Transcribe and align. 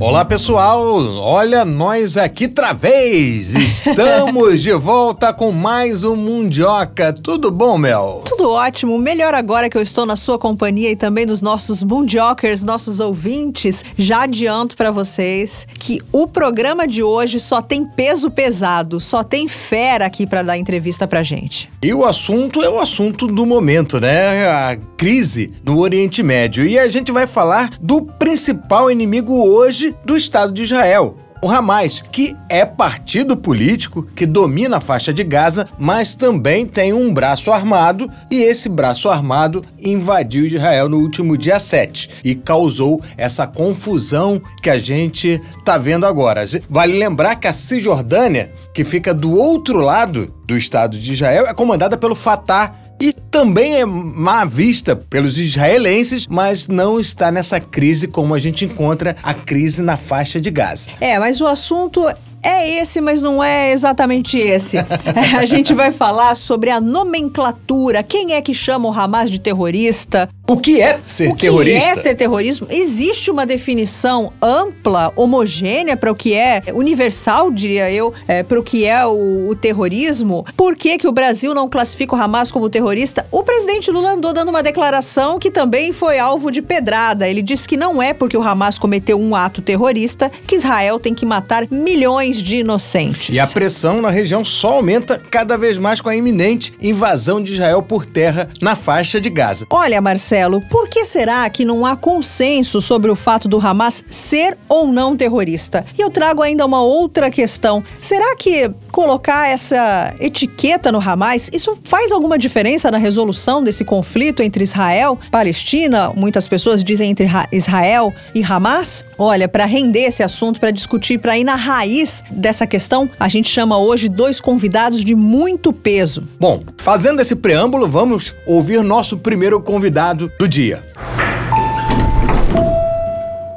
Olá 0.00 0.24
pessoal, 0.24 0.80
olha 1.18 1.62
nós 1.62 2.16
aqui 2.16 2.46
outra 2.46 2.72
vez. 2.72 3.52
Estamos 3.54 4.62
de 4.62 4.72
volta 4.72 5.30
com 5.30 5.52
mais 5.52 6.04
um 6.04 6.16
Mundioca. 6.16 7.12
Tudo 7.12 7.50
bom, 7.50 7.76
Mel? 7.76 8.22
Tudo 8.24 8.48
ótimo. 8.48 8.96
Melhor 8.96 9.34
agora 9.34 9.68
que 9.68 9.76
eu 9.76 9.82
estou 9.82 10.06
na 10.06 10.16
sua 10.16 10.38
companhia 10.38 10.90
e 10.90 10.96
também 10.96 11.26
dos 11.26 11.42
nossos 11.42 11.82
Mundiokers, 11.82 12.62
nossos 12.62 12.98
ouvintes. 12.98 13.84
Já 13.94 14.22
adianto 14.22 14.74
para 14.74 14.90
vocês 14.90 15.68
que 15.78 15.98
o 16.10 16.26
programa 16.26 16.88
de 16.88 17.02
hoje 17.02 17.38
só 17.38 17.60
tem 17.60 17.84
peso 17.84 18.30
pesado, 18.30 19.00
só 19.00 19.22
tem 19.22 19.48
fera 19.48 20.06
aqui 20.06 20.26
para 20.26 20.42
dar 20.42 20.56
entrevista 20.56 21.06
pra 21.06 21.22
gente. 21.22 21.70
E 21.82 21.92
o 21.92 22.06
assunto 22.06 22.62
é 22.62 22.70
o 22.70 22.80
assunto 22.80 23.26
do 23.26 23.44
momento, 23.44 24.00
né? 24.00 24.48
A 24.48 24.78
crise 24.96 25.52
no 25.62 25.78
Oriente 25.78 26.22
Médio. 26.22 26.64
E 26.64 26.78
a 26.78 26.88
gente 26.88 27.12
vai 27.12 27.26
falar 27.26 27.70
do 27.78 28.00
principal 28.02 28.90
inimigo 28.90 29.34
hoje 29.34 29.89
do 30.04 30.16
Estado 30.16 30.52
de 30.52 30.62
Israel. 30.62 31.16
O 31.42 31.48
Hamas, 31.48 32.02
que 32.12 32.36
é 32.50 32.66
partido 32.66 33.34
político 33.34 34.02
que 34.02 34.26
domina 34.26 34.76
a 34.76 34.80
faixa 34.80 35.10
de 35.10 35.24
Gaza, 35.24 35.66
mas 35.78 36.14
também 36.14 36.66
tem 36.66 36.92
um 36.92 37.14
braço 37.14 37.50
armado, 37.50 38.10
e 38.30 38.42
esse 38.42 38.68
braço 38.68 39.08
armado 39.08 39.64
invadiu 39.80 40.44
Israel 40.44 40.86
no 40.86 40.98
último 40.98 41.38
dia 41.38 41.58
7 41.58 42.10
e 42.22 42.34
causou 42.34 43.00
essa 43.16 43.46
confusão 43.46 44.40
que 44.62 44.68
a 44.68 44.78
gente 44.78 45.40
está 45.58 45.78
vendo 45.78 46.04
agora. 46.04 46.44
Vale 46.68 46.98
lembrar 46.98 47.36
que 47.36 47.48
a 47.48 47.54
Cisjordânia, 47.54 48.52
que 48.74 48.84
fica 48.84 49.14
do 49.14 49.34
outro 49.34 49.78
lado 49.78 50.30
do 50.46 50.58
Estado 50.58 50.98
de 50.98 51.12
Israel, 51.14 51.46
é 51.46 51.54
comandada 51.54 51.96
pelo 51.96 52.14
Fatah 52.14 52.74
e 53.00 53.12
também 53.12 53.76
é 53.76 53.84
má 53.86 54.44
vista 54.44 54.94
pelos 54.94 55.38
israelenses, 55.38 56.26
mas 56.26 56.68
não 56.68 57.00
está 57.00 57.32
nessa 57.32 57.58
crise 57.58 58.06
como 58.06 58.34
a 58.34 58.38
gente 58.38 58.64
encontra 58.64 59.16
a 59.22 59.32
crise 59.32 59.80
na 59.80 59.96
faixa 59.96 60.40
de 60.40 60.50
Gaza. 60.50 60.90
É, 61.00 61.18
mas 61.18 61.40
o 61.40 61.46
assunto 61.46 62.06
é 62.42 62.80
esse, 62.80 63.00
mas 63.00 63.22
não 63.22 63.42
é 63.42 63.72
exatamente 63.72 64.38
esse. 64.38 64.76
A 65.36 65.44
gente 65.44 65.74
vai 65.74 65.90
falar 65.90 66.34
sobre 66.34 66.70
a 66.70 66.80
nomenclatura. 66.80 68.02
Quem 68.02 68.32
é 68.32 68.40
que 68.40 68.54
chama 68.54 68.88
o 68.88 68.92
Hamas 68.92 69.30
de 69.30 69.38
terrorista? 69.38 70.28
O 70.50 70.56
que 70.56 70.80
é 70.80 70.98
ser 71.06 71.28
o 71.28 71.34
que 71.36 71.42
terrorista? 71.42 71.90
é 71.90 71.94
ser 71.94 72.16
terrorismo? 72.16 72.66
Existe 72.68 73.30
uma 73.30 73.46
definição 73.46 74.32
ampla, 74.42 75.12
homogênea 75.14 75.96
para 75.96 76.10
o 76.10 76.14
que 76.14 76.34
é, 76.34 76.60
universal, 76.74 77.52
diria 77.52 77.88
eu, 77.88 78.12
é, 78.26 78.42
para 78.42 78.58
o 78.58 78.62
que 78.62 78.84
é 78.84 79.06
o, 79.06 79.46
o, 79.48 79.54
terrorismo? 79.54 80.44
Por 80.56 80.74
que, 80.74 80.98
que 80.98 81.06
o 81.06 81.12
Brasil 81.12 81.54
não 81.54 81.68
classifica 81.68 82.16
o 82.16 82.20
Hamas 82.20 82.50
como 82.50 82.68
terrorista? 82.68 83.24
O 83.30 83.44
presidente 83.44 83.92
Lula 83.92 84.14
andou 84.14 84.32
dando 84.32 84.48
uma 84.48 84.60
declaração 84.60 85.38
que 85.38 85.52
também 85.52 85.92
foi 85.92 86.18
alvo 86.18 86.50
de 86.50 86.60
pedrada. 86.60 87.28
Ele 87.28 87.42
disse 87.42 87.68
que 87.68 87.76
não 87.76 88.02
é 88.02 88.12
porque 88.12 88.36
o 88.36 88.42
Hamas 88.42 88.76
cometeu 88.76 89.20
um 89.20 89.36
ato 89.36 89.62
terrorista 89.62 90.32
que 90.48 90.56
Israel 90.56 90.98
tem 90.98 91.14
que 91.14 91.24
matar 91.24 91.64
milhões 91.70 92.42
de 92.42 92.56
inocentes. 92.56 93.36
E 93.36 93.38
a 93.38 93.46
pressão 93.46 94.02
na 94.02 94.10
região 94.10 94.44
só 94.44 94.74
aumenta 94.74 95.22
cada 95.30 95.56
vez 95.56 95.78
mais 95.78 96.00
com 96.00 96.08
a 96.08 96.16
iminente 96.16 96.72
invasão 96.82 97.40
de 97.40 97.52
Israel 97.52 97.84
por 97.84 98.04
terra 98.04 98.48
na 98.60 98.74
faixa 98.74 99.20
de 99.20 99.30
Gaza. 99.30 99.64
Olha, 99.70 100.00
Marcelo 100.00 100.39
Marcelo, 100.40 100.62
por 100.62 100.88
que 100.88 101.04
será 101.04 101.48
que 101.50 101.64
não 101.64 101.84
há 101.84 101.94
consenso 101.94 102.80
sobre 102.80 103.10
o 103.10 103.16
fato 103.16 103.46
do 103.46 103.58
Hamas 103.58 104.04
ser 104.08 104.56
ou 104.68 104.86
não 104.86 105.14
terrorista? 105.14 105.84
E 105.98 106.00
eu 106.00 106.08
trago 106.08 106.42
ainda 106.42 106.64
uma 106.64 106.82
outra 106.82 107.30
questão. 107.30 107.84
Será 108.00 108.34
que 108.36 108.70
colocar 108.90 109.48
essa 109.48 110.14
etiqueta 110.18 110.90
no 110.90 110.98
Hamas, 110.98 111.50
isso 111.52 111.76
faz 111.84 112.10
alguma 112.10 112.38
diferença 112.38 112.90
na 112.90 112.98
resolução 112.98 113.62
desse 113.62 113.84
conflito 113.84 114.42
entre 114.42 114.64
Israel 114.64 115.18
Palestina? 115.30 116.10
Muitas 116.16 116.48
pessoas 116.48 116.82
dizem 116.82 117.10
entre 117.10 117.26
Israel 117.52 118.12
e 118.34 118.42
Hamas. 118.42 119.04
Olha, 119.18 119.46
para 119.46 119.66
render 119.66 120.04
esse 120.04 120.22
assunto, 120.22 120.58
para 120.58 120.70
discutir, 120.70 121.18
para 121.18 121.38
ir 121.38 121.44
na 121.44 121.54
raiz 121.54 122.24
dessa 122.30 122.66
questão, 122.66 123.08
a 123.18 123.28
gente 123.28 123.48
chama 123.50 123.76
hoje 123.76 124.08
dois 124.08 124.40
convidados 124.40 125.04
de 125.04 125.14
muito 125.14 125.72
peso. 125.72 126.26
Bom, 126.38 126.62
fazendo 126.78 127.20
esse 127.20 127.36
preâmbulo, 127.36 127.86
vamos 127.86 128.34
ouvir 128.46 128.82
nosso 128.82 129.18
primeiro 129.18 129.60
convidado 129.60 130.29
do 130.38 130.48
dia. 130.48 130.82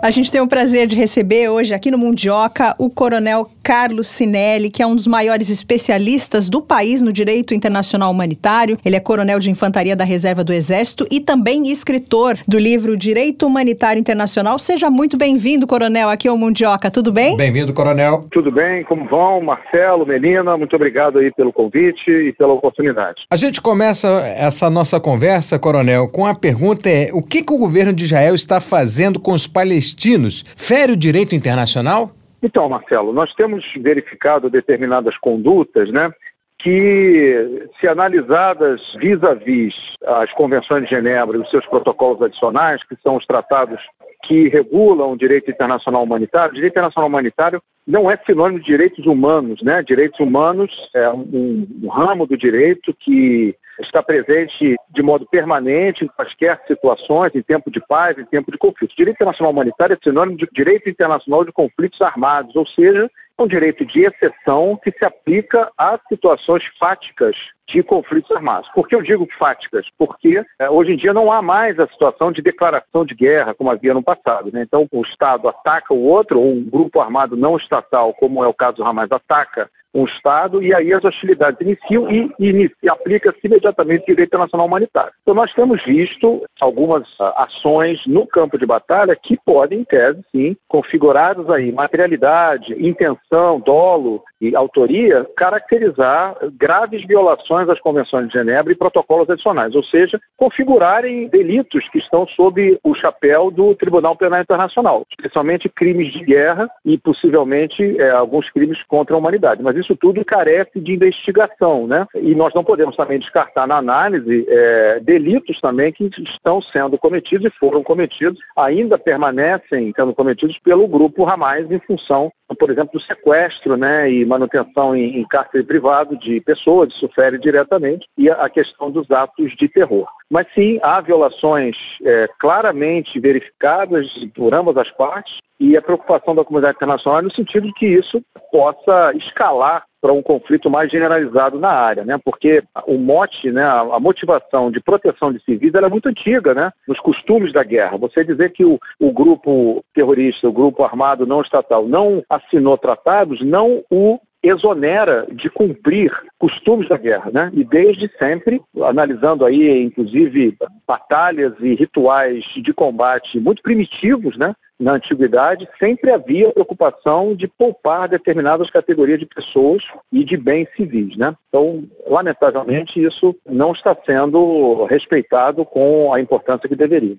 A 0.04 0.10
gente 0.10 0.30
tem 0.30 0.42
o 0.42 0.48
prazer 0.48 0.86
de 0.86 0.98
receber 0.98 1.48
hoje 1.48 1.74
aqui 1.74 1.90
no 1.90 1.98
Mundioca 1.98 2.76
o 2.78 2.90
Coronel 2.90 3.50
Carlos 3.64 4.08
Sinelli, 4.08 4.70
que 4.70 4.84
é 4.84 4.86
um 4.86 4.96
dos 4.96 5.08
maiores 5.08 5.50
especialistas 5.50 6.50
do 6.50 6.62
país 6.62 7.02
no 7.02 7.14
direito 7.14 7.54
internacional 7.54 8.12
humanitário. 8.12 8.78
Ele 8.84 8.98
é 8.98 9.00
coronel 9.00 9.40
de 9.40 9.50
infantaria 9.50 9.96
da 9.96 10.04
Reserva 10.04 10.44
do 10.44 10.52
Exército 10.52 11.08
e 11.10 11.22
também 11.22 11.72
escritor 11.72 12.38
do 12.46 12.60
livro 12.60 12.98
Direito 12.98 13.48
Humanitário 13.48 14.00
Internacional. 14.00 14.60
Seja 14.60 14.90
muito 14.90 15.18
bem-vindo, 15.18 15.66
Coronel, 15.66 16.10
aqui 16.10 16.28
ao 16.28 16.38
Mundioca. 16.38 16.92
Tudo 16.92 17.12
bem? 17.12 17.38
Bem-vindo, 17.38 17.74
Coronel. 17.74 18.28
Tudo 18.32 18.52
bem? 18.52 18.84
Como 18.84 19.08
vão? 19.08 19.42
Marcelo, 19.42 20.06
Melina, 20.06 20.58
muito 20.58 20.76
obrigado 20.76 21.20
aí 21.20 21.32
pelo 21.32 21.54
convite 21.54 22.12
e 22.12 22.34
pela 22.34 22.54
oportunidade. 22.54 23.24
A 23.32 23.36
gente 23.38 23.62
começa 23.62 24.08
essa 24.38 24.70
nossa 24.70 25.00
conversa, 25.00 25.58
Coronel, 25.58 26.10
com 26.10 26.26
a 26.26 26.36
pergunta 26.36 26.90
é 26.90 27.10
o 27.14 27.22
que, 27.22 27.42
que 27.42 27.54
o 27.54 27.58
governo 27.58 27.94
de 27.94 28.04
Israel 28.04 28.36
está 28.36 28.60
fazendo 28.60 29.20
com 29.20 29.32
os 29.32 29.48
palestinos? 29.48 30.44
Fere 30.58 30.92
o 30.92 30.98
direito 30.98 31.34
internacional? 31.34 32.12
Então, 32.44 32.68
Marcelo, 32.68 33.14
nós 33.14 33.34
temos 33.36 33.64
verificado 33.78 34.50
determinadas 34.50 35.18
condutas, 35.18 35.90
né, 35.90 36.14
que, 36.64 37.68
se 37.80 37.88
analisadas 37.90 38.82
vis-à-vis 38.96 39.76
as 40.06 40.32
convenções 40.32 40.86
de 40.86 40.92
Genebra 40.92 41.38
e 41.38 41.42
os 41.42 41.50
seus 41.50 41.66
protocolos 41.66 42.22
adicionais, 42.22 42.82
que 42.86 42.96
são 43.04 43.18
os 43.18 43.26
tratados 43.26 43.80
que 44.24 44.48
regulam 44.48 45.12
o 45.12 45.18
direito 45.18 45.52
internacional 45.52 46.04
humanitário, 46.04 46.52
o 46.52 46.56
direito 46.56 46.72
internacional 46.72 47.10
humanitário 47.10 47.62
não 47.86 48.10
é 48.10 48.16
sinônimo 48.26 48.62
de 48.62 48.66
direitos 48.66 49.06
humanos, 49.06 49.62
né? 49.62 49.84
Direitos 49.84 50.18
humanos 50.22 50.72
é 50.96 51.10
um, 51.10 51.68
um 51.84 51.90
ramo 51.90 52.26
do 52.26 52.38
direito 52.38 52.96
que 52.98 53.54
está 53.82 54.02
presente 54.02 54.76
de 54.90 55.02
modo 55.02 55.26
permanente 55.26 56.06
em 56.06 56.08
quaisquer 56.08 56.62
situações, 56.66 57.36
em 57.36 57.42
tempo 57.42 57.70
de 57.70 57.82
paz, 57.86 58.18
em 58.18 58.26
tempo 58.26 58.52
de 58.52 58.58
conflito. 58.58 58.96
Direito 58.96 59.18
internacional 59.18 59.52
humanitário 59.52 59.96
é 59.96 59.98
sinônimo 60.02 60.38
de 60.38 60.48
direito 60.54 60.90
internacional 60.90 61.44
de 61.44 61.52
conflitos 61.52 62.02
armados, 62.02 62.56
ou 62.56 62.66
seja, 62.68 63.10
um 63.40 63.48
direito 63.48 63.86
de 63.86 64.06
exceção 64.06 64.80
que 64.84 64.92
se 64.92 65.04
aplica 65.04 65.72
a 65.78 66.00
situações 66.08 66.64
fáticas 66.78 67.36
de 67.74 67.82
conflitos 67.82 68.30
armados. 68.32 68.70
Por 68.74 68.88
que 68.88 68.96
eu 68.96 69.02
digo 69.02 69.28
fáticas? 69.40 69.88
Porque 69.98 70.44
é, 70.60 70.70
hoje 70.70 70.94
em 70.94 70.98
dia 70.98 71.12
não 71.12 71.32
há 71.32 71.42
mais 71.42 71.80
a 71.80 71.88
situação 71.88 72.32
de 72.32 72.42
declaração 72.42 73.04
de 73.04 73.16
guerra, 73.16 73.56
como 73.56 73.72
havia 73.72 73.94
no 73.94 74.04
passado. 74.04 74.52
Né? 74.54 74.62
Então, 74.62 74.88
o 74.92 75.02
Estado 75.02 75.48
ataca 75.48 75.94
o 75.94 76.04
outro, 76.04 76.40
ou 76.40 76.54
um 76.54 76.64
grupo 76.64 77.00
armado 77.00 77.36
não 77.36 77.58
estatal, 77.58 78.14
como 78.14 78.44
é 78.44 78.48
o 78.48 78.54
caso 78.54 78.78
do 78.78 78.84
Hamas, 78.84 79.12
ataca 79.12 79.70
um 79.94 80.06
Estado 80.06 80.64
e 80.64 80.74
aí 80.74 80.92
as 80.92 81.04
hostilidades 81.04 81.62
iniciam 81.62 82.10
e, 82.10 82.32
e, 82.40 82.90
aplica-se 82.90 83.40
imediatamente 83.44 84.04
o 84.04 84.06
direito 84.08 84.30
internacional 84.30 84.66
humanitário. 84.66 85.14
Então 85.22 85.36
nós 85.36 85.54
temos 85.54 85.84
visto 85.86 86.44
algumas 86.60 87.08
uh, 87.20 87.34
ações 87.38 88.00
no 88.08 88.26
campo 88.26 88.58
de 88.58 88.66
batalha 88.66 89.16
que 89.16 89.38
podem, 89.46 89.82
em 89.82 89.84
tese, 89.84 90.20
sim, 90.32 90.58
configuradas 90.68 91.48
aí 91.50 91.72
materialidade, 91.72 92.74
intenção, 92.74 93.60
dolo 93.60 94.24
e 94.44 94.56
autoria, 94.56 95.26
caracterizar 95.38 96.36
graves 96.60 97.06
violações 97.08 97.70
às 97.70 97.80
convenções 97.80 98.28
de 98.28 98.34
Genebra 98.34 98.74
e 98.74 98.78
protocolos 98.78 99.30
adicionais, 99.30 99.74
ou 99.74 99.84
seja, 99.84 100.20
configurarem 100.38 101.30
delitos 101.30 101.88
que 101.90 102.00
estão 102.00 102.28
sob 102.28 102.78
o 102.84 102.94
chapéu 102.96 103.50
do 103.50 103.74
Tribunal 103.76 104.18
Penal 104.18 104.42
Internacional, 104.42 105.06
especialmente 105.12 105.70
crimes 105.70 106.12
de 106.12 106.26
guerra 106.26 106.70
e 106.84 106.98
possivelmente 106.98 108.00
é, 108.02 108.10
alguns 108.12 108.50
crimes 108.52 108.82
contra 108.88 109.16
a 109.16 109.20
humanidade. 109.20 109.64
Mas 109.64 109.78
isso 109.78 109.96
tudo 109.96 110.24
carece 110.26 110.80
de 110.80 110.94
investigação, 110.94 111.88
né? 111.88 112.06
E 112.16 112.36
nós 112.36 112.54
não 112.54 112.64
podemos 112.64 112.96
também 112.96 113.20
descartar 113.20 113.66
na 113.66 113.78
análise 113.78 114.46
é, 114.50 115.00
delitos 115.02 115.60
também 115.62 115.94
que 115.94 116.10
estão 116.20 116.62
sendo 116.62 116.98
cometidos 116.98 117.46
e 117.46 117.60
foram 117.60 117.84
cometidos, 117.84 118.40
ainda 118.58 118.98
permanecem 118.98 119.94
sendo 119.96 120.14
cometidos 120.14 120.58
pelo 120.60 120.88
grupo 120.88 121.26
Hamas 121.26 121.70
em 121.72 121.80
função, 121.80 122.32
por 122.60 122.70
exemplo, 122.70 122.94
do 122.94 123.02
sequestro, 123.02 123.78
né, 123.78 124.12
e 124.12 124.26
manutenção 124.34 124.96
em, 124.96 125.20
em 125.20 125.28
cárcere 125.28 125.64
privado 125.64 126.18
de 126.18 126.42
pessoas, 126.42 126.94
isso 126.94 127.08
fere 127.16 127.38
diretamente, 127.40 128.06
e 128.18 128.30
a, 128.30 128.46
a 128.46 128.50
questão 128.50 128.92
dos 128.92 129.10
atos 129.12 129.52
de 129.58 129.68
terror. 129.70 130.08
Mas 130.30 130.48
sim, 130.54 130.80
há 130.82 131.00
violações 131.02 131.76
é, 132.04 132.28
claramente 132.40 133.20
verificadas 133.20 134.08
por 134.36 134.54
ambas 134.54 134.78
as 134.78 134.90
partes 134.92 135.34
e 135.64 135.78
a 135.78 135.82
preocupação 135.82 136.36
da 136.36 136.44
comunidade 136.44 136.76
internacional 136.76 137.20
é 137.20 137.22
no 137.22 137.32
sentido 137.32 137.66
de 137.66 137.74
que 137.76 137.86
isso 137.86 138.22
possa 138.52 139.14
escalar 139.16 139.86
para 140.02 140.12
um 140.12 140.22
conflito 140.22 140.70
mais 140.70 140.92
generalizado 140.92 141.58
na 141.58 141.70
área, 141.70 142.04
né? 142.04 142.20
Porque 142.26 142.62
o 142.86 142.98
mote, 142.98 143.50
né, 143.50 143.64
a 143.64 143.98
motivação 143.98 144.70
de 144.70 144.82
proteção 144.82 145.32
de 145.32 145.42
civis 145.46 145.74
é 145.74 145.88
muito 145.88 146.10
antiga, 146.10 146.54
né? 146.54 146.70
Nos 146.86 147.00
costumes 147.00 147.54
da 147.54 147.64
guerra. 147.64 147.96
Você 147.96 148.26
dizer 148.26 148.52
que 148.52 148.66
o, 148.66 148.78
o 149.00 149.14
grupo 149.14 149.82
terrorista, 149.94 150.50
o 150.50 150.52
grupo 150.52 150.84
armado 150.84 151.26
não 151.26 151.42
estatal, 151.42 151.88
não 151.88 152.22
assinou 152.30 152.78
tratados, 152.78 153.40
não 153.42 153.82
o 153.90 154.20
exonera 154.44 155.26
de 155.32 155.50
cumprir 155.50 156.12
costumes 156.38 156.90
da 156.90 156.98
guerra, 156.98 157.32
né? 157.32 157.50
E 157.54 157.64
desde 157.64 158.10
sempre, 158.18 158.62
analisando 158.82 159.46
aí, 159.46 159.82
inclusive, 159.82 160.58
batalhas 160.86 161.54
e 161.62 161.74
rituais 161.76 162.44
de 162.58 162.74
combate 162.74 163.40
muito 163.40 163.64
primitivos, 163.64 164.38
né? 164.38 164.54
Na 164.80 164.94
antiguidade, 164.94 165.68
sempre 165.80 166.12
havia 166.12 166.52
preocupação 166.52 167.36
de 167.36 167.48
poupar 167.48 168.10
determinadas 168.10 168.70
categorias 168.70 169.20
de 169.20 169.26
pessoas 169.26 169.84
e 170.12 170.26
de 170.26 170.36
bens 170.36 170.68
civis. 170.76 171.16
Né? 171.16 171.34
Então, 171.48 171.84
lamentavelmente, 172.08 173.04
isso 173.04 173.36
não 173.46 173.72
está 173.72 173.96
sendo 174.06 174.86
respeitado 174.86 175.64
com 175.66 176.14
a 176.14 176.20
importância 176.20 176.68
que 176.68 176.76
deveria. 176.76 177.16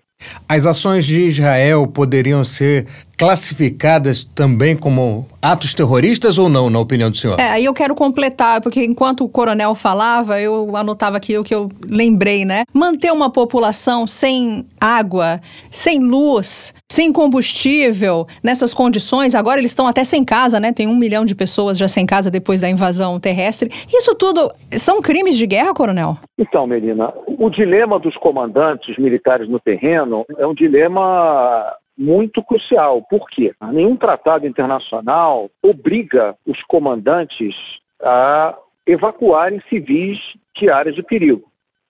As 0.49 0.67
ações 0.67 1.07
de 1.07 1.21
Israel 1.23 1.87
poderiam 1.87 2.45
ser 2.45 2.87
classificadas 3.17 4.25
também 4.25 4.77
como 4.77 5.27
atos 5.41 5.75
terroristas 5.75 6.39
ou 6.39 6.49
não, 6.49 6.69
na 6.69 6.79
opinião 6.79 7.11
do 7.11 7.17
senhor? 7.17 7.39
É, 7.39 7.51
aí 7.51 7.65
eu 7.65 7.73
quero 7.73 7.95
completar, 7.95 8.61
porque 8.61 8.85
enquanto 8.85 9.25
o 9.25 9.29
coronel 9.29 9.75
falava, 9.75 10.41
eu 10.41 10.77
anotava 10.77 11.17
aqui 11.17 11.37
o 11.39 11.45
que 11.45 11.55
eu 11.55 11.69
lembrei, 11.87 12.45
né? 12.45 12.65
Manter 12.73 13.13
uma 13.13 13.31
população 13.31 14.07
sem 14.07 14.67
água, 14.81 15.41
sem 15.71 16.01
luz, 16.01 16.75
sem 16.91 17.13
combustível, 17.13 17.44
nessas 18.43 18.73
condições, 18.73 19.35
agora 19.35 19.59
eles 19.59 19.71
estão 19.71 19.87
até 19.87 20.05
sem 20.05 20.25
casa, 20.25 20.61
né? 20.61 20.73
Tem 20.73 20.87
um 20.87 20.97
milhão 20.97 21.25
de 21.25 21.35
pessoas 21.35 21.79
já 21.79 21.89
sem 21.89 22.07
casa 22.07 22.31
depois 22.31 22.61
da 22.61 22.69
invasão 22.69 23.19
terrestre. 23.21 23.71
Isso 23.89 24.15
tudo 24.15 24.51
são 24.71 25.01
crimes 25.01 25.37
de 25.37 25.47
guerra, 25.47 25.75
coronel? 25.75 26.17
Então, 26.39 26.67
Melina, 26.67 27.13
o 27.27 27.51
dilema 27.51 27.99
dos 27.99 28.17
comandantes 28.17 28.97
militares 28.99 29.49
no 29.49 29.61
terreno 29.61 30.25
é 30.39 30.47
um 30.47 30.55
dilema 30.55 31.75
muito 31.97 32.43
crucial. 32.43 33.03
Por 33.09 33.29
quê? 33.29 33.53
Nenhum 33.73 33.97
tratado 33.97 34.47
internacional 34.47 35.49
obriga 35.63 36.35
os 36.47 36.61
comandantes 36.65 37.55
a 38.03 38.57
evacuarem 38.87 39.63
civis 39.69 40.19
de 40.57 40.69
áreas 40.69 40.95
de 40.95 41.03
perigo. 41.03 41.45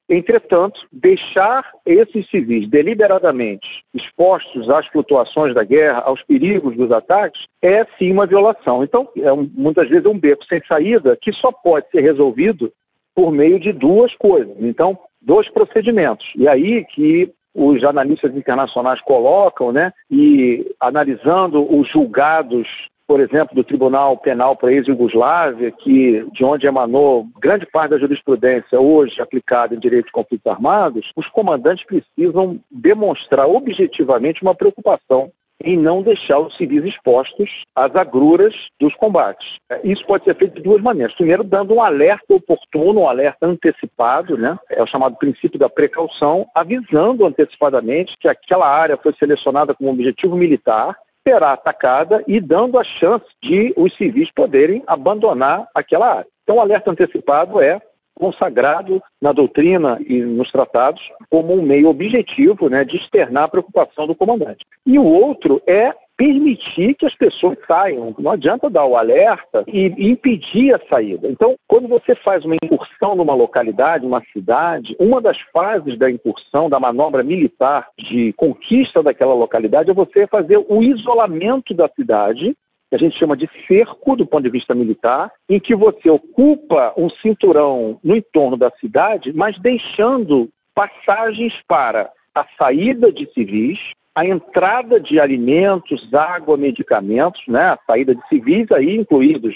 Entretanto, 0.09 0.79
deixar 0.93 1.71
esses 1.87 2.29
civis 2.29 2.69
deliberadamente 2.69 3.67
expostos 3.95 4.69
às 4.69 4.87
flutuações 4.89 5.55
da 5.55 5.65
guerra, 5.65 6.01
aos 6.01 6.23
perigos 6.25 6.77
dos 6.77 6.93
ataques, 6.93 7.41
é 7.63 7.87
sim 7.99 8.13
uma 8.13 8.27
violação. 8.27 8.85
Então, 8.85 9.09
é 9.17 9.33
um, 9.33 9.51
muitas 9.55 9.89
vezes 9.89 10.05
é 10.05 10.09
um 10.09 10.19
beco 10.19 10.45
sem 10.45 10.63
saída 10.67 11.17
que 11.21 11.33
só 11.33 11.51
pode 11.51 11.89
ser 11.91 12.01
resolvido 12.01 12.71
por 13.15 13.33
meio 13.33 13.59
de 13.59 13.73
duas 13.73 14.15
coisas. 14.17 14.55
Então, 14.61 14.99
dois 15.23 15.49
procedimentos. 15.51 16.27
E 16.37 16.47
aí 16.47 16.85
que 16.85 17.33
os 17.55 17.83
analistas 17.85 18.35
internacionais 18.37 19.01
colocam, 19.03 19.73
né, 19.73 19.93
e 20.11 20.67
analisando 20.81 21.63
os 21.75 21.89
julgados, 21.89 22.67
por 23.07 23.21
exemplo, 23.21 23.55
do 23.55 23.65
Tribunal 23.65 24.17
Penal 24.17 24.57
para 24.57 24.73
ex-Yugoslávia, 24.73 25.71
que 25.71 26.27
de 26.33 26.45
onde 26.45 26.67
emanou 26.67 27.27
grande 27.41 27.67
parte 27.67 27.91
da 27.91 27.99
jurisprudência 27.99 28.81
hoje 28.81 29.21
aplicada 29.21 29.75
em 29.75 29.79
direito 29.79 30.07
de 30.07 30.13
conflitos 30.13 30.47
armados, 30.47 31.11
os 31.17 31.29
comandantes 31.29 31.85
precisam 31.87 32.59
demonstrar 32.71 33.47
objetivamente 33.49 34.43
uma 34.43 34.55
preocupação 34.55 35.31
em 35.63 35.79
não 35.79 36.03
deixar 36.03 36.39
os 36.39 36.57
civis 36.57 36.85
expostos 36.85 37.49
às 37.75 37.95
agruras 37.95 38.55
dos 38.81 38.95
combates. 38.97 39.47
Isso 39.83 40.05
pode 40.07 40.25
ser 40.25 40.37
feito 40.37 40.57
de 40.57 40.63
duas 40.63 40.83
maneiras. 40.83 41.15
Primeiro, 41.15 41.45
dando 41.45 41.75
um 41.75 41.83
alerta 41.83 42.35
oportuno, 42.35 43.01
um 43.01 43.09
alerta 43.09 43.47
antecipado, 43.47 44.37
né? 44.37 44.59
é 44.71 44.83
o 44.83 44.87
chamado 44.87 45.17
princípio 45.17 45.59
da 45.59 45.69
precaução, 45.69 46.47
avisando 46.55 47.25
antecipadamente 47.25 48.15
que 48.19 48.29
aquela 48.29 48.69
área 48.69 48.97
foi 48.97 49.15
selecionada 49.15 49.75
como 49.75 49.91
objetivo 49.91 50.37
militar, 50.37 50.97
será 51.27 51.53
atacada 51.53 52.23
e 52.29 52.41
dando 52.41 52.79
a 52.79 52.85
chance 52.85 53.25
de 53.43 53.73
os 53.77 53.95
civis 53.97 54.31
poderem 54.33 54.83
abandonar 54.87 55.67
aquela 55.75 56.19
área. 56.19 56.27
Então, 56.43 56.57
o 56.57 56.61
alerta 56.61 56.91
antecipado 56.91 57.61
é 57.61 57.81
consagrado 58.15 59.03
na 59.21 59.33
doutrina 59.33 59.99
e 60.07 60.21
nos 60.21 60.51
tratados 60.53 61.03
como 61.29 61.53
um 61.53 61.63
meio 61.63 61.89
objetivo 61.89 62.69
né, 62.69 62.85
de 62.85 62.97
externar 62.97 63.45
a 63.45 63.49
preocupação 63.49 64.07
do 64.07 64.15
comandante. 64.15 64.65
E 64.87 64.99
o 64.99 65.05
outro 65.05 65.61
é 65.67 65.93
permitir 66.17 66.95
que 66.95 67.07
as 67.07 67.15
pessoas 67.15 67.59
saiam. 67.67 68.15
Não 68.19 68.33
adianta 68.33 68.71
dar 68.71 68.85
o 68.85 68.97
alerta 68.97 69.65
e 69.67 69.87
impedir 69.99 70.75
a 70.75 70.81
saída. 70.89 71.29
Então, 71.29 71.57
quando 71.67 71.89
você 71.89 72.15
faz 72.17 72.45
uma 72.45 72.57
incursão 72.63 73.15
numa 73.15 73.35
localidade, 73.35 74.07
uma 74.07 74.23
cidade, 74.33 74.97
uma 74.99 75.21
das 75.21 75.39
fases 75.53 75.99
da 75.99 76.11
incursão, 76.11 76.69
da 76.69 76.79
manobra 76.79 77.23
militar 77.23 77.89
de 77.99 78.33
conquista 78.35 79.03
daquela 79.03 79.35
localidade 79.35 79.91
é 79.91 79.95
você 79.95 80.27
fazer 80.27 80.65
o 80.69 80.83
isolamento 80.83 81.75
da 81.75 81.89
cidade 81.89 82.55
que 82.91 82.97
a 82.97 82.99
gente 82.99 83.19
chama 83.19 83.37
de 83.37 83.49
cerco 83.67 84.15
do 84.15 84.27
ponto 84.27 84.45
de 84.45 84.51
vista 84.51 84.75
militar, 84.75 85.33
em 85.49 85.59
que 85.59 85.75
você 85.75 86.09
ocupa 86.09 86.93
um 86.97 87.11
cinturão 87.11 87.99
no 88.05 88.15
entorno 88.15 88.57
da 88.57 88.71
cidade, 88.79 89.33
mas 89.33 89.59
deixando 89.61 90.49
passagens 90.75 91.53
para 91.67 92.11
a 92.35 92.47
saída 92.59 93.13
de 93.13 93.27
civis, 93.33 93.79
a 94.15 94.25
entrada 94.25 95.01
de 95.01 95.19
alimentos, 95.19 96.13
água, 96.15 96.57
medicamentos, 96.57 97.43
né? 97.49 97.71
a 97.71 97.79
saída 97.87 98.15
de 98.15 98.29
civis 98.29 98.71
aí 98.71 98.95
incluídos 98.95 99.55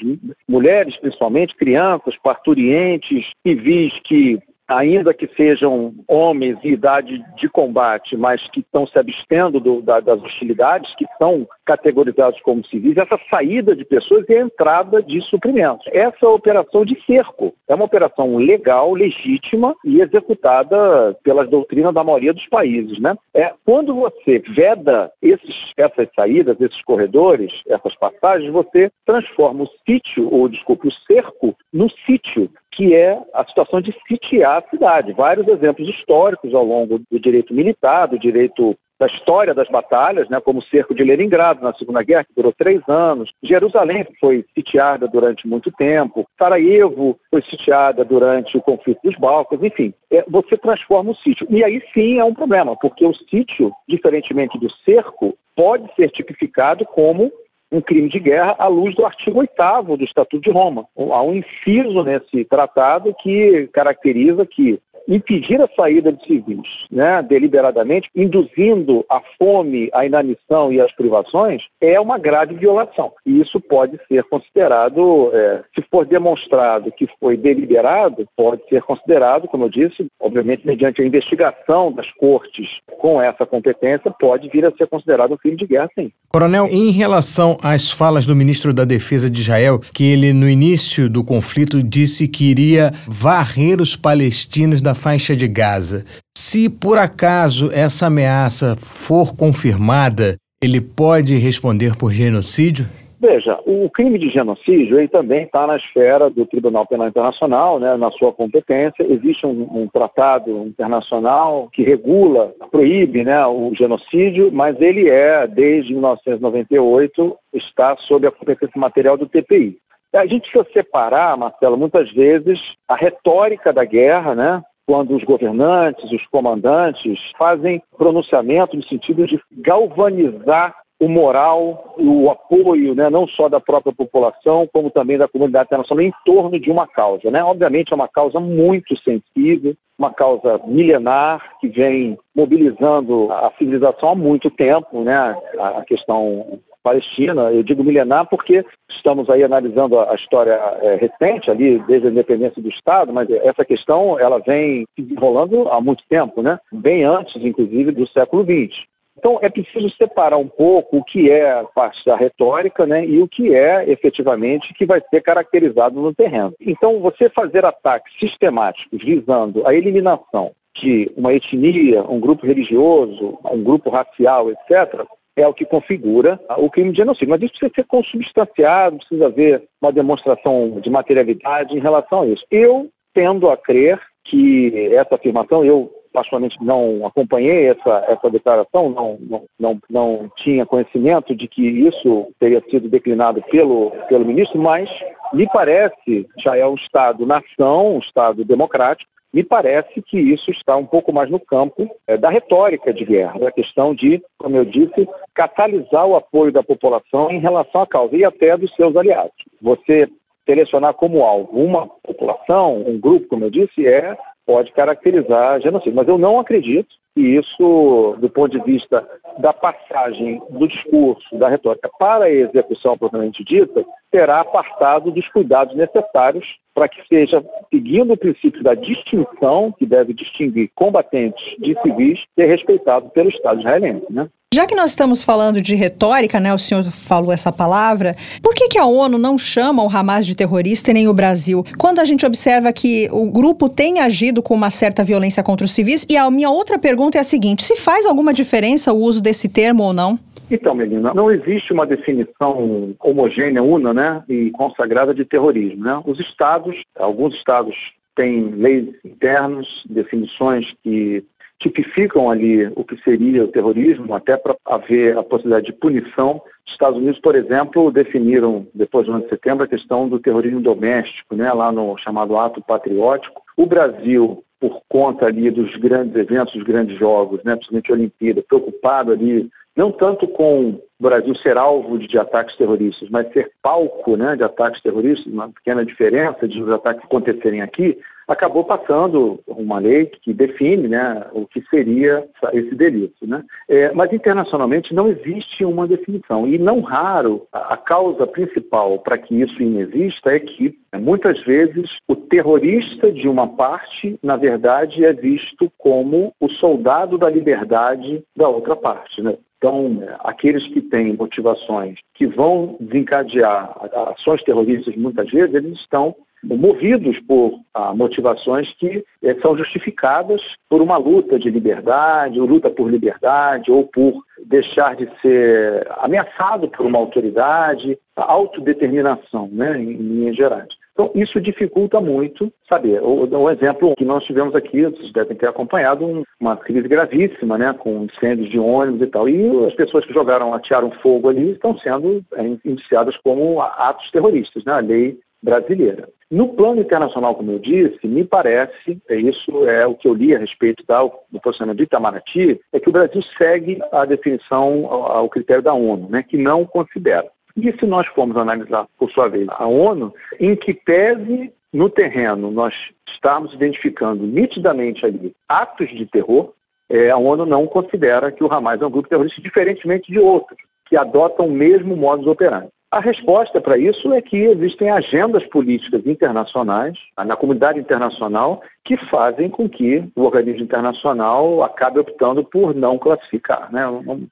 mulheres, 0.49 0.97
principalmente 0.97 1.55
crianças, 1.55 2.17
parturientes, 2.23 3.25
civis 3.47 3.93
que 4.05 4.41
ainda 4.69 5.15
que 5.15 5.27
sejam 5.35 5.95
homens 6.07 6.59
em 6.63 6.73
idade 6.73 7.25
de 7.37 7.49
combate, 7.49 8.17
mas 8.17 8.47
que 8.51 8.61
estão 8.61 8.87
se 8.87 8.99
abstendo 8.99 9.59
do, 9.59 9.81
da, 9.81 10.01
das 10.01 10.23
hostilidades, 10.23 10.95
que 10.97 11.07
são 11.19 11.49
categorizados 11.65 12.41
como 12.43 12.65
civis, 12.67 12.97
essa 12.97 13.19
saída 13.31 13.75
de 13.75 13.85
pessoas 13.85 14.25
e 14.29 14.35
a 14.35 14.43
entrada 14.43 15.03
de 15.03 15.21
suprimentos. 15.23 15.87
Essa 15.93 16.27
é 16.27 16.29
operação 16.29 16.85
de 16.85 16.99
cerco 17.05 17.55
é 17.69 17.75
uma 17.75 17.85
operação 17.85 18.37
legal, 18.37 18.95
legítima 18.95 19.75
e 19.85 20.01
executada 20.01 21.15
pelas 21.23 21.49
doutrinas 21.51 21.93
da 21.93 22.03
maioria 22.03 22.33
dos 22.33 22.47
países. 22.49 22.99
Né? 22.99 23.15
É, 23.35 23.53
quando 23.65 23.95
você 23.95 24.39
veda 24.39 25.13
esses, 25.21 25.55
essas 25.77 26.09
saídas, 26.17 26.59
esses 26.61 26.83
corredores, 26.83 27.53
essas 27.69 27.95
passagens, 27.97 28.51
você 28.51 28.91
transforma 29.05 29.65
o 29.65 29.71
sítio, 29.87 30.33
ou 30.33 30.49
desculpe, 30.49 30.89
o 30.89 30.93
cerco, 31.07 31.55
no 31.73 31.91
sítio 32.07 32.51
que 32.79 32.95
é 32.95 33.21
a 33.35 33.45
situação 33.45 33.81
de 33.81 33.93
sitiar 34.07 34.59
a 34.59 34.71
cidade. 34.71 35.13
Vários 35.13 35.49
exemplos 35.49 35.89
históricos 35.89 36.55
ao 36.55 36.65
longo 36.65 37.01
do 37.11 37.19
direito 37.19 37.53
militar, 37.53 38.07
do 38.07 38.17
direito 38.17 38.77
da 39.01 39.07
história 39.07 39.53
das 39.53 39.69
batalhas, 39.69 40.29
né, 40.29 40.41
como 40.41 40.61
o 40.61 40.63
cerco 40.63 40.95
de 40.95 41.03
Leningrado 41.03 41.61
na 41.61 41.75
Segunda 41.75 42.05
Guerra, 42.05 42.23
que 42.23 42.35
durou 42.37 42.53
três 42.53 42.81
anos. 42.89 43.31
Jerusalém 43.43 44.07
foi 44.21 44.45
sitiada 44.55 45.09
durante 45.09 45.47
muito 45.47 45.73
tempo. 45.73 46.25
Sarajevo 46.39 47.19
foi 47.31 47.43
sitiada 47.43 48.05
durante 48.05 48.57
o 48.57 48.63
conflito 48.63 49.01
dos 49.03 49.17
Balcãs. 49.17 49.61
Enfim, 49.61 49.93
é, 50.13 50.25
você 50.29 50.57
transforma 50.57 51.11
o 51.11 51.17
sítio. 51.17 51.49
E 51.51 51.65
aí 51.65 51.83
sim 51.93 52.19
é 52.19 52.25
um 52.25 52.35
problema, 52.35 52.77
porque 52.77 53.05
o 53.05 53.15
sítio, 53.29 53.73
diferentemente 53.89 54.57
do 54.57 54.71
cerco, 54.85 55.37
pode 55.57 55.93
ser 55.97 56.11
tipificado 56.11 56.85
como 56.85 57.33
um 57.71 57.81
crime 57.81 58.09
de 58.09 58.19
guerra 58.19 58.57
à 58.59 58.67
luz 58.67 58.95
do 58.95 59.05
artigo 59.05 59.41
8 59.41 59.97
do 59.97 60.05
Estatuto 60.05 60.41
de 60.41 60.51
Roma. 60.51 60.87
Há 60.97 61.23
um 61.23 61.35
inciso 61.35 62.03
nesse 62.03 62.45
tratado 62.45 63.15
que 63.21 63.69
caracteriza 63.73 64.47
que 64.47 64.81
impedir 65.09 65.61
a 65.61 65.69
saída 65.75 66.13
de 66.13 66.23
civis, 66.27 66.69
né, 66.91 67.23
deliberadamente, 67.23 68.11
induzindo 68.15 69.05
a 69.11 69.21
fome, 69.39 69.89
a 69.95 70.05
inanição 70.05 70.71
e 70.71 70.81
as 70.81 70.93
privações, 70.95 71.63
é 71.81 71.99
uma 71.99 72.19
grave 72.19 72.55
violação. 72.55 73.13
E 73.25 73.41
isso 73.41 73.59
pode 73.59 73.99
ser 74.07 74.23
considerado, 74.25 75.31
é, 75.33 75.63
se 75.75 75.83
for 75.91 76.05
demonstrado 76.05 76.93
que 76.93 77.09
foi 77.19 77.37
deliberado, 77.37 78.29
pode 78.37 78.63
ser 78.69 78.83
considerado, 78.83 79.49
como 79.49 79.65
eu 79.65 79.71
disse, 79.71 80.07
obviamente 80.21 80.67
mediante 80.67 81.01
a 81.01 81.07
investigação 81.07 81.91
das 81.91 82.11
cortes 82.13 82.67
com 83.01 83.23
essa 83.23 83.47
competência, 83.47 84.13
pode 84.21 84.49
vir 84.49 84.67
a 84.67 84.73
ser 84.73 84.87
considerado 84.89 85.33
um 85.33 85.37
crime 85.37 85.57
de 85.57 85.67
guerra, 85.67 85.89
sim. 85.95 86.13
Coronel, 86.29 86.67
em 86.67 86.91
relação 86.91 87.57
às 87.63 87.91
falas 87.91 88.27
do 88.27 88.37
ministro 88.37 88.75
da 88.75 88.85
Defesa 88.85 89.31
de 89.31 89.41
Israel, 89.41 89.81
que 89.95 90.13
ele 90.13 90.33
no 90.33 90.49
início 90.49 91.09
do 91.09 91.25
conflito 91.25 91.83
disse 91.83 92.29
que 92.29 92.51
iria 92.51 92.91
varrer 93.07 93.81
os 93.81 93.97
palestinos 93.97 94.83
da 94.83 94.95
faixa 94.99 95.35
de 95.35 95.49
Gaza. 95.49 96.05
Se 96.37 96.69
por 96.69 96.99
acaso 96.99 97.71
essa 97.73 98.07
ameaça 98.07 98.77
for 98.77 99.35
confirmada, 99.35 100.37
ele 100.63 100.81
pode 100.81 101.37
responder 101.39 101.97
por 101.97 102.13
genocídio? 102.13 102.87
Veja, 103.21 103.59
o 103.67 103.91
crime 103.91 104.17
de 104.17 104.31
genocídio 104.31 104.97
ele 104.97 105.09
também 105.09 105.43
está 105.43 105.67
na 105.67 105.77
esfera 105.77 106.31
do 106.31 106.47
Tribunal 106.47 106.87
Penal 106.87 107.09
Internacional, 107.09 107.81
né, 107.81 107.97
na 107.97 108.13
sua 108.13 108.33
competência. 108.33 109.03
Existe 109.03 109.45
um, 109.45 109.83
um, 109.83 109.89
tratado 109.89 110.51
internacional 110.67 111.69
que 111.73 111.83
regula, 111.83 112.53
proíbe 112.71 113.25
né, 113.25 113.45
o 113.47 113.73
genocídio, 113.75 114.53
mas 114.53 114.81
ele 114.81 115.09
é, 115.09 115.49
desde 115.49 115.93
1998, 115.93 117.37
está 117.55 117.97
sob 118.07 118.25
a 118.25 118.31
competência 118.31 118.81
material 118.81 119.17
do 119.17 119.27
TPI. 119.27 119.77
A 120.15 120.27
gente 120.27 120.51
precisa 120.51 120.73
separar, 120.73 121.37
Marcelo, 121.37 121.77
muitas 121.77 122.11
vezes 122.13 122.59
a 122.89 122.95
retórica 122.95 123.73
da 123.73 123.85
guerra, 123.85 124.35
né, 124.37 124.63
quando 124.89 125.15
os 125.15 125.23
governantes, 125.23 126.11
os 126.11 126.27
comandantes 126.29 127.19
fazem 127.39 127.83
pronunciamento 127.99 128.75
no 128.75 128.83
sentido 128.85 129.27
de 129.27 129.39
galvanizar 129.59 130.75
o 130.99 131.07
moral, 131.07 131.95
o 131.99 132.31
apoio, 132.31 132.95
né, 132.95 133.11
não 133.11 133.29
só 133.29 133.51
da 133.51 133.61
própria 133.61 133.93
população, 133.93 134.67
como 134.73 134.91
também 134.91 135.19
da 135.19 135.29
comunidade 135.29 135.67
internacional 135.67 136.03
em 136.03 136.13
torno 136.25 136.59
de 136.59 136.71
uma 136.71 136.89
causa. 136.89 137.31
Né? 137.31 137.45
Obviamente 137.45 137.93
é 137.93 137.95
uma 137.95 138.09
causa 138.09 138.41
muito 138.41 138.97
sensível, 139.03 139.77
uma 139.99 140.13
causa 140.13 140.59
milenar 140.67 141.59
que 141.61 141.69
vem 141.69 142.19
mobilizando 142.35 143.31
a 143.31 143.53
civilização 143.59 144.09
há 144.09 144.15
muito 144.15 144.51
tempo, 144.51 145.03
né? 145.03 145.37
a 145.61 145.85
questão 145.85 146.59
palestina. 146.83 147.51
Eu 147.51 147.63
digo 147.63 147.85
milenar 147.85 148.29
porque 148.29 148.65
estamos 148.91 149.29
aí 149.31 149.43
analisando 149.43 149.99
a 149.99 150.15
história 150.15 150.53
é, 150.83 150.97
recente 150.97 151.51
ali, 151.51 151.79
desde 151.87 152.09
a 152.09 152.11
independência 152.11 152.63
do 152.63 152.69
Estado, 152.69 153.13
mas 153.13 153.31
essa 153.31 153.65
questão 153.65 154.19
ela 154.19 154.39
vem 154.39 154.85
se 154.95 155.03
desenrolando 155.03 155.69
há 155.69 155.81
muito 155.81 156.03
tempo, 156.09 156.43
né? 156.43 156.59
bem 156.73 157.05
antes, 157.05 157.43
inclusive, 157.45 157.93
do 157.93 158.07
século 158.09 158.45
XX. 158.45 158.87
Então, 159.19 159.39
é 159.43 159.49
preciso 159.49 159.91
separar 159.97 160.37
um 160.37 160.47
pouco 160.47 160.99
o 160.99 161.05
que 161.05 161.29
é 161.29 161.65
parte 161.75 162.05
da 162.05 162.17
retórica 162.17 162.87
né, 162.87 163.05
e 163.05 163.21
o 163.21 163.27
que 163.27 163.53
é 163.53 163.91
efetivamente 163.91 164.73
que 164.75 164.87
vai 164.87 165.03
ser 165.11 165.21
caracterizado 165.23 166.01
no 166.01 166.15
terreno. 166.15 166.55
Então, 166.61 167.01
você 167.01 167.29
fazer 167.29 167.65
ataques 167.65 168.13
sistemáticos 168.21 169.03
visando 169.03 169.67
a 169.67 169.75
eliminação 169.75 170.53
de 170.81 171.11
uma 171.17 171.33
etnia, 171.33 172.03
um 172.05 172.21
grupo 172.21 172.47
religioso, 172.47 173.39
um 173.51 173.63
grupo 173.63 173.91
racial, 173.91 174.53
etc., 174.53 175.05
é 175.39 175.47
o 175.47 175.55
que 175.55 175.65
configura 175.65 176.39
o 176.59 176.69
crime 176.71 176.91
de 176.91 176.99
genocídio. 176.99 177.31
Mas 177.31 177.43
isso 177.43 177.53
precisa 177.53 177.73
ser 177.75 177.85
consubstanciado, 177.85 178.99
precisa 178.99 179.27
haver 179.27 179.63
uma 179.81 179.93
demonstração 179.93 180.81
de 180.81 180.91
materialidade 180.91 181.75
em 181.75 181.81
relação 181.81 182.23
a 182.23 182.27
isso. 182.27 182.45
Eu 182.51 182.89
tendo 183.15 183.49
a 183.49 183.57
crer 183.57 184.01
que 184.25 184.95
essa 184.95 185.15
afirmação, 185.15 185.65
eu 185.65 185.91
particularmente 186.13 186.57
não 186.63 187.07
acompanhei 187.07 187.69
essa, 187.69 188.05
essa 188.09 188.31
declaração, 188.31 188.91
não, 188.91 189.19
não, 189.21 189.45
não, 189.59 189.81
não 189.89 190.31
tinha 190.39 190.67
conhecimento 190.67 191.35
de 191.35 191.47
que 191.47 191.63
isso 191.63 192.29
teria 192.39 192.63
sido 192.71 192.89
declinado 192.89 193.43
pelo, 193.51 193.91
pelo 194.09 194.25
ministro, 194.25 194.61
mas 194.61 194.89
me 195.33 195.47
parece, 195.53 196.27
já 196.43 196.57
é 196.57 196.67
um 196.67 196.75
Estado-nação, 196.75 197.97
um 197.97 197.99
Estado 197.99 198.45
democrático, 198.45 199.11
me 199.33 199.45
parece 199.45 200.01
que 200.03 200.19
isso 200.19 200.51
está 200.51 200.77
um 200.77 200.87
pouco 200.87 201.13
mais 201.13 201.31
no 201.31 201.39
campo 201.39 201.89
é, 202.07 202.17
da 202.17 202.31
retórica 202.31 202.93
de 202.93 203.05
guerra, 203.05 203.39
da 203.39 203.53
questão 203.53 203.95
de, 203.95 204.23
como 204.39 204.57
eu 204.57 204.65
disse, 204.65 205.07
catalisar 205.35 206.07
o 206.07 206.17
apoio 206.17 206.51
da 206.51 206.63
população 206.63 207.31
em 207.31 207.39
relação 207.39 207.83
à 207.83 207.87
causa 207.87 208.17
e 208.17 208.25
até 208.25 208.57
dos 208.57 208.75
seus 208.75 208.97
aliados. 208.97 209.35
Você 209.61 210.09
selecionar 210.47 210.95
como 210.95 211.23
alvo 211.23 211.59
uma 211.59 211.87
população, 212.03 212.83
um 212.87 212.99
grupo, 212.99 213.29
como 213.29 213.45
eu 213.45 213.51
disse, 213.51 213.87
é 213.87 214.17
pode 214.49 214.73
caracterizar 214.73 215.61
genocídio. 215.61 215.95
Mas 215.95 216.09
eu 216.09 216.17
não 216.17 216.41
acredito 216.41 216.89
que 217.15 217.21
isso, 217.21 218.17
do 218.19 218.31
ponto 218.31 218.59
de 218.59 218.65
vista 218.65 219.07
da 219.39 219.53
passagem 219.53 220.41
do 220.49 220.67
discurso, 220.67 221.37
da 221.37 221.51
retórica 221.51 221.91
para 221.99 222.25
a 222.25 222.31
execução 222.31 222.97
propriamente 222.97 223.45
dita, 223.45 223.85
terá 224.11 224.41
apartado 224.41 225.11
dos 225.11 225.29
cuidados 225.29 225.77
necessários 225.77 226.47
para 226.75 226.89
que 226.89 227.07
seja, 227.09 227.45
seguindo 227.71 228.15
o 228.15 228.17
princípio 228.17 228.63
da 228.63 228.73
distinção, 228.73 229.71
que 229.79 229.85
deve 229.85 230.15
distinguir 230.15 230.71
combatentes 230.75 231.45
de 231.59 231.79
civis, 231.83 232.19
ser 232.35 232.47
respeitado 232.47 233.11
pelo 233.11 233.29
Estado 233.29 233.61
israelense. 233.61 234.07
Né? 234.09 234.31
Já 234.55 234.67
que 234.67 234.75
nós 234.75 234.89
estamos 234.89 235.23
falando 235.23 235.61
de 235.61 235.75
retórica, 235.75 236.41
né, 236.41 236.55
o 236.55 236.59
senhor 236.59 236.83
falou 236.85 237.31
essa 237.31 237.53
palavra, 237.53 238.15
por 238.43 238.55
que, 238.55 238.69
que 238.69 238.79
a 238.79 238.87
ONU 238.87 239.19
não 239.19 239.37
chama 239.37 239.85
o 239.85 239.95
Hamas 239.95 240.25
de 240.25 240.35
terrorista 240.35 240.91
e 240.91 240.95
nem 240.95 241.07
o 241.07 241.13
Brasil? 241.13 241.63
Quando 241.77 241.99
a 241.99 242.05
gente 242.07 242.25
observa 242.25 242.73
que 242.73 243.11
o 243.13 243.31
grupo 243.31 243.69
tem 243.69 244.01
agido 244.01 244.43
com 244.43 244.55
uma 244.55 244.71
certa 244.71 245.05
violência 245.05 245.43
contra 245.43 245.67
os 245.67 245.73
civis, 245.73 246.07
e 246.09 246.17
a 246.17 246.31
minha 246.31 246.49
outra 246.49 246.79
pergunta 246.79 247.19
é 247.19 247.21
a 247.21 247.25
seguinte: 247.25 247.63
se 247.63 247.77
faz 247.77 248.07
alguma 248.07 248.33
diferença 248.33 248.91
o 248.91 248.97
uso 248.97 249.23
desse 249.23 249.51
termo 249.51 249.83
ou 249.83 249.93
não? 249.93 250.19
Então, 250.51 250.75
Melina, 250.75 251.13
não 251.13 251.31
existe 251.31 251.71
uma 251.75 251.87
definição 251.87 252.95
homogênea, 253.01 253.63
una, 253.63 253.93
né, 253.93 254.23
e 254.31 254.51
consagrada 254.53 255.15
de 255.15 255.27
terrorismo. 255.27 255.85
Né? 255.85 256.01
Os 256.07 256.19
estados, 256.21 256.75
alguns 256.99 257.35
estados 257.35 257.77
têm 258.17 258.49
leis 258.53 258.89
internas, 259.05 259.67
definições 259.91 260.65
que 260.83 261.23
tipificam 261.61 262.31
ali 262.31 262.67
o 262.77 262.85
que 262.85 262.97
seria 263.03 263.45
o 263.45 263.49
terrorismo, 263.49 264.15
até 264.15 264.37
para 264.37 264.57
haver 264.65 265.17
a 265.17 265.23
possibilidade 265.23 265.67
de 265.67 265.73
punição. 265.73 266.41
Os 266.67 266.73
Estados 266.73 266.99
Unidos, 266.99 267.21
por 267.21 267.35
exemplo, 267.35 267.91
definiram, 267.91 268.67
depois 268.75 269.07
do 269.07 269.13
ano 269.13 269.25
de 269.25 269.29
setembro, 269.29 269.65
a 269.65 269.69
questão 269.69 270.09
do 270.09 270.21
terrorismo 270.21 270.61
doméstico, 270.61 271.35
né, 271.35 271.53
lá 271.53 271.73
no 271.73 271.97
chamado 271.99 272.39
ato 272.39 272.63
patriótico. 272.63 273.43
O 273.57 273.67
Brasil, 273.67 274.45
por 274.61 274.81
conta 274.89 275.27
ali 275.27 275.51
dos 275.51 275.75
grandes 275.77 276.15
eventos, 276.15 276.55
dos 276.55 276.63
grandes 276.63 276.99
jogos, 276.99 277.43
né, 277.43 277.57
principalmente 277.57 277.91
a 277.91 277.95
Olimpíada, 277.95 278.45
preocupado 278.47 279.13
ali 279.13 279.51
não 279.79 279.93
tanto 279.93 280.27
com 280.27 280.71
o 280.71 280.83
Brasil 281.01 281.37
ser 281.37 281.57
alvo 281.57 281.99
de 281.99 282.19
ataques 282.19 282.57
terroristas, 282.57 283.09
mas 283.11 283.33
ser 283.33 283.53
palco 283.63 284.17
né, 284.17 284.35
de 284.35 284.43
ataques 284.43 284.83
terroristas, 284.83 285.33
uma 285.33 285.49
pequena 285.51 285.85
diferença 285.85 286.49
de 286.49 286.61
os 286.61 286.69
ataques 286.69 287.05
acontecerem 287.05 287.63
aqui, 287.63 287.97
acabou 288.29 288.63
passando 288.63 289.41
uma 289.47 289.79
lei 289.79 290.07
que 290.07 290.35
define 290.35 290.87
né, 290.87 291.27
o 291.33 291.47
que 291.47 291.63
seria 291.71 292.29
esse 292.53 292.75
delito. 292.75 293.27
Né? 293.27 293.43
É, 293.69 293.93
mas 293.95 294.13
internacionalmente 294.13 294.95
não 294.95 295.09
existe 295.09 295.65
uma 295.65 295.89
definição. 295.89 296.47
E 296.47 296.59
não 296.59 296.81
raro, 296.81 297.47
a, 297.51 297.77
causa 297.77 298.27
principal 298.27 298.99
para 298.99 299.17
que 299.17 299.41
isso 299.41 299.63
inexista 299.63 300.31
é 300.31 300.39
que, 300.39 300.77
muitas 301.01 301.43
vezes, 301.45 301.91
o 302.07 302.15
terrorista 302.15 303.11
de 303.11 303.27
uma 303.27 303.49
parte, 303.49 304.19
na 304.23 304.37
verdade, 304.37 305.05
é 305.05 305.13
visto 305.13 305.73
como 305.79 306.33
o 306.39 306.51
soldado 306.51 307.17
da 307.17 307.31
liberdade 307.31 308.23
da 308.37 308.49
outra 308.49 308.77
parte. 308.77 309.23
Né? 309.23 309.39
Então, 309.57 310.03
aqueles 310.21 310.65
que 310.69 310.81
têm 310.81 311.17
motivações 311.17 311.99
que 312.15 312.27
vão 312.27 312.77
desencadear 312.79 313.77
ações 314.15 314.43
terroristas, 314.45 314.95
muitas 314.97 315.29
vezes, 315.31 315.55
eles 315.55 315.79
estão 315.81 316.15
movidos 316.43 317.19
por 317.21 317.61
ah, 317.75 317.95
motivações 317.95 318.73
que 318.75 319.05
eh, 319.23 319.35
são 319.43 319.57
justificadas 319.57 320.41
por 320.69 320.81
uma 320.81 320.97
luta 320.97 321.39
de 321.39 321.51
liberdade, 321.51 322.41
ou 322.41 322.47
luta 322.47 322.71
por 322.71 322.91
liberdade, 322.91 323.71
ou 323.71 323.87
por 323.87 324.15
deixar 324.47 324.97
de 324.97 325.09
ser 325.21 325.87
ameaçado 325.99 326.69
por 326.69 326.87
uma 326.87 326.99
autoridade, 326.99 327.99
autodeterminação, 328.17 329.49
né, 329.53 329.81
em 329.81 329.93
linhas 329.93 330.37
gerais. 330.37 330.69
Então, 330.99 331.13
isso 331.15 331.41
dificulta 331.41 332.01
muito 332.01 332.53
saber. 332.69 333.01
Um 333.01 333.49
exemplo 333.49 333.95
que 333.97 334.05
nós 334.05 334.25
tivemos 334.25 334.53
aqui, 334.57 334.83
vocês 334.83 335.13
devem 335.13 335.37
ter 335.37 335.49
acompanhado, 335.49 336.25
uma 336.41 336.57
crise 336.57 336.89
gravíssima, 336.89 337.57
né, 337.57 337.73
com 337.73 338.07
incêndios 338.07 338.51
de 338.51 338.59
ônibus 338.59 339.03
e 339.03 339.07
tal. 339.07 339.29
E 339.29 339.67
as 339.67 339.75
pessoas 339.75 340.05
que 340.05 340.13
jogaram, 340.13 340.53
atearam 340.53 340.91
fogo 341.01 341.29
ali, 341.29 341.53
estão 341.53 341.79
sendo 341.79 342.21
é, 342.35 342.43
indiciadas 342.65 343.17
como 343.19 343.63
atos 343.63 344.11
terroristas, 344.11 344.65
né, 344.65 344.73
a 344.73 344.81
lei 344.81 345.17
brasileira. 345.43 346.09
No 346.31 346.49
plano 346.49 346.81
internacional, 346.81 347.35
como 347.35 347.53
eu 347.53 347.59
disse, 347.59 348.07
me 348.07 348.23
parece, 348.23 349.01
é 349.09 349.17
isso 349.17 349.67
é 349.67 349.87
o 349.87 349.95
que 349.95 350.07
eu 350.07 350.13
li 350.13 350.35
a 350.35 350.39
respeito 350.39 350.85
do 351.33 351.41
posicionamento 351.41 351.79
do 351.79 351.85
Itamaraty, 351.85 352.61
é 352.73 352.79
que 352.79 352.89
o 352.89 352.93
Brasil 352.93 353.23
segue 353.39 353.79
a 353.93 354.05
definição, 354.05 354.87
ao 354.87 355.29
critério 355.31 355.63
da 355.63 355.73
ONU, 355.73 356.09
né, 356.11 356.23
que 356.23 356.37
não 356.37 356.67
considera. 356.67 357.27
E 357.57 357.73
se 357.73 357.87
nós 357.87 358.07
formos 358.09 358.37
analisar, 358.37 358.87
por 358.99 359.11
sua 359.11 359.29
vez, 359.29 359.49
a 359.49 359.67
ONU, 359.67 360.13
em 360.39 360.55
que 360.55 360.75
pese 360.75 361.51
no 361.73 361.89
terreno 361.89 362.51
nós 362.51 362.75
estamos 363.09 363.53
identificando 363.55 364.27
nitidamente 364.27 365.05
ali 365.05 365.35
atos 365.49 365.89
de 365.91 366.07
terror, 366.07 366.53
é, 366.91 367.11
a 367.11 367.17
ONU 367.17 367.45
não 367.45 367.67
considera 367.67 368.33
que 368.33 368.45
o 368.45 368.53
Hamas 368.53 368.81
é 368.81 368.87
um 368.87 368.91
grupo 368.91 369.09
terrorista, 369.09 369.41
diferentemente 369.43 370.11
de 370.11 370.19
outros, 370.19 370.59
que 370.87 370.97
adotam 370.97 371.47
o 371.47 371.53
mesmo 371.53 371.97
modus 371.97 372.27
operandi. 372.27 372.69
A 372.91 373.01
resposta 373.01 373.61
para 373.61 373.77
isso 373.77 374.15
é 374.15 374.23
que 374.23 374.37
existem 374.37 374.91
agendas 374.91 375.45
políticas 375.49 376.07
internacionais, 376.07 376.97
na 377.19 377.37
comunidade 377.37 377.79
internacional, 377.79 378.63
que 378.83 378.97
fazem 379.11 379.51
com 379.51 379.69
que 379.69 380.03
o 380.17 380.23
organismo 380.23 380.63
internacional 380.63 381.63
acabe 381.63 381.99
optando 381.99 382.43
por 382.43 382.75
não 382.75 382.99
classificar. 382.99 383.71
Né? 383.71 383.83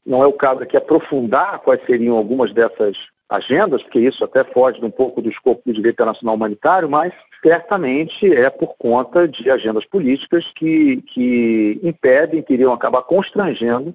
Não 0.07 0.23
é 0.23 0.27
o 0.27 0.33
caso 0.33 0.63
aqui 0.63 0.75
aprofundar 0.75 1.59
quais 1.59 1.85
seriam 1.85 2.17
algumas 2.17 2.51
dessas 2.55 2.97
agendas, 3.29 3.83
porque 3.83 3.99
isso 3.99 4.25
até 4.25 4.43
foge 4.45 4.83
um 4.83 4.91
pouco 4.91 5.21
do 5.21 5.29
escopo 5.29 5.61
do 5.67 5.75
direito 5.75 5.97
internacional 5.97 6.37
humanitário, 6.37 6.89
mas 6.89 7.13
certamente 7.43 8.33
é 8.33 8.49
por 8.49 8.75
conta 8.79 9.29
de 9.29 9.51
agendas 9.51 9.85
políticas 9.87 10.45
que, 10.55 11.03
que 11.13 11.79
impedem, 11.83 12.43
que 12.43 12.55
iriam 12.55 12.73
acabar 12.73 13.03
constrangendo, 13.03 13.95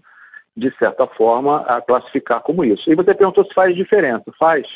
de 0.56 0.70
certa 0.78 1.08
forma, 1.08 1.62
a 1.62 1.82
classificar 1.82 2.42
como 2.42 2.64
isso. 2.64 2.92
E 2.92 2.96
você 2.96 3.14
perguntou 3.14 3.46
se 3.46 3.54
faz 3.54 3.76
diferença. 3.76 4.32
Faz, 4.38 4.68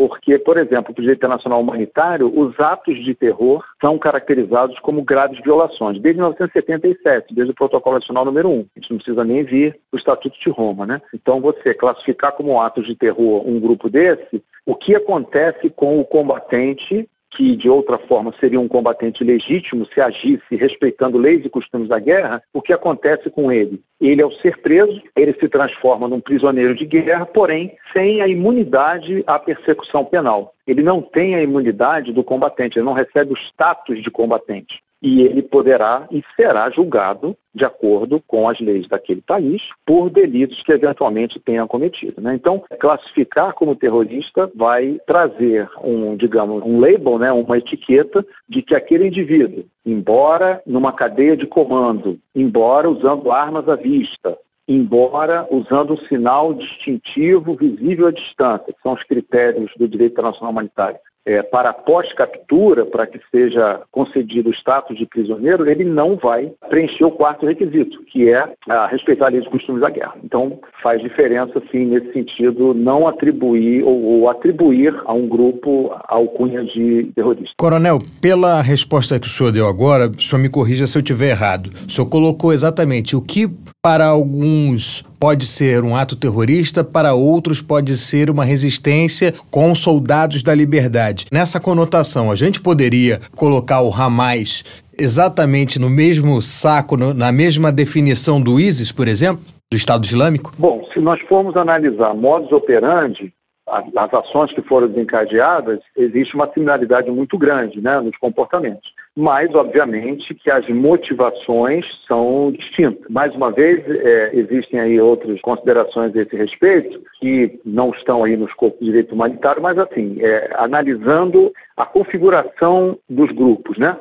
porque, 0.00 0.38
por 0.38 0.56
exemplo, 0.56 0.94
para 0.94 1.00
o 1.00 1.02
direito 1.02 1.18
internacional 1.18 1.60
humanitário, 1.60 2.32
os 2.34 2.58
atos 2.58 3.04
de 3.04 3.14
terror 3.14 3.62
são 3.82 3.98
caracterizados 3.98 4.78
como 4.78 5.02
graves 5.02 5.38
violações, 5.42 6.00
desde 6.00 6.18
1977, 6.18 7.34
desde 7.34 7.52
o 7.52 7.54
Protocolo 7.54 7.96
Nacional 7.96 8.24
número 8.24 8.48
1. 8.48 8.52
A 8.52 8.80
gente 8.80 8.90
não 8.92 8.96
precisa 8.96 9.24
nem 9.24 9.44
vir 9.44 9.78
o 9.92 9.98
Estatuto 9.98 10.38
de 10.40 10.48
Roma, 10.48 10.86
né? 10.86 11.02
Então, 11.12 11.42
você 11.42 11.74
classificar 11.74 12.32
como 12.32 12.58
atos 12.58 12.86
de 12.86 12.96
terror 12.96 13.46
um 13.46 13.60
grupo 13.60 13.90
desse, 13.90 14.42
o 14.64 14.74
que 14.74 14.96
acontece 14.96 15.68
com 15.68 16.00
o 16.00 16.04
combatente 16.06 17.06
que 17.30 17.56
de 17.56 17.68
outra 17.68 17.98
forma 17.98 18.34
seria 18.40 18.60
um 18.60 18.68
combatente 18.68 19.22
legítimo 19.22 19.86
se 19.86 20.00
agisse 20.00 20.56
respeitando 20.56 21.18
leis 21.18 21.44
e 21.44 21.48
costumes 21.48 21.88
da 21.88 21.98
guerra, 21.98 22.42
o 22.52 22.60
que 22.60 22.72
acontece 22.72 23.30
com 23.30 23.52
ele? 23.52 23.80
Ele, 24.00 24.22
ao 24.22 24.32
ser 24.32 24.60
preso, 24.60 25.00
ele 25.16 25.32
se 25.34 25.48
transforma 25.48 26.08
num 26.08 26.20
prisioneiro 26.20 26.74
de 26.74 26.86
guerra, 26.86 27.26
porém 27.26 27.76
sem 27.92 28.20
a 28.20 28.28
imunidade 28.28 29.22
à 29.26 29.38
persecução 29.38 30.04
penal. 30.04 30.54
Ele 30.66 30.82
não 30.82 31.00
tem 31.00 31.34
a 31.34 31.42
imunidade 31.42 32.12
do 32.12 32.24
combatente, 32.24 32.78
ele 32.78 32.86
não 32.86 32.92
recebe 32.92 33.32
o 33.32 33.36
status 33.36 34.02
de 34.02 34.10
combatente 34.10 34.80
e 35.02 35.22
ele 35.22 35.42
poderá 35.42 36.06
e 36.10 36.22
será 36.36 36.68
julgado 36.70 37.36
de 37.54 37.64
acordo 37.64 38.22
com 38.26 38.48
as 38.48 38.60
leis 38.60 38.86
daquele 38.86 39.22
país 39.22 39.62
por 39.84 40.10
delitos 40.10 40.62
que 40.62 40.72
eventualmente 40.72 41.40
tenha 41.40 41.66
cometido. 41.66 42.20
Né? 42.20 42.34
Então, 42.34 42.62
classificar 42.78 43.54
como 43.54 43.74
terrorista 43.74 44.50
vai 44.54 45.00
trazer 45.06 45.68
um, 45.82 46.16
digamos, 46.16 46.62
um 46.62 46.78
label, 46.78 47.18
né, 47.18 47.32
uma 47.32 47.58
etiqueta 47.58 48.24
de 48.48 48.62
que 48.62 48.74
aquele 48.74 49.08
indivíduo, 49.08 49.64
embora 49.84 50.62
numa 50.66 50.92
cadeia 50.92 51.36
de 51.36 51.46
comando, 51.46 52.18
embora 52.34 52.88
usando 52.88 53.32
armas 53.32 53.68
à 53.68 53.74
vista, 53.74 54.36
embora 54.68 55.48
usando 55.50 55.94
um 55.94 56.06
sinal 56.06 56.54
distintivo 56.54 57.56
visível 57.56 58.06
à 58.06 58.12
distância, 58.12 58.72
que 58.72 58.80
são 58.82 58.92
os 58.92 59.02
critérios 59.02 59.72
do 59.76 59.88
direito 59.88 60.12
internacional 60.12 60.52
humanitário, 60.52 60.98
é, 61.30 61.42
para 61.42 61.72
pós-captura, 61.72 62.84
para 62.84 63.06
que 63.06 63.20
seja 63.30 63.80
concedido 63.92 64.50
o 64.50 64.54
status 64.54 64.98
de 64.98 65.06
prisioneiro, 65.06 65.70
ele 65.70 65.84
não 65.84 66.16
vai 66.16 66.52
preencher 66.68 67.04
o 67.04 67.12
quarto 67.12 67.46
requisito, 67.46 68.02
que 68.06 68.28
é 68.28 68.52
a 68.68 68.86
respeitar 68.88 69.26
a 69.26 69.28
lei 69.28 69.40
dos 69.40 69.48
costumes 69.48 69.80
da 69.80 69.90
guerra. 69.90 70.16
Então, 70.24 70.58
faz 70.82 71.00
diferença, 71.00 71.62
sim, 71.70 71.86
nesse 71.86 72.12
sentido, 72.12 72.74
não 72.74 73.06
atribuir 73.06 73.84
ou, 73.84 74.02
ou 74.02 74.28
atribuir 74.28 74.92
a 75.04 75.12
um 75.12 75.28
grupo 75.28 75.92
a 75.92 76.16
alcunha 76.16 76.64
de 76.64 77.12
terrorista. 77.14 77.54
Coronel, 77.56 78.00
pela 78.20 78.60
resposta 78.60 79.20
que 79.20 79.28
o 79.28 79.30
senhor 79.30 79.52
deu 79.52 79.68
agora, 79.68 80.08
o 80.08 80.20
senhor 80.20 80.42
me 80.42 80.50
corrija 80.50 80.88
se 80.88 80.98
eu 80.98 81.00
estiver 81.00 81.30
errado. 81.30 81.70
O 81.86 81.90
senhor 81.90 82.08
colocou 82.08 82.52
exatamente 82.52 83.14
o 83.14 83.22
que 83.22 83.48
para 83.80 84.06
alguns 84.06 85.04
pode 85.20 85.44
ser 85.46 85.84
um 85.84 85.94
ato 85.94 86.16
terrorista, 86.16 86.82
para 86.82 87.12
outros 87.12 87.60
pode 87.60 87.96
ser 87.98 88.30
uma 88.30 88.44
resistência 88.44 89.32
com 89.50 89.74
soldados 89.74 90.42
da 90.42 90.54
liberdade. 90.54 91.26
Nessa 91.30 91.60
conotação, 91.60 92.30
a 92.30 92.34
gente 92.34 92.60
poderia 92.60 93.20
colocar 93.36 93.82
o 93.82 93.92
Hamas 93.92 94.64
exatamente 94.98 95.78
no 95.78 95.90
mesmo 95.90 96.40
saco, 96.40 96.96
no, 96.96 97.12
na 97.12 97.30
mesma 97.30 97.70
definição 97.70 98.40
do 98.40 98.58
ISIS, 98.58 98.90
por 98.90 99.06
exemplo, 99.06 99.42
do 99.70 99.76
Estado 99.76 100.04
Islâmico? 100.04 100.52
Bom, 100.58 100.84
se 100.92 101.00
nós 101.00 101.20
formos 101.28 101.56
analisar 101.56 102.14
modus 102.14 102.50
operandi, 102.50 103.32
as 103.68 104.14
ações 104.14 104.52
que 104.52 104.62
foram 104.62 104.88
desencadeadas, 104.88 105.78
existe 105.96 106.34
uma 106.34 106.50
similaridade 106.52 107.10
muito 107.10 107.38
grande 107.38 107.80
né, 107.80 108.00
nos 108.00 108.16
comportamentos 108.16 108.90
mas, 109.20 109.54
obviamente, 109.54 110.34
que 110.34 110.50
as 110.50 110.66
motivações 110.70 111.84
são 112.08 112.50
distintas. 112.52 113.06
Mais 113.10 113.34
uma 113.34 113.52
vez, 113.52 113.84
é, 113.86 114.30
existem 114.32 114.80
aí 114.80 114.98
outras 114.98 115.38
considerações 115.42 116.16
a 116.16 116.22
esse 116.22 116.34
respeito, 116.34 117.02
que 117.20 117.60
não 117.62 117.90
estão 117.90 118.24
aí 118.24 118.34
no 118.34 118.46
escopo 118.46 118.78
do 118.78 118.86
direito 118.86 119.14
humanitário, 119.14 119.60
mas, 119.60 119.76
assim, 119.76 120.16
é, 120.20 120.50
analisando 120.54 121.52
a 121.76 121.84
configuração 121.84 122.98
dos 123.10 123.30
grupos, 123.32 123.76
né? 123.76 123.94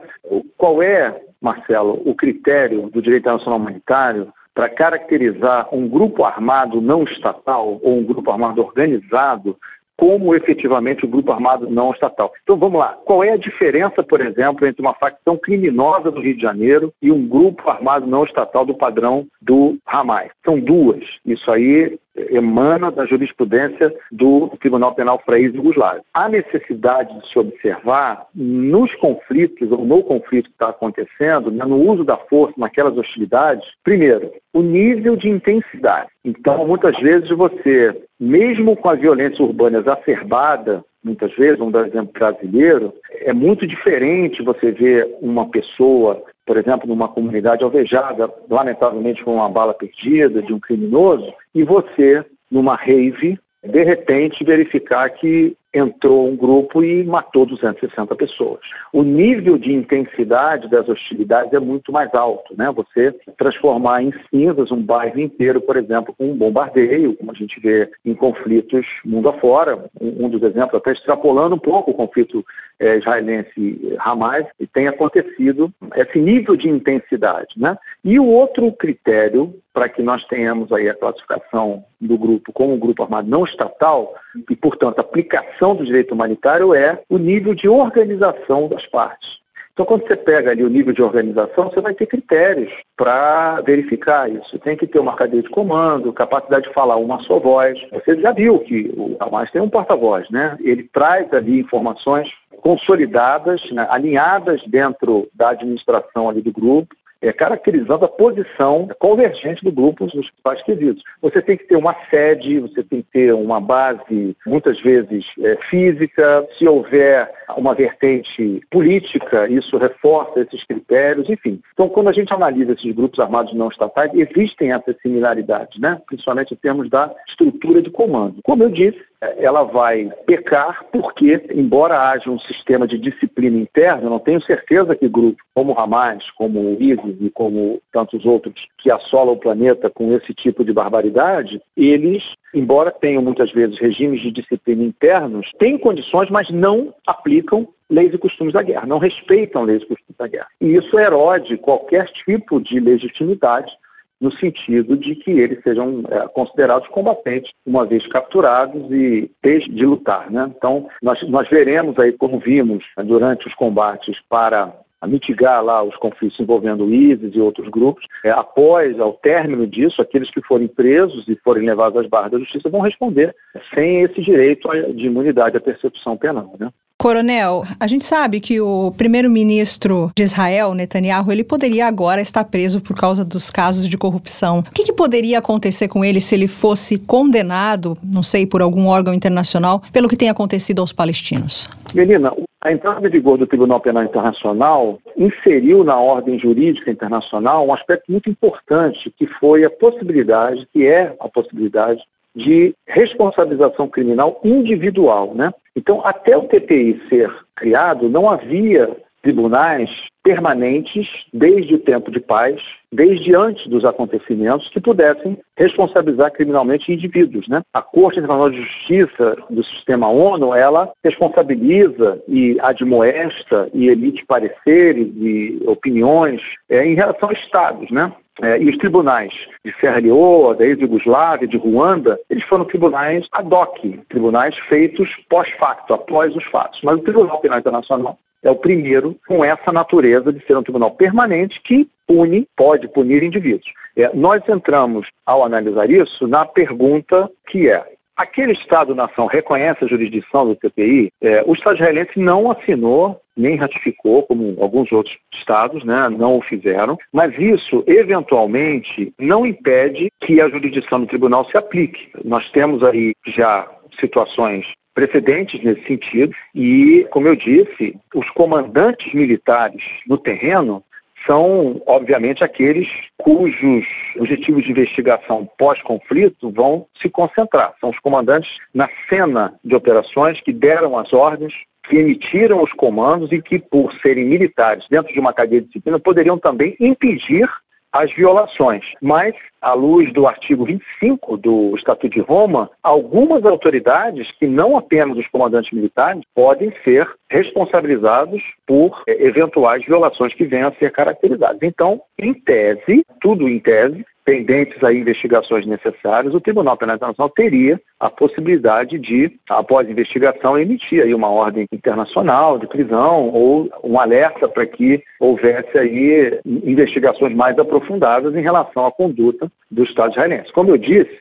Qual 0.58 0.82
é, 0.82 1.14
Marcelo, 1.42 2.02
o 2.06 2.16
critério 2.16 2.90
do 2.90 3.02
direito 3.02 3.24
internacional 3.24 3.60
humanitário 3.60 4.32
para 4.56 4.70
caracterizar 4.70 5.68
um 5.74 5.88
grupo 5.90 6.24
armado 6.24 6.80
não 6.80 7.04
estatal 7.04 7.78
ou 7.84 7.98
um 7.98 8.06
grupo 8.06 8.32
armado 8.32 8.62
organizado 8.62 9.58
como 10.00 10.34
efetivamente 10.34 11.04
o 11.04 11.10
grupo 11.10 11.34
armado 11.34 11.70
não 11.70 11.92
estatal. 11.92 12.32
Então 12.42 12.56
vamos 12.56 12.80
lá, 12.80 12.98
qual 13.04 13.22
é 13.22 13.32
a 13.32 13.38
diferença, 13.38 14.02
por 14.02 14.22
exemplo, 14.22 14.66
entre 14.66 14.82
uma 14.82 14.94
facção 14.94 15.36
criminosa 15.38 16.10
do 16.10 16.22
Rio 16.22 16.38
de 16.38 16.42
Janeiro 16.42 16.94
e 17.02 17.12
um 17.12 17.28
grupo 17.28 17.70
armado 17.70 18.08
não 18.08 18.24
estatal 18.24 18.66
do 18.66 18.74
padrão 18.74 19.28
do 19.42 19.78
Hamas? 19.86 20.32
São 20.46 20.58
duas. 20.58 21.04
Isso 21.26 21.52
aí 21.52 22.00
emana 22.30 22.92
da 22.92 23.06
jurisprudência 23.06 23.94
do 24.12 24.50
Tribunal 24.60 24.96
Penal 24.96 25.22
Freire 25.26 25.56
Yugoslávio. 25.56 26.04
Há 26.14 26.30
necessidade 26.30 27.18
de 27.20 27.30
se 27.32 27.40
observar 27.40 28.26
nos 28.36 28.94
conflitos, 28.96 29.72
ou 29.72 29.86
no 29.86 30.04
conflito 30.04 30.46
que 30.46 30.56
está 30.56 30.70
acontecendo, 30.70 31.52
né, 31.52 31.66
no 31.66 31.78
uso 31.78 32.04
da 32.04 32.18
força, 32.18 32.54
naquelas 32.58 32.98
hostilidades, 32.98 33.68
primeiro, 33.84 34.32
o 34.54 34.62
nível 34.62 35.16
de 35.16 35.30
intensidade. 35.30 36.10
Então, 36.24 36.68
muitas 36.68 36.98
vezes 37.00 37.30
você, 37.30 37.96
mesmo 38.20 38.76
com 38.76 38.90
a 38.90 38.96
violência 38.96 39.44
urbana 39.44 39.80
exacerbada, 39.80 40.84
muitas 41.04 41.34
vezes, 41.36 41.60
vamos 41.60 41.74
dar 41.74 41.88
exemplo 41.88 42.12
brasileiro, 42.14 42.94
é 43.22 43.32
muito 43.32 43.66
diferente 43.66 44.44
você 44.44 44.72
ver 44.72 45.08
uma 45.22 45.50
pessoa 45.50 46.22
por 46.50 46.58
exemplo, 46.58 46.88
numa 46.88 47.08
comunidade 47.08 47.64
alvejada, 47.64 48.28
lamentavelmente 48.50 49.24
com 49.24 49.36
uma 49.36 49.48
bala 49.48 49.72
perdida 49.72 50.42
de 50.42 50.52
um 50.52 50.60
criminoso, 50.60 51.32
e 51.54 51.64
você, 51.64 52.26
numa 52.50 52.76
rave, 52.76 53.38
de 53.64 53.84
repente 53.84 54.44
verificar 54.44 55.12
que 55.12 55.56
entrou 55.74 56.28
um 56.28 56.36
grupo 56.36 56.84
e 56.84 57.04
matou 57.04 57.46
260 57.46 58.16
pessoas. 58.16 58.60
O 58.92 59.04
nível 59.04 59.58
de 59.58 59.72
intensidade 59.72 60.68
das 60.70 60.88
hostilidades 60.90 61.54
é 61.54 61.60
muito 61.60 61.92
mais 61.92 62.14
alto, 62.14 62.56
né? 62.58 62.72
Você 62.72 63.14
transformar 63.38 64.02
em 64.02 64.12
cinzas 64.30 64.72
um 64.72 64.82
bairro 64.82 65.20
inteiro, 65.20 65.62
por 65.62 65.78
exemplo, 65.78 66.14
com 66.18 66.32
um 66.32 66.38
bombardeio, 66.38 67.16
como 67.16 67.32
a 67.32 67.36
gente 67.36 67.60
vê 67.60 67.90
em 68.06 68.16
conflitos 68.16 68.86
mundo 69.06 69.30
afora. 69.30 69.86
Um, 70.00 70.30
dos 70.30 70.42
exemplos, 70.44 70.76
até 70.76 70.92
extrapolando 70.92 71.56
um 71.56 71.60
pouco 71.60 71.92
o 71.92 71.94
conflito 71.94 72.46
é, 72.80 72.98
israelense-Hamas, 72.98 74.46
e 74.60 74.66
tem 74.66 74.88
acontecido 74.88 75.72
esse 75.96 76.20
nível 76.20 76.56
de 76.56 76.70
intensidade, 76.70 77.54
né? 77.58 77.78
E 78.04 78.20
o 78.20 78.26
outro 78.26 78.72
critério 78.74 79.54
para 79.74 79.88
que 79.88 80.02
nós 80.02 80.26
tenhamos 80.26 80.72
aí 80.72 80.90
a 80.90 80.94
classificação 80.94 81.84
do 82.02 82.18
grupo 82.18 82.52
como 82.52 82.74
um 82.74 82.80
grupo 82.80 83.04
armado 83.04 83.30
não 83.30 83.46
estatal 83.46 84.14
e, 84.50 84.56
portanto, 84.56 85.00
aplicação 85.00 85.59
aplicação 85.60 85.76
do 85.76 85.86
direito 85.86 86.14
humanitário 86.14 86.74
é 86.74 87.02
o 87.10 87.18
nível 87.18 87.54
de 87.54 87.68
organização 87.68 88.68
das 88.70 88.86
partes. 88.88 89.28
Então, 89.74 89.86
quando 89.86 90.06
você 90.06 90.16
pega 90.16 90.52
ali 90.52 90.62
o 90.62 90.70
nível 90.70 90.92
de 90.92 91.02
organização, 91.02 91.70
você 91.70 91.80
vai 91.80 91.94
ter 91.94 92.06
critérios 92.06 92.70
para 92.98 93.62
verificar 93.62 94.30
isso. 94.30 94.60
Tem 94.60 94.76
que 94.76 94.86
ter 94.86 95.00
uma 95.00 95.16
cadeia 95.16 95.42
de 95.42 95.50
comando, 95.50 96.12
capacidade 96.12 96.68
de 96.68 96.74
falar 96.74 96.98
uma 96.98 97.22
só 97.24 97.40
voz. 97.40 97.80
Você 97.92 98.20
já 98.20 98.34
viu 98.34 98.60
que 98.60 98.92
o 98.98 99.16
Hamas 99.22 99.50
tem 99.52 99.62
um 99.62 99.70
porta-voz, 99.70 100.30
né? 100.30 100.58
Ele 100.60 100.84
traz 100.92 101.34
ali 101.34 101.62
informações 101.62 102.28
consolidadas, 102.58 103.62
né? 103.72 103.88
alinhadas 103.90 104.62
dentro 104.68 105.30
da 105.34 105.52
administração 105.52 106.28
ali 106.28 106.42
do 106.42 106.52
grupo, 106.52 106.94
é, 107.22 107.34
caracterizando 107.34 108.06
a 108.06 108.08
posição 108.08 108.88
convergente 109.00 109.64
do 109.64 109.72
grupo 109.72 110.06
nos 110.06 110.14
principais 110.14 110.62
quesitos. 110.64 111.04
Você 111.22 111.42
tem 111.42 111.58
que 111.58 111.66
ter 111.66 111.76
uma 111.76 111.96
sede, 112.10 112.60
você 112.60 112.84
tem 112.84 113.02
que 113.02 113.12
ter 113.12 113.34
uma 113.34 113.60
base, 113.60 114.36
muitas 114.46 114.80
vezes, 114.82 115.26
é, 115.42 115.58
física. 115.70 116.48
Se 116.58 116.68
houver 116.68 117.32
uma 117.58 117.74
vertente 117.74 118.62
política, 118.72 119.48
isso 119.50 119.78
reforça 119.78 120.42
esses 120.42 120.64
critérios, 120.66 121.30
enfim. 121.30 121.62
Então, 121.74 121.90
quando 121.90 122.10
a 122.10 122.14
gente 122.14 122.34
analisa 122.34 122.74
esses 122.74 122.96
grupos 122.96 123.20
armados 123.20 123.54
não 123.54 123.70
estatais, 123.70 124.12
existem 124.14 124.72
essas 124.72 124.96
similaridades, 125.02 125.80
né? 125.80 126.02
principalmente 126.08 126.54
em 126.54 126.58
termos 126.58 126.90
da 126.90 127.14
estrutura 127.28 127.82
de 127.82 127.90
comando. 127.90 128.42
Como 128.44 128.64
eu 128.64 128.70
disse, 128.70 129.00
ela 129.22 129.64
vai 129.64 130.10
pecar 130.26 130.86
porque, 130.92 131.46
embora 131.54 132.10
haja 132.10 132.30
um 132.30 132.40
sistema 132.40 132.88
de 132.88 132.98
disciplina 132.98 133.58
interna, 133.58 134.10
não 134.10 134.20
tenho 134.20 134.42
certeza 134.42 134.96
que 134.96 135.10
grupos 135.10 135.44
como 135.54 135.74
o 135.74 135.80
Hamas, 135.80 136.24
como 136.32 136.60
o 136.60 136.82
ISIS 136.82 137.18
e 137.20 137.30
como 137.30 137.82
tantos 137.92 138.26
outros 138.26 138.56
que 138.78 138.90
assolam 138.90 139.34
o 139.34 139.40
planeta 139.40 139.90
com 139.90 140.14
esse 140.14 140.34
tipo 140.34 140.64
de 140.64 140.72
barbaridade, 140.72 141.62
eles, 141.76 142.24
embora 142.54 142.92
tenham 142.92 143.22
muitas 143.22 143.52
vezes 143.52 143.78
regimes 143.78 144.22
de 144.22 144.32
disciplina 144.32 144.84
internos, 144.84 145.50
têm 145.60 145.78
condições, 145.78 146.30
mas 146.30 146.50
não 146.50 146.94
aplicam 147.06 147.68
leis 147.90 148.14
e 148.14 148.18
costumes 148.18 148.54
da 148.54 148.62
guerra, 148.62 148.86
não 148.86 149.00
respeitam 149.00 149.64
leis 149.64 149.82
e 149.82 149.88
costumes 149.88 150.18
da 150.18 150.28
guerra. 150.28 150.48
E 150.62 150.76
isso 150.76 150.98
erode 150.98 151.58
qualquer 151.58 152.06
tipo 152.26 152.62
de 152.62 152.80
legitimidade 152.80 153.72
no 154.20 154.32
sentido 154.34 154.98
de 154.98 155.16
que 155.16 155.32
eles 155.32 155.62
sejam 155.64 156.04
é, 156.10 156.28
considerados 156.30 156.88
combatentes 156.90 157.52
uma 157.66 157.86
vez 157.86 158.06
capturados 158.08 158.92
e 158.92 159.32
desde 159.42 159.70
de 159.72 159.86
lutar. 159.86 160.30
Né? 160.30 160.52
Então, 160.56 160.88
nós, 161.02 161.22
nós 161.30 161.48
veremos 161.50 161.98
aí, 162.00 162.12
como 162.14 162.40
vimos 162.40 162.84
né, 162.98 163.04
durante 163.04 163.48
os 163.48 163.56
combates 163.56 164.18
para 164.30 164.74
mitigar 165.08 165.64
lá 165.64 165.82
os 165.82 165.96
conflitos 165.96 166.40
envolvendo 166.40 166.86
o 166.86 166.94
ISIS 166.94 167.34
e 167.34 167.40
outros 167.40 167.70
grupos. 167.70 168.06
É, 168.24 168.32
após, 168.32 169.00
ao 169.00 169.14
término 169.14 169.66
disso, 169.66 170.02
aqueles 170.02 170.30
que 170.30 170.42
forem 170.42 170.68
presos 170.68 171.28
e 171.28 171.36
forem 171.38 171.66
levados 171.66 172.02
às 172.02 172.10
barras 172.10 172.32
da 172.32 172.40
justiça 172.40 172.70
vão 172.70 172.82
responder 172.82 173.34
sem 173.74 174.02
esse 174.02 174.22
direito 174.22 174.68
de 174.94 175.06
imunidade 175.06 175.56
à 175.56 175.62
percepção 175.62 176.18
penal. 176.18 176.54
Né? 176.60 176.70
Coronel, 177.02 177.64
a 177.80 177.88
gente 177.88 178.04
sabe 178.04 178.42
que 178.42 178.60
o 178.60 178.92
primeiro-ministro 178.92 180.12
de 180.14 180.24
Israel, 180.24 180.74
Netanyahu, 180.74 181.32
ele 181.32 181.46
poderia 181.46 181.88
agora 181.88 182.20
estar 182.20 182.44
preso 182.44 182.84
por 182.84 182.94
causa 182.94 183.24
dos 183.24 183.50
casos 183.50 183.88
de 183.88 183.98
corrupção. 183.98 184.60
O 184.60 184.64
que, 184.64 184.84
que, 184.84 184.92
poderia 184.92 185.40
acontecer 185.40 185.88
com 185.88 186.04
ele 186.04 186.20
se 186.20 186.36
ele 186.36 186.50
fosse 186.50 187.00
condenado, 187.00 187.94
não 188.04 188.22
sei, 188.22 188.46
por 188.46 188.62
algum 188.62 188.90
órgão 188.90 189.14
internacional, 189.14 189.82
pelo 189.94 190.10
que 190.10 190.18
tem 190.18 190.30
acontecido 190.30 190.82
aos 190.82 190.92
palestinos? 190.92 191.70
Melina, 191.96 192.34
A 192.62 192.74
entrada 192.74 193.08
em 193.08 193.12
vigor 193.12 193.38
do 193.38 193.48
Tribunal 193.48 193.80
Penal 193.80 194.04
Internacional 194.04 195.00
inseriu 195.16 195.86
na 195.86 195.98
ordem 195.98 196.38
jurídica 196.38 196.92
internacional 196.92 197.66
um 197.66 197.74
aspecto 197.74 198.12
muito 198.12 198.30
importante, 198.30 199.10
que 199.18 199.26
foi 199.40 199.64
a 199.64 199.70
possibilidade, 199.70 200.68
que 200.74 200.86
é 200.86 201.16
a 201.22 201.30
possibilidade 201.30 202.02
de 202.36 202.76
responsabilização 202.88 203.88
criminal 203.88 204.40
individual, 204.44 205.34
né? 205.34 205.52
Então, 205.80 206.06
até 206.06 206.36
o 206.36 206.44
TPI 206.44 207.02
ser 207.08 207.34
criado, 207.56 208.10
não 208.10 208.30
havia 208.30 208.98
tribunais 209.24 209.90
permanentes 210.22 211.08
desde 211.34 211.76
o 211.76 211.80
tempo 211.80 212.12
de 212.12 212.20
paz, 212.20 212.60
desde 212.92 213.34
antes 213.34 213.66
dos 213.68 213.86
acontecimentos, 213.86 214.68
que 214.70 214.82
pudessem 214.82 215.38
responsabilizar 215.58 216.34
criminalmente 216.34 216.92
indivíduos. 216.92 217.48
Né? 217.48 217.62
A 217.74 217.82
Corte 217.82 218.20
Internacional 218.20 218.50
de 218.50 218.62
Justiça 218.62 219.38
do 219.50 219.64
Sistema 219.64 220.10
ONU, 220.10 220.54
ela 220.54 220.92
responsabiliza 221.02 222.22
e 222.28 222.58
admoesta 222.60 223.70
e 223.74 223.88
emite 223.88 224.26
pareceres 224.26 225.08
e 225.16 225.64
opiniões 225.66 226.42
é, 226.70 226.86
em 226.86 226.96
relação 226.96 227.30
a 227.30 227.34
estados, 227.34 227.90
né? 227.90 228.12
É, 228.42 228.58
e 228.62 228.70
os 228.70 228.78
tribunais 228.78 229.34
de 229.66 229.74
Serra 229.80 230.00
Leoa, 230.00 230.56
da 230.56 230.66
ex-Yugoslávia, 230.66 231.48
de 231.48 231.58
Ruanda, 231.58 232.18
eles 232.30 232.44
foram 232.46 232.66
tribunais 232.66 233.26
ad 233.34 233.54
hoc, 233.54 233.80
tribunais 234.10 234.58
feitos 234.70 235.10
pós-facto, 235.30 235.94
após 235.94 236.36
os 236.36 236.44
fatos. 236.46 236.80
Mas 236.84 237.00
o 237.00 237.04
Tribunal 237.04 237.40
Penal 237.42 237.60
Internacional 237.60 238.18
é 238.42 238.50
o 238.50 238.56
primeiro 238.56 239.16
com 239.28 239.44
essa 239.44 239.72
natureza 239.72 240.32
de 240.32 240.46
ser 240.46 240.58
um 240.58 240.64
tribunal 240.64 240.92
permanente 240.92 241.60
que 241.64 241.88
pune, 242.08 242.48
pode 242.56 242.88
punir 242.88 243.24
indivíduos. 243.24 243.70
É, 243.98 244.10
nós 244.16 244.42
entramos, 244.48 245.08
ao 245.26 245.44
analisar 245.44 245.90
isso, 245.90 246.28
na 246.28 246.46
pergunta 246.46 247.30
que 247.50 247.70
é: 247.70 247.84
aquele 248.20 248.52
Estado-nação 248.52 249.28
reconhece 249.28 249.84
a 249.84 249.88
jurisdição 249.88 250.46
do 250.46 250.56
TPI? 250.56 251.10
É, 251.22 251.42
o 251.46 251.54
Estado 251.54 251.76
israelense 251.76 252.20
não 252.20 252.52
assinou 252.52 253.20
nem 253.38 253.56
ratificou, 253.56 254.24
como 254.24 254.58
alguns 254.62 254.92
outros 254.92 255.16
estados, 255.34 255.82
né, 255.86 256.10
não 256.10 256.38
o 256.38 256.42
fizeram, 256.42 256.98
mas 257.14 257.34
isso, 257.40 257.82
eventualmente, 257.88 259.14
não 259.18 259.46
impede 259.46 260.10
que 260.20 260.42
a 260.42 260.50
jurisdição 260.50 261.00
do 261.00 261.08
tribunal 261.08 261.46
se 261.46 261.58
aplique. 261.58 262.10
Nós 262.26 262.50
temos 262.52 262.84
aí 262.84 263.14
já 263.26 263.66
situações 263.98 264.66
precedentes 264.94 265.64
nesse 265.64 265.82
sentido 265.88 266.34
e, 266.54 267.08
como 267.12 267.30
eu 267.30 267.36
disse, 267.38 267.96
os 268.14 268.30
comandantes 268.32 269.14
militares 269.14 269.82
no 270.06 270.18
terreno 270.18 270.84
são, 271.30 271.80
obviamente, 271.86 272.44
aqueles 272.44 272.88
cujos 273.20 273.86
objetivos 274.18 274.64
de 274.64 274.72
investigação 274.72 275.48
pós-conflito 275.60 276.50
vão 276.50 276.88
se 277.00 277.08
concentrar. 277.08 277.76
São 277.80 277.92
os 277.92 278.00
comandantes 278.00 278.50
na 278.74 278.90
cena 279.08 279.54
de 279.64 279.76
operações 279.76 280.42
que 280.42 280.52
deram 280.52 280.98
as 280.98 281.14
ordens, 281.14 281.54
que 281.88 281.98
emitiram 281.98 282.64
os 282.64 282.74
comandos 282.74 283.32
e 283.32 283.40
que, 283.44 283.60
por 283.60 283.94
serem 284.02 284.26
militares 284.26 284.84
dentro 284.90 285.14
de 285.14 285.20
uma 285.20 285.32
cadeia 285.32 285.62
de 285.62 285.68
disciplina, 285.68 286.00
poderiam 286.00 286.40
também 286.40 286.76
impedir 286.80 287.48
as 287.94 288.12
violações. 288.16 288.84
Mas, 289.00 289.36
à 289.62 289.74
luz 289.74 290.12
do 290.14 290.28
artigo 290.28 290.66
25 290.66 291.38
do 291.38 291.76
Estatuto 291.76 292.10
de 292.10 292.22
Roma, 292.22 292.70
algumas 292.84 293.46
autoridades, 293.46 294.32
que 294.40 294.48
não 294.48 294.78
apenas 294.78 295.18
os 295.18 295.28
comandantes 295.28 295.72
militares, 295.72 296.24
podem 296.34 296.74
ser 296.84 297.08
responsabilizados 297.30 298.42
por 298.66 299.04
é, 299.08 299.26
eventuais 299.26 299.86
violações 299.86 300.34
que 300.34 300.46
venham 300.46 300.70
a 300.70 300.74
ser 300.74 300.92
caracterizadas. 300.92 301.60
Então, 301.62 302.02
em 302.18 302.34
tese, 302.34 303.06
tudo 303.22 303.48
em 303.48 303.60
tese, 303.60 304.06
pendentes 304.30 304.84
a 304.84 304.94
investigações 304.94 305.66
necessárias, 305.66 306.36
o 306.36 306.40
Tribunal 306.40 306.78
Penal 306.78 306.98
Internacional 306.98 307.32
teria 307.32 307.82
a 308.00 308.12
possibilidade 308.12 309.00
de, 309.00 309.32
após 309.50 309.90
investigação, 309.90 310.56
emitir 310.56 311.02
aí 311.02 311.16
uma 311.16 311.32
ordem 311.32 311.66
internacional 311.74 312.60
de 312.60 312.68
prisão 312.68 313.30
ou 313.30 313.68
um 313.84 314.00
alerta 314.00 314.48
para 314.48 314.68
que 314.68 315.02
houvesse 315.20 315.76
aí 315.76 316.40
investigações 316.46 317.36
mais 317.36 317.58
aprofundadas 317.58 318.36
em 318.36 318.42
relação 318.42 318.86
à 318.86 318.92
conduta 318.92 319.49
do 319.72 319.84
Estado 319.84 320.12
israelense. 320.12 320.52
Como 320.52 320.72
eu 320.72 320.78
disse, 320.78 321.20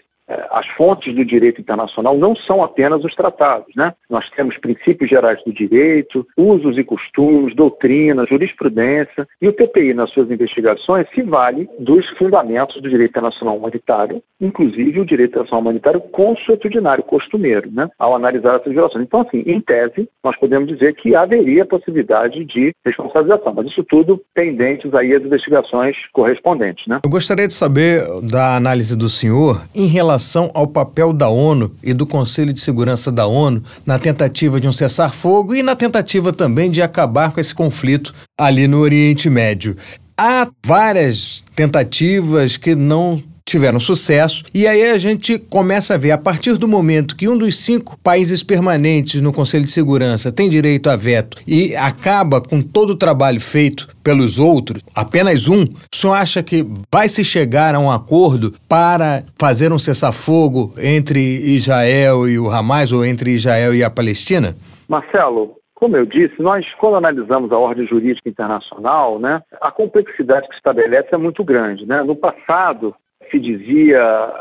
as 0.50 0.66
fontes 0.76 1.14
do 1.14 1.24
direito 1.24 1.60
internacional 1.60 2.16
não 2.16 2.36
são 2.36 2.62
apenas 2.62 3.02
os 3.04 3.14
tratados, 3.14 3.74
né? 3.74 3.94
Nós 4.10 4.28
temos 4.30 4.58
princípios 4.58 5.08
gerais 5.08 5.42
do 5.44 5.52
direito, 5.52 6.26
usos 6.36 6.76
e 6.76 6.84
costumes, 6.84 7.54
doutrina, 7.54 8.26
jurisprudência, 8.26 9.26
e 9.40 9.48
o 9.48 9.52
TPI, 9.52 9.94
nas 9.94 10.10
suas 10.10 10.30
investigações, 10.30 11.06
se 11.14 11.22
vale 11.22 11.68
dos 11.78 12.06
fundamentos 12.18 12.80
do 12.82 12.90
direito 12.90 13.10
internacional 13.10 13.56
humanitário, 13.56 14.22
inclusive 14.40 15.00
o 15.00 15.06
direito 15.06 15.30
internacional 15.30 15.62
humanitário 15.62 16.00
consuetudinário, 16.00 17.02
costumeiro, 17.04 17.70
né? 17.70 17.88
Ao 17.98 18.14
analisar 18.14 18.56
essas 18.56 18.72
violações. 18.72 19.04
Então, 19.04 19.22
assim, 19.22 19.42
em 19.46 19.60
tese, 19.60 20.08
nós 20.22 20.36
podemos 20.36 20.68
dizer 20.68 20.94
que 20.94 21.14
haveria 21.14 21.64
possibilidade 21.64 22.44
de 22.44 22.72
responsabilização, 22.84 23.54
mas 23.54 23.66
isso 23.66 23.84
tudo 23.84 24.20
pendentes 24.34 24.92
aí 24.94 25.14
às 25.14 25.22
investigações 25.22 25.96
correspondentes, 26.12 26.86
né? 26.86 27.00
Eu 27.04 27.10
gostaria 27.10 27.48
de 27.48 27.54
saber 27.54 28.02
da 28.30 28.56
análise 28.56 28.96
do 28.96 29.08
senhor 29.08 29.62
em 29.74 29.86
relação 29.86 30.17
relação 30.18 30.50
ao 30.52 30.66
papel 30.66 31.12
da 31.12 31.28
ONU 31.28 31.72
e 31.80 31.94
do 31.94 32.04
Conselho 32.04 32.52
de 32.52 32.60
Segurança 32.60 33.12
da 33.12 33.26
ONU 33.26 33.62
na 33.86 33.98
tentativa 34.00 34.60
de 34.60 34.66
um 34.66 34.72
cessar-fogo 34.72 35.54
e 35.54 35.62
na 35.62 35.76
tentativa 35.76 36.32
também 36.32 36.70
de 36.70 36.82
acabar 36.82 37.30
com 37.30 37.40
esse 37.40 37.54
conflito 37.54 38.12
ali 38.36 38.66
no 38.66 38.78
Oriente 38.78 39.30
Médio. 39.30 39.76
Há 40.16 40.48
várias 40.66 41.44
tentativas 41.54 42.56
que 42.56 42.74
não 42.74 43.22
tiveram 43.48 43.80
sucesso. 43.80 44.44
E 44.54 44.66
aí 44.66 44.90
a 44.90 44.98
gente 44.98 45.38
começa 45.38 45.94
a 45.94 45.98
ver, 45.98 46.12
a 46.12 46.18
partir 46.18 46.56
do 46.56 46.68
momento 46.68 47.16
que 47.16 47.28
um 47.28 47.38
dos 47.38 47.56
cinco 47.56 47.98
países 47.98 48.42
permanentes 48.42 49.20
no 49.20 49.32
Conselho 49.32 49.64
de 49.64 49.70
Segurança 49.70 50.30
tem 50.30 50.48
direito 50.48 50.90
a 50.90 50.96
veto 50.96 51.38
e 51.46 51.74
acaba 51.74 52.40
com 52.40 52.62
todo 52.62 52.90
o 52.90 52.96
trabalho 52.96 53.40
feito 53.40 53.88
pelos 54.04 54.38
outros, 54.38 54.82
apenas 54.94 55.48
um, 55.48 55.64
senhor 55.92 56.14
acha 56.14 56.42
que 56.42 56.64
vai 56.90 57.08
se 57.08 57.24
chegar 57.24 57.74
a 57.74 57.78
um 57.78 57.90
acordo 57.90 58.52
para 58.68 59.22
fazer 59.38 59.72
um 59.72 59.78
cessar-fogo 59.78 60.72
entre 60.78 61.20
Israel 61.20 62.28
e 62.28 62.38
o 62.38 62.50
Hamas 62.50 62.92
ou 62.92 63.04
entre 63.04 63.30
Israel 63.30 63.74
e 63.74 63.82
a 63.82 63.90
Palestina? 63.90 64.54
Marcelo, 64.88 65.58
como 65.74 65.96
eu 65.96 66.06
disse, 66.06 66.42
nós, 66.42 66.66
quando 66.80 66.96
analisamos 66.96 67.52
a 67.52 67.58
ordem 67.58 67.86
jurídica 67.86 68.28
internacional, 68.28 69.18
né, 69.18 69.40
a 69.60 69.70
complexidade 69.70 70.48
que 70.48 70.54
se 70.54 70.58
estabelece 70.58 71.08
é 71.12 71.16
muito 71.16 71.44
grande. 71.44 71.86
Né? 71.86 72.02
No 72.02 72.16
passado, 72.16 72.94
se 73.30 73.38
dizia 73.38 74.32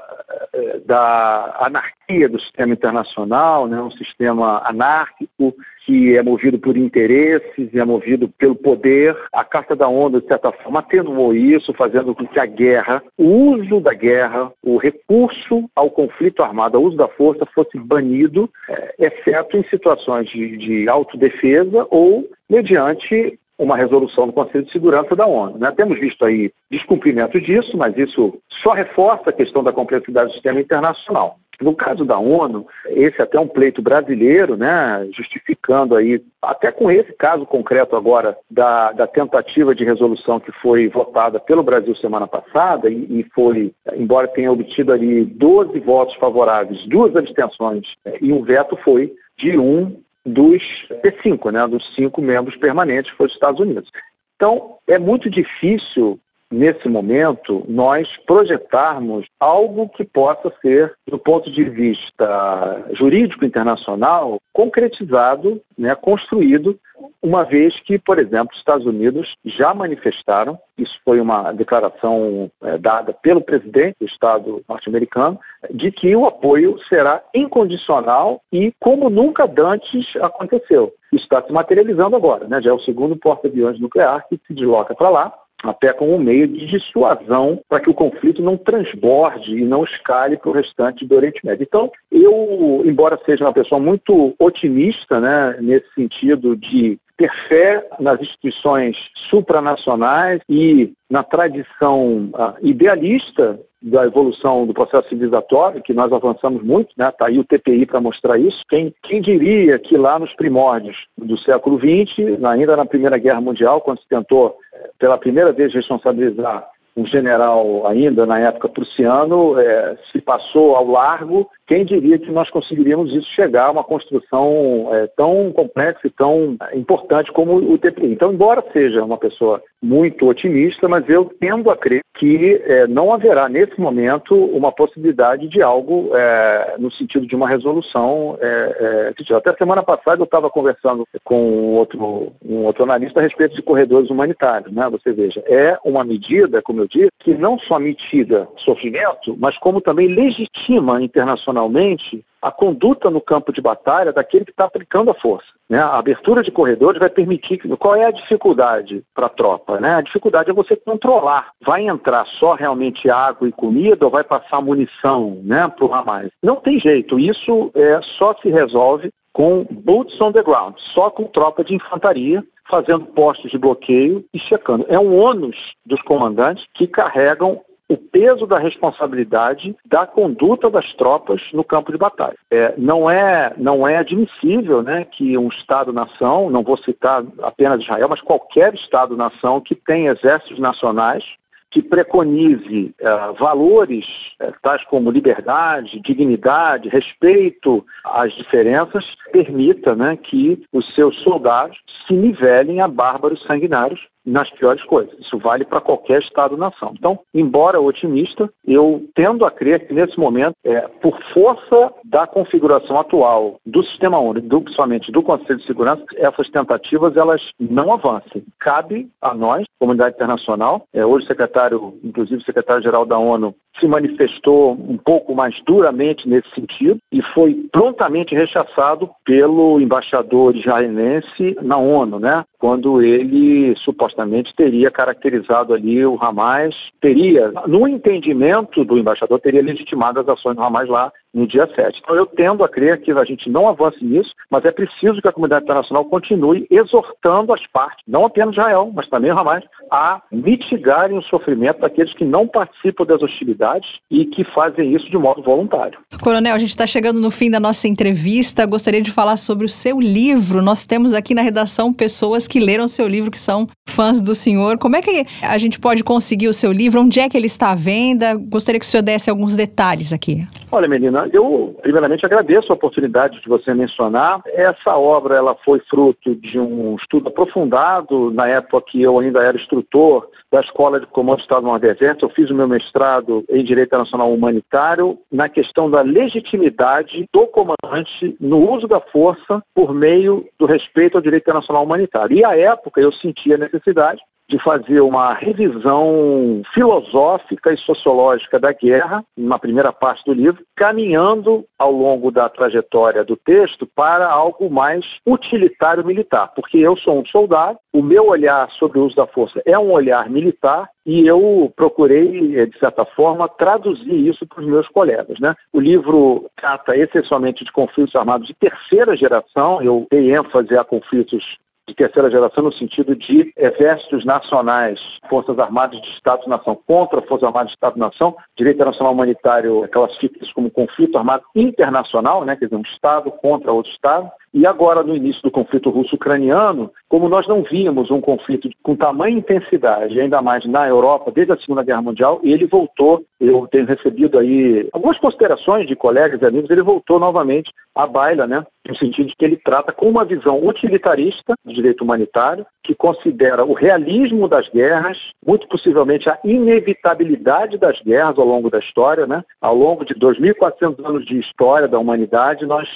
eh, 0.54 0.82
da 0.86 1.58
anarquia 1.62 2.30
do 2.30 2.40
sistema 2.40 2.74
internacional, 2.74 3.68
né, 3.68 3.82
um 3.82 3.92
sistema 3.92 4.62
anárquico 4.66 5.54
que 5.86 6.18
é 6.18 6.22
movido 6.22 6.60
por 6.60 6.76
interesses 6.76 7.74
é 7.74 7.86
movido 7.86 8.28
pelo 8.38 8.56
poder. 8.56 9.16
A 9.32 9.46
Carta 9.46 9.74
da 9.74 9.88
ONU, 9.88 10.20
de 10.20 10.28
certa 10.28 10.52
forma, 10.52 10.80
atenuou 10.80 11.34
isso, 11.34 11.74
fazendo 11.74 12.14
com 12.14 12.28
que 12.28 12.40
a 12.40 12.46
guerra, 12.46 13.02
o 13.18 13.54
uso 13.54 13.80
da 13.80 13.94
guerra, 13.94 14.52
o 14.62 14.76
recurso 14.78 15.70
ao 15.74 15.90
conflito 15.90 16.44
armado, 16.44 16.78
o 16.78 16.84
uso 16.84 16.98
da 16.98 17.08
força 17.08 17.46
fosse 17.56 17.80
banido, 17.80 18.50
eh, 18.70 18.96
exceto 19.00 19.56
em 19.56 19.64
situações 19.70 20.28
de, 20.30 20.58
de 20.58 20.90
autodefesa 20.90 21.88
ou 21.90 22.28
mediante 22.50 23.40
uma 23.58 23.76
resolução 23.76 24.28
do 24.28 24.34
Conselho 24.34 24.66
de 24.66 24.72
Segurança 24.72 25.16
da 25.16 25.26
ONU. 25.26 25.58
Né? 25.58 25.72
Temos 25.76 26.00
visto 26.00 26.24
aí 26.24 26.52
descumprimento 26.70 27.40
disso, 27.42 27.76
mas 27.76 27.98
isso 27.98 28.38
só 28.62 28.74
reforça 28.74 29.30
a 29.30 29.34
questão 29.34 29.64
da 29.64 29.74
complexidade 29.74 30.30
do 30.30 30.34
sistema 30.34 30.60
internacional. 30.62 31.38
No 31.60 31.76
caso 31.76 32.06
da 32.06 32.20
ONU, 32.20 32.68
esse 32.86 33.20
é 33.20 33.24
até 33.24 33.40
um 33.40 33.48
pleito 33.48 33.82
brasileiro, 33.82 34.56
né, 34.56 35.08
justificando 35.12 35.96
aí, 35.96 36.22
até 36.40 36.72
com 36.72 36.92
esse 36.92 37.12
caso 37.14 37.48
concreto 37.48 37.96
agora, 37.96 38.38
da, 38.50 38.92
da 38.92 39.08
tentativa 39.08 39.74
de 39.74 39.84
resolução 39.84 40.40
que 40.40 40.52
foi 40.52 40.88
votada 40.88 41.40
pelo 41.40 41.64
Brasil 41.64 41.96
semana 41.96 42.28
passada 42.28 42.90
e, 42.92 43.22
e, 43.22 43.26
foi, 43.34 43.74
embora 43.96 44.28
tenha 44.28 44.52
obtido 44.52 44.94
ali 44.94 45.26
12 45.26 45.80
votos 45.80 46.16
favoráveis, 46.18 46.86
duas 46.88 47.16
abstenções 47.16 47.88
é, 48.06 48.18
e 48.22 48.32
um 48.32 48.44
veto 48.44 48.78
foi 48.84 49.12
de 49.40 49.58
um 49.58 50.00
dos 50.28 50.62
P5, 51.04 51.52
né, 51.52 51.68
dos 51.68 51.96
cinco 51.96 52.22
membros 52.22 52.56
permanentes 52.58 53.12
foram 53.14 53.28
os 53.28 53.34
Estados 53.34 53.60
Unidos. 53.60 53.90
Então, 54.36 54.78
é 54.88 55.00
muito 55.00 55.30
difícil, 55.30 56.20
nesse 56.52 56.88
momento, 56.88 57.64
nós 57.68 58.08
projetarmos 58.26 59.26
algo 59.40 59.90
que 59.90 60.04
possa 60.04 60.52
ser, 60.62 60.94
do 61.08 61.18
ponto 61.18 61.52
de 61.52 61.64
vista 61.64 62.86
jurídico 62.94 63.46
internacional, 63.46 64.40
concretizado, 64.54 65.62
né, 65.78 65.94
construído 65.96 66.80
uma 67.22 67.44
vez 67.44 67.80
que, 67.82 68.00
por 68.00 68.18
exemplo, 68.20 68.50
os 68.54 68.60
Estados 68.60 68.86
Unidos 68.86 69.36
já 69.46 69.74
manifestaram, 69.74 70.58
isso 70.78 70.98
foi 71.04 71.20
uma 71.20 71.52
declaração 71.52 72.50
é, 72.64 72.78
dada 72.78 73.14
pelo 73.14 73.42
presidente 73.42 73.98
do 74.00 74.08
Estado 74.08 74.64
norte-americano, 74.68 75.40
de 75.72 75.92
que 75.92 76.16
o 76.16 76.26
apoio 76.26 76.78
será 76.88 77.22
incondicional 77.34 78.42
e 78.52 78.74
como 78.80 79.10
nunca 79.10 79.50
antes 79.60 80.16
aconteceu. 80.18 80.94
Isso 81.12 81.24
está 81.24 81.42
se 81.42 81.52
materializando 81.52 82.16
agora, 82.16 82.48
né? 82.48 82.62
já 82.62 82.72
é 82.72 82.74
o 82.74 82.80
segundo 82.82 83.16
porta-aviões 83.16 83.80
nuclear 83.80 84.26
que 84.28 84.40
se 84.46 84.54
desloca 84.54 84.96
para 84.96 85.10
lá, 85.10 85.34
até 85.64 85.92
como 85.94 86.16
um 86.16 86.20
meio 86.20 86.48
de 86.48 86.68
dissuasão 86.68 87.60
para 87.68 87.80
que 87.80 87.90
o 87.90 87.94
conflito 87.94 88.42
não 88.42 88.58
transborde 88.58 89.58
e 89.58 89.66
não 89.66 89.84
escale 89.84 90.38
para 90.38 90.50
o 90.50 90.54
restante 90.54 91.06
do 91.06 91.16
Oriente 91.16 91.46
Médio. 91.46 91.64
Então, 91.64 91.92
eu, 92.12 92.84
embora 92.86 93.20
seja 93.26 93.46
uma 93.46 93.54
pessoa 93.54 93.80
muito 93.80 94.36
otimista, 94.40 95.20
né, 95.20 95.58
nesse 95.60 95.92
sentido 95.94 96.56
de 96.56 97.00
ter 97.18 97.32
fé 97.48 97.88
nas 98.00 98.22
instituições 98.22 98.96
supranacionais 99.30 100.42
e 100.48 100.94
na 101.10 101.24
tradição 101.24 102.30
uh, 102.34 102.54
idealista 102.62 103.60
da 103.82 104.06
evolução 104.06 104.66
do 104.66 104.74
processo 104.74 105.08
civilizatório, 105.10 105.82
que 105.82 105.94
nós 105.94 106.12
avançamos 106.12 106.64
muito, 106.64 106.90
né? 106.98 107.10
Está 107.10 107.28
aí 107.28 107.38
o 107.38 107.44
TPI 107.44 107.86
para 107.86 108.02
mostrar 108.02 108.38
isso. 108.38 108.64
Quem, 108.70 108.94
quem 109.04 109.22
diria 109.22 109.78
que 109.78 109.96
lá 109.98 110.18
nos 110.18 110.34
primórdios 110.34 110.98
do 111.18 111.38
século 111.38 111.80
XX, 111.80 112.44
ainda 112.44 112.76
na 112.76 112.86
Primeira 112.86 113.18
Guerra 113.18 113.42
Mundial, 113.42 113.82
quando 113.82 114.02
se 114.02 114.08
tentou 114.08 114.58
eh, 114.74 114.90
pela 114.98 115.18
primeira 115.18 115.52
vez 115.52 115.74
responsabilizar 115.74 116.68
um 116.98 117.06
general 117.06 117.86
ainda 117.86 118.26
na 118.26 118.40
época 118.40 118.68
prussiano, 118.68 119.60
é, 119.60 119.96
se 120.12 120.20
passou 120.20 120.76
ao 120.76 120.88
largo 120.88 121.48
quem 121.68 121.84
diria 121.84 122.18
que 122.18 122.32
nós 122.32 122.50
conseguiríamos 122.50 123.14
isso 123.14 123.30
chegar 123.36 123.66
a 123.66 123.72
uma 123.72 123.84
construção 123.84 124.88
é, 124.94 125.08
tão 125.18 125.52
complexa 125.52 126.08
e 126.08 126.10
tão 126.10 126.56
importante 126.74 127.32
como 127.34 127.58
o 127.58 127.78
TPI? 127.78 128.14
Então, 128.14 128.32
embora 128.32 128.64
seja 128.72 129.04
uma 129.04 129.18
pessoa 129.18 129.62
muito 129.82 130.28
otimista, 130.28 130.88
mas 130.88 131.08
eu 131.08 131.26
tendo 131.40 131.70
a 131.70 131.78
crer 131.78 132.02
que 132.18 132.62
é, 132.66 132.88
não 132.88 133.14
haverá 133.14 133.48
nesse 133.48 133.80
momento 133.80 134.34
uma 134.34 134.72
possibilidade 134.72 135.48
de 135.48 135.62
algo 135.62 136.10
é, 136.16 136.76
no 136.80 136.92
sentido 136.92 137.28
de 137.28 137.36
uma 137.36 137.48
resolução. 137.48 138.38
É, 138.42 139.14
é 139.30 139.36
até 139.36 139.54
semana 139.54 139.84
passada 139.84 140.22
eu 140.22 140.26
estava 140.26 140.50
conversando 140.50 141.06
com 141.24 141.76
outro, 141.76 142.34
um 142.44 142.66
outro 142.66 142.84
analista 142.84 143.20
a 143.20 143.24
respeito 143.24 143.56
de 143.56 143.62
corredores 143.62 144.10
humanitários. 144.10 144.74
Né? 144.74 144.90
Você 144.90 145.12
veja, 145.12 145.44
é 145.46 145.78
uma 145.86 146.04
medida, 146.04 146.62
como 146.62 146.82
eu 146.82 146.88
disse, 146.88 147.12
que 147.20 147.36
não 147.36 147.60
só 147.60 147.78
mitiga 147.78 148.48
sofrimento, 148.58 149.36
mas 149.38 149.58
como 149.60 149.80
também 149.80 150.08
legitima 150.08 151.02
internacionalmente 151.02 152.26
a 152.42 152.52
conduta 152.52 153.10
no 153.10 153.22
campo 153.22 153.52
de 153.52 153.62
batalha 153.62 154.14
daquele 154.14 154.46
que 154.46 154.52
está 154.52 154.66
aplicando 154.66 155.12
a 155.12 155.16
força. 155.16 155.48
Né? 155.70 155.80
A 155.80 155.98
abertura 155.98 156.44
de 156.44 156.52
corredores 156.52 157.00
vai 157.00 157.10
permitir. 157.10 157.58
Qual 157.78 157.96
é 157.96 158.06
a 158.06 158.12
dificuldade 158.12 159.04
para 159.14 159.26
a 159.26 159.30
tropa? 159.30 159.80
Né? 159.80 159.96
A 159.96 160.02
dificuldade 160.02 160.50
é 160.50 160.54
você 160.54 160.76
controlar. 160.76 161.52
Vai 161.62 161.88
entrar 161.88 162.26
só 162.40 162.54
realmente 162.54 163.10
água 163.10 163.48
e 163.48 163.52
comida 163.52 164.06
ou 164.06 164.12
vai 164.12 164.24
passar 164.24 164.62
munição 164.62 165.42
né, 165.44 165.68
para 165.68 165.86
o 165.86 165.94
Hamas? 165.94 166.32
Não 166.42 166.58
tem 166.58 166.80
jeito. 166.80 167.20
Isso 167.20 167.72
é, 167.76 168.00
só 168.18 168.34
se 168.36 168.50
resolve 168.50 169.12
com 169.34 169.66
boots 169.70 170.20
on 170.20 170.32
the 170.32 170.42
ground, 170.42 170.76
só 170.94 171.12
com 171.12 171.26
tropa 171.26 171.64
de 171.64 171.76
infantaria 171.76 172.44
fazendo 172.70 173.06
postos 173.06 173.50
de 173.52 173.58
bloqueio 173.58 174.24
e 174.34 174.40
checando. 174.40 174.86
É 174.90 175.00
um 175.00 175.18
ônus 175.18 175.56
dos 175.86 176.02
comandantes 176.02 176.66
que 176.74 176.88
carregam 176.88 177.62
o 177.90 177.98
peso 177.98 178.46
da 178.46 178.60
responsabilidade 178.60 179.76
da 179.86 180.06
conduta 180.06 180.70
das 180.70 180.92
tropas 180.94 181.42
no 181.54 181.64
campo 181.64 181.92
de 181.92 181.98
batalha. 181.98 182.36
É, 182.52 182.74
não, 182.78 183.10
é, 183.10 183.54
não 183.58 183.88
é 183.88 183.98
admissível 183.98 184.82
né, 184.82 185.06
que 185.06 185.38
um 185.38 185.48
Estado-nação, 185.48 186.50
não 186.50 186.64
vou 186.64 186.78
citar 186.78 187.24
apenas 187.42 187.82
Israel, 187.82 188.10
mas 188.10 188.22
qualquer 188.22 188.74
Estado-nação 188.74 189.62
que 189.62 189.76
tenha 189.76 190.12
exércitos 190.12 190.60
nacionais 190.60 191.24
que 191.70 191.82
preconize 191.82 192.96
uh, 193.02 193.34
valores 193.38 194.06
uh, 194.42 194.54
tais 194.62 194.84
como 194.86 195.12
liberdade, 195.12 196.00
dignidade, 196.00 196.88
respeito 196.90 197.86
às 198.06 198.34
diferenças, 198.36 199.06
permita 199.32 199.94
né, 199.94 200.18
que 200.18 200.64
os 200.72 200.88
seus 200.96 201.16
soldados 201.24 201.78
se 202.08 202.14
nivelem 202.14 202.80
a 202.80 202.88
bárbaros 202.88 203.44
sanguinários 203.44 204.00
nas 204.28 204.50
piores 204.52 204.84
coisas. 204.84 205.18
Isso 205.20 205.38
vale 205.38 205.64
para 205.64 205.80
qualquer 205.80 206.22
Estado-nação. 206.22 206.94
Então, 207.00 207.20
embora 207.34 207.80
otimista, 207.80 208.50
eu 208.66 209.06
tendo 209.16 209.46
a 209.46 209.52
crer 209.52 209.88
que 209.88 209.94
nesse 209.94 210.20
momento, 210.20 210.54
é, 210.66 210.82
por 211.02 211.18
força 211.34 211.94
da 212.04 212.28
configuração 212.28 213.00
atual 213.00 213.60
do 213.66 213.84
sistema 213.84 214.20
ONU, 214.20 214.42
do, 214.42 214.62
principalmente 214.62 215.12
do 215.12 215.24
Conselho 215.24 215.60
de 215.60 215.66
Segurança, 215.66 216.04
essas 216.18 216.50
tentativas 216.50 217.16
elas 217.16 217.42
não 217.58 217.94
avancem. 217.94 218.44
Cabe 218.60 219.08
a 219.22 219.34
nós, 219.34 219.66
comunidade 219.80 220.16
internacional, 220.16 220.84
é, 220.94 221.06
hoje 221.06 221.26
o 221.26 221.28
secretário, 221.28 221.94
inclusive 222.04 222.42
o 222.42 222.46
secretário-geral 222.46 223.06
da 223.06 223.18
ONU, 223.18 223.56
se 223.80 223.88
manifestou 223.88 224.74
um 224.74 224.98
pouco 224.98 225.36
mais 225.36 225.56
duramente 225.66 226.28
nesse 226.28 226.50
sentido 226.54 226.98
e 227.12 227.22
foi 227.34 227.54
prontamente 227.72 228.36
rechaçado 228.36 229.10
pelo 229.26 229.80
embaixador 229.80 230.56
israelense 230.56 231.56
na 231.62 231.78
ONU, 231.78 232.20
né? 232.20 232.44
Quando 232.60 233.02
ele 233.02 233.76
supostamente 233.78 234.54
teria 234.56 234.90
caracterizado 234.90 235.74
ali 235.74 236.06
o 236.06 236.18
Hamas, 236.20 236.76
teria, 237.00 237.52
no 237.68 237.88
entendimento 237.88 238.84
do 238.84 238.98
embaixador, 238.98 239.40
teria 239.40 239.62
legitimado 239.62 240.20
as 240.20 240.28
ações 240.28 240.56
do 240.56 240.64
Hamas 240.64 240.90
lá 240.90 241.12
no 241.38 241.48
dia 241.48 241.70
7. 241.76 242.00
Então 242.04 242.16
eu 242.16 242.26
tendo 242.26 242.64
a 242.64 242.70
crer 242.70 243.00
que 243.02 243.12
a 243.12 243.24
gente 243.24 243.50
não 243.50 243.70
avance 243.70 244.04
nisso, 244.04 244.32
mas 244.50 244.66
é 244.66 244.72
preciso 244.72 245.22
que 245.22 245.28
a 245.28 245.32
comunidade 245.32 245.64
internacional 245.64 246.04
continue 246.06 246.66
exortando 246.70 247.54
as 247.54 247.66
partes, 247.68 248.04
não 248.08 248.26
apenas 248.26 248.54
Israel, 248.54 248.92
mas 248.94 249.08
também 249.08 249.32
o 249.32 249.38
Hamas, 249.38 249.64
a 249.92 250.22
mitigarem 250.32 251.18
o 251.18 251.22
sofrimento 251.22 251.82
daqueles 251.82 252.14
que 252.16 252.26
não 252.26 252.48
participam 252.48 253.06
das 253.06 253.22
hostilidades 253.22 253.90
e 254.10 254.26
que 254.26 254.44
fazem 254.46 254.96
isso 254.96 255.10
de 255.10 255.18
modo 255.18 255.44
voluntário. 255.44 256.00
Coronel, 256.22 256.56
a 256.56 256.58
gente 256.58 256.70
está 256.70 256.88
chegando 256.88 257.22
no 257.22 257.30
fim 257.30 257.52
da 257.52 257.60
nossa 257.60 257.88
entrevista. 257.88 258.66
Gostaria 258.66 259.02
de 259.02 259.12
falar 259.12 259.38
sobre 259.38 259.66
o 259.66 259.70
seu 259.70 260.00
livro. 260.00 260.62
Nós 260.62 260.86
temos 260.86 261.14
aqui 261.14 261.36
na 261.36 261.42
redação 261.42 261.94
pessoas 261.94 262.48
que 262.48 262.60
leram 262.60 262.88
seu 262.88 263.08
livro, 263.08 263.30
que 263.30 263.40
são 263.40 263.68
fãs 263.88 264.22
do 264.22 264.34
senhor. 264.34 264.78
Como 264.78 264.96
é 264.96 265.02
que 265.02 265.26
a 265.44 265.58
gente 265.58 265.80
pode 265.80 266.04
conseguir 266.04 266.48
o 266.48 266.54
seu 266.54 266.72
livro? 266.72 267.02
Onde 267.02 267.20
é 267.20 267.30
que 267.30 267.38
ele 267.38 267.48
está 267.48 267.72
à 267.72 267.76
venda? 267.76 268.34
Gostaria 268.36 268.80
que 268.80 268.86
o 268.86 268.90
senhor 268.90 269.04
desse 269.04 269.30
alguns 269.30 269.56
detalhes 269.56 270.12
aqui. 270.12 270.48
Olha, 270.72 270.88
menina, 270.88 271.27
eu 271.34 271.76
primeiramente 271.82 272.26
agradeço 272.26 272.72
a 272.72 272.76
oportunidade 272.76 273.42
de 273.42 273.48
você 273.48 273.74
mencionar. 273.74 274.42
Essa 274.48 274.98
obra 274.98 275.36
ela 275.36 275.56
foi 275.64 275.80
fruto 275.90 276.36
de 276.36 276.60
um 276.60 276.96
estudo 276.96 277.30
aprofundado 277.30 278.32
na 278.32 278.48
época 278.48 278.86
que 278.90 279.02
eu 279.02 279.20
ainda 279.20 279.44
era 279.44 279.58
instrutor 279.58 280.30
da 280.52 280.62
Escola 280.62 281.00
de 281.00 281.06
Comando 281.08 281.38
do 281.38 281.42
Estado 281.42 281.62
do 281.62 281.68
Nordeste. 281.68 282.06
Eu 282.22 282.30
fiz 282.30 282.50
o 282.50 282.56
meu 282.56 282.68
mestrado 282.68 283.44
em 283.50 283.64
Direito 283.64 283.90
Internacional 283.90 284.34
Humanitário 284.34 285.18
na 285.32 285.50
questão 285.50 285.90
da 285.90 286.02
legitimidade 286.02 287.28
do 287.34 287.48
comandante 287.48 288.36
no 288.40 288.72
uso 288.72 288.88
da 288.88 289.00
força 289.00 289.62
por 289.74 289.94
meio 289.94 290.46
do 290.60 290.66
respeito 290.66 291.18
ao 291.18 291.22
direito 291.22 291.44
internacional 291.44 291.84
humanitário. 291.84 292.38
E 292.38 292.46
à 292.46 292.58
época 292.58 293.02
eu 293.02 293.12
sentia 293.12 293.56
a 293.56 293.60
necessidade 293.60 294.22
de 294.50 294.58
fazer 294.64 295.02
uma 295.02 295.34
revisão 295.34 296.62
filosófica 296.74 297.74
e 297.74 297.78
sociológica 297.78 298.60
da 298.60 298.72
guerra, 298.72 299.24
na 299.38 299.60
primeira 299.60 299.92
parte 299.92 300.24
do 300.26 300.34
livro, 300.34 300.64
caminhando 300.76 301.66
ao 301.78 301.92
longo 301.92 302.32
da 302.32 302.48
trajetória 302.48 303.24
do 303.24 303.36
texto 303.36 303.86
para 303.96 304.28
algo 304.28 304.70
mais 304.70 305.06
utilitário 305.26 306.06
militar, 306.06 306.52
porque 306.56 306.78
eu 306.78 306.96
sou 306.98 307.20
um 307.20 307.26
soldado, 307.26 307.78
o 307.94 308.02
meu 308.02 308.28
olhar 308.28 308.70
sobre 308.72 309.00
o 309.00 309.06
uso 309.06 309.16
da 309.16 309.28
força 309.28 309.62
é 309.66 309.78
um 309.78 309.92
olhar 309.92 310.30
militar 310.30 310.90
e 311.06 311.26
eu 311.26 311.72
procurei, 311.76 312.60
eh, 312.60 312.66
de 312.66 312.78
certa 312.80 313.06
forma, 313.06 313.48
traduzir 313.48 314.28
isso 314.28 314.46
para 314.46 314.62
os 314.62 314.68
meus 314.68 314.88
colegas. 314.90 315.40
Né? 315.40 315.56
O 315.74 315.80
livro 315.80 316.50
trata 316.58 316.96
essencialmente 316.96 317.64
de 317.64 317.72
conflitos 317.72 318.16
armados 318.16 318.48
de 318.48 318.54
terceira 318.54 319.16
geração, 319.16 319.82
eu 319.82 320.06
dei 320.12 320.36
ênfase 320.36 320.78
a 320.78 320.84
conflitos 320.84 321.58
de 321.88 321.96
terceira 321.96 322.30
geração 322.30 322.64
no 322.64 322.74
sentido 322.74 323.16
de 323.16 323.54
exércitos 323.56 324.26
nacionais, 324.26 325.00
forças 325.30 325.58
armadas 325.58 326.02
de 326.02 326.10
Estado-nação 326.10 326.78
contra 326.86 327.22
forças 327.22 327.48
armadas 327.48 327.70
de 327.70 327.76
Estado-nação, 327.76 328.36
direito 328.58 328.76
internacional 328.76 329.14
humanitário 329.14 329.88
classifica 329.90 330.44
isso 330.44 330.54
como 330.54 330.70
conflito 330.70 331.18
armado 331.18 331.44
internacional, 331.56 332.44
né, 332.44 332.56
quer 332.58 332.66
dizer, 332.66 332.76
um 332.76 332.82
Estado 332.82 333.32
contra 333.32 333.72
outro 333.72 333.92
Estado, 333.92 334.30
e 334.58 334.66
agora, 334.66 335.04
no 335.04 335.16
início 335.16 335.40
do 335.44 335.52
conflito 335.52 335.92
russo-ucraniano, 335.92 336.92
como 337.08 337.30
nós 337.30 337.48
não 337.48 337.62
víamos 337.62 338.10
um 338.10 338.20
conflito 338.20 338.68
com 338.82 338.96
tamanha 338.96 339.38
intensidade, 339.38 340.20
ainda 340.20 340.42
mais 340.42 340.66
na 340.66 340.88
Europa, 340.88 341.32
desde 341.32 341.54
a 341.54 341.58
Segunda 341.58 341.84
Guerra 341.84 342.02
Mundial, 342.02 342.40
ele 342.44 342.66
voltou. 342.66 343.24
Eu 343.40 343.68
tenho 343.68 343.86
recebido 343.86 344.40
aí 344.40 344.90
algumas 344.92 345.20
considerações 345.20 345.88
de 345.88 345.96
colegas 345.96 346.42
e 346.42 346.46
amigos, 346.48 346.72
ele 346.72 346.82
voltou 346.82 347.20
novamente 347.20 347.72
à 347.94 348.08
baila, 348.08 348.48
né? 348.48 348.66
No 348.88 348.98
sentido 348.98 349.28
de 349.28 349.36
que 349.36 349.46
ele 349.46 349.58
trata 349.58 349.92
com 349.92 350.10
uma 350.10 350.26
visão 350.26 350.66
utilitarista 350.66 351.54
do 351.64 351.74
direito 351.74 352.04
humanitário, 352.04 352.66
que 352.84 352.96
considera 352.96 353.64
o 353.64 353.74
realismo 353.74 354.48
das 354.48 354.68
guerras, 354.70 355.18
muito 355.46 355.68
possivelmente 355.68 356.28
a 356.30 356.40
inevitabilidade 356.44 357.78
das 357.78 358.02
guerras 358.02 358.40
ao 358.40 358.46
longo 358.46 358.72
da 358.72 358.80
história, 358.80 359.28
né? 359.28 359.44
Ao 359.62 359.76
longo 359.76 360.04
de 360.04 360.16
2.400 360.16 361.06
anos 361.06 361.26
de 361.26 361.38
história 361.38 361.88
da 361.88 362.00
humanidade, 362.00 362.66
nós 362.66 362.88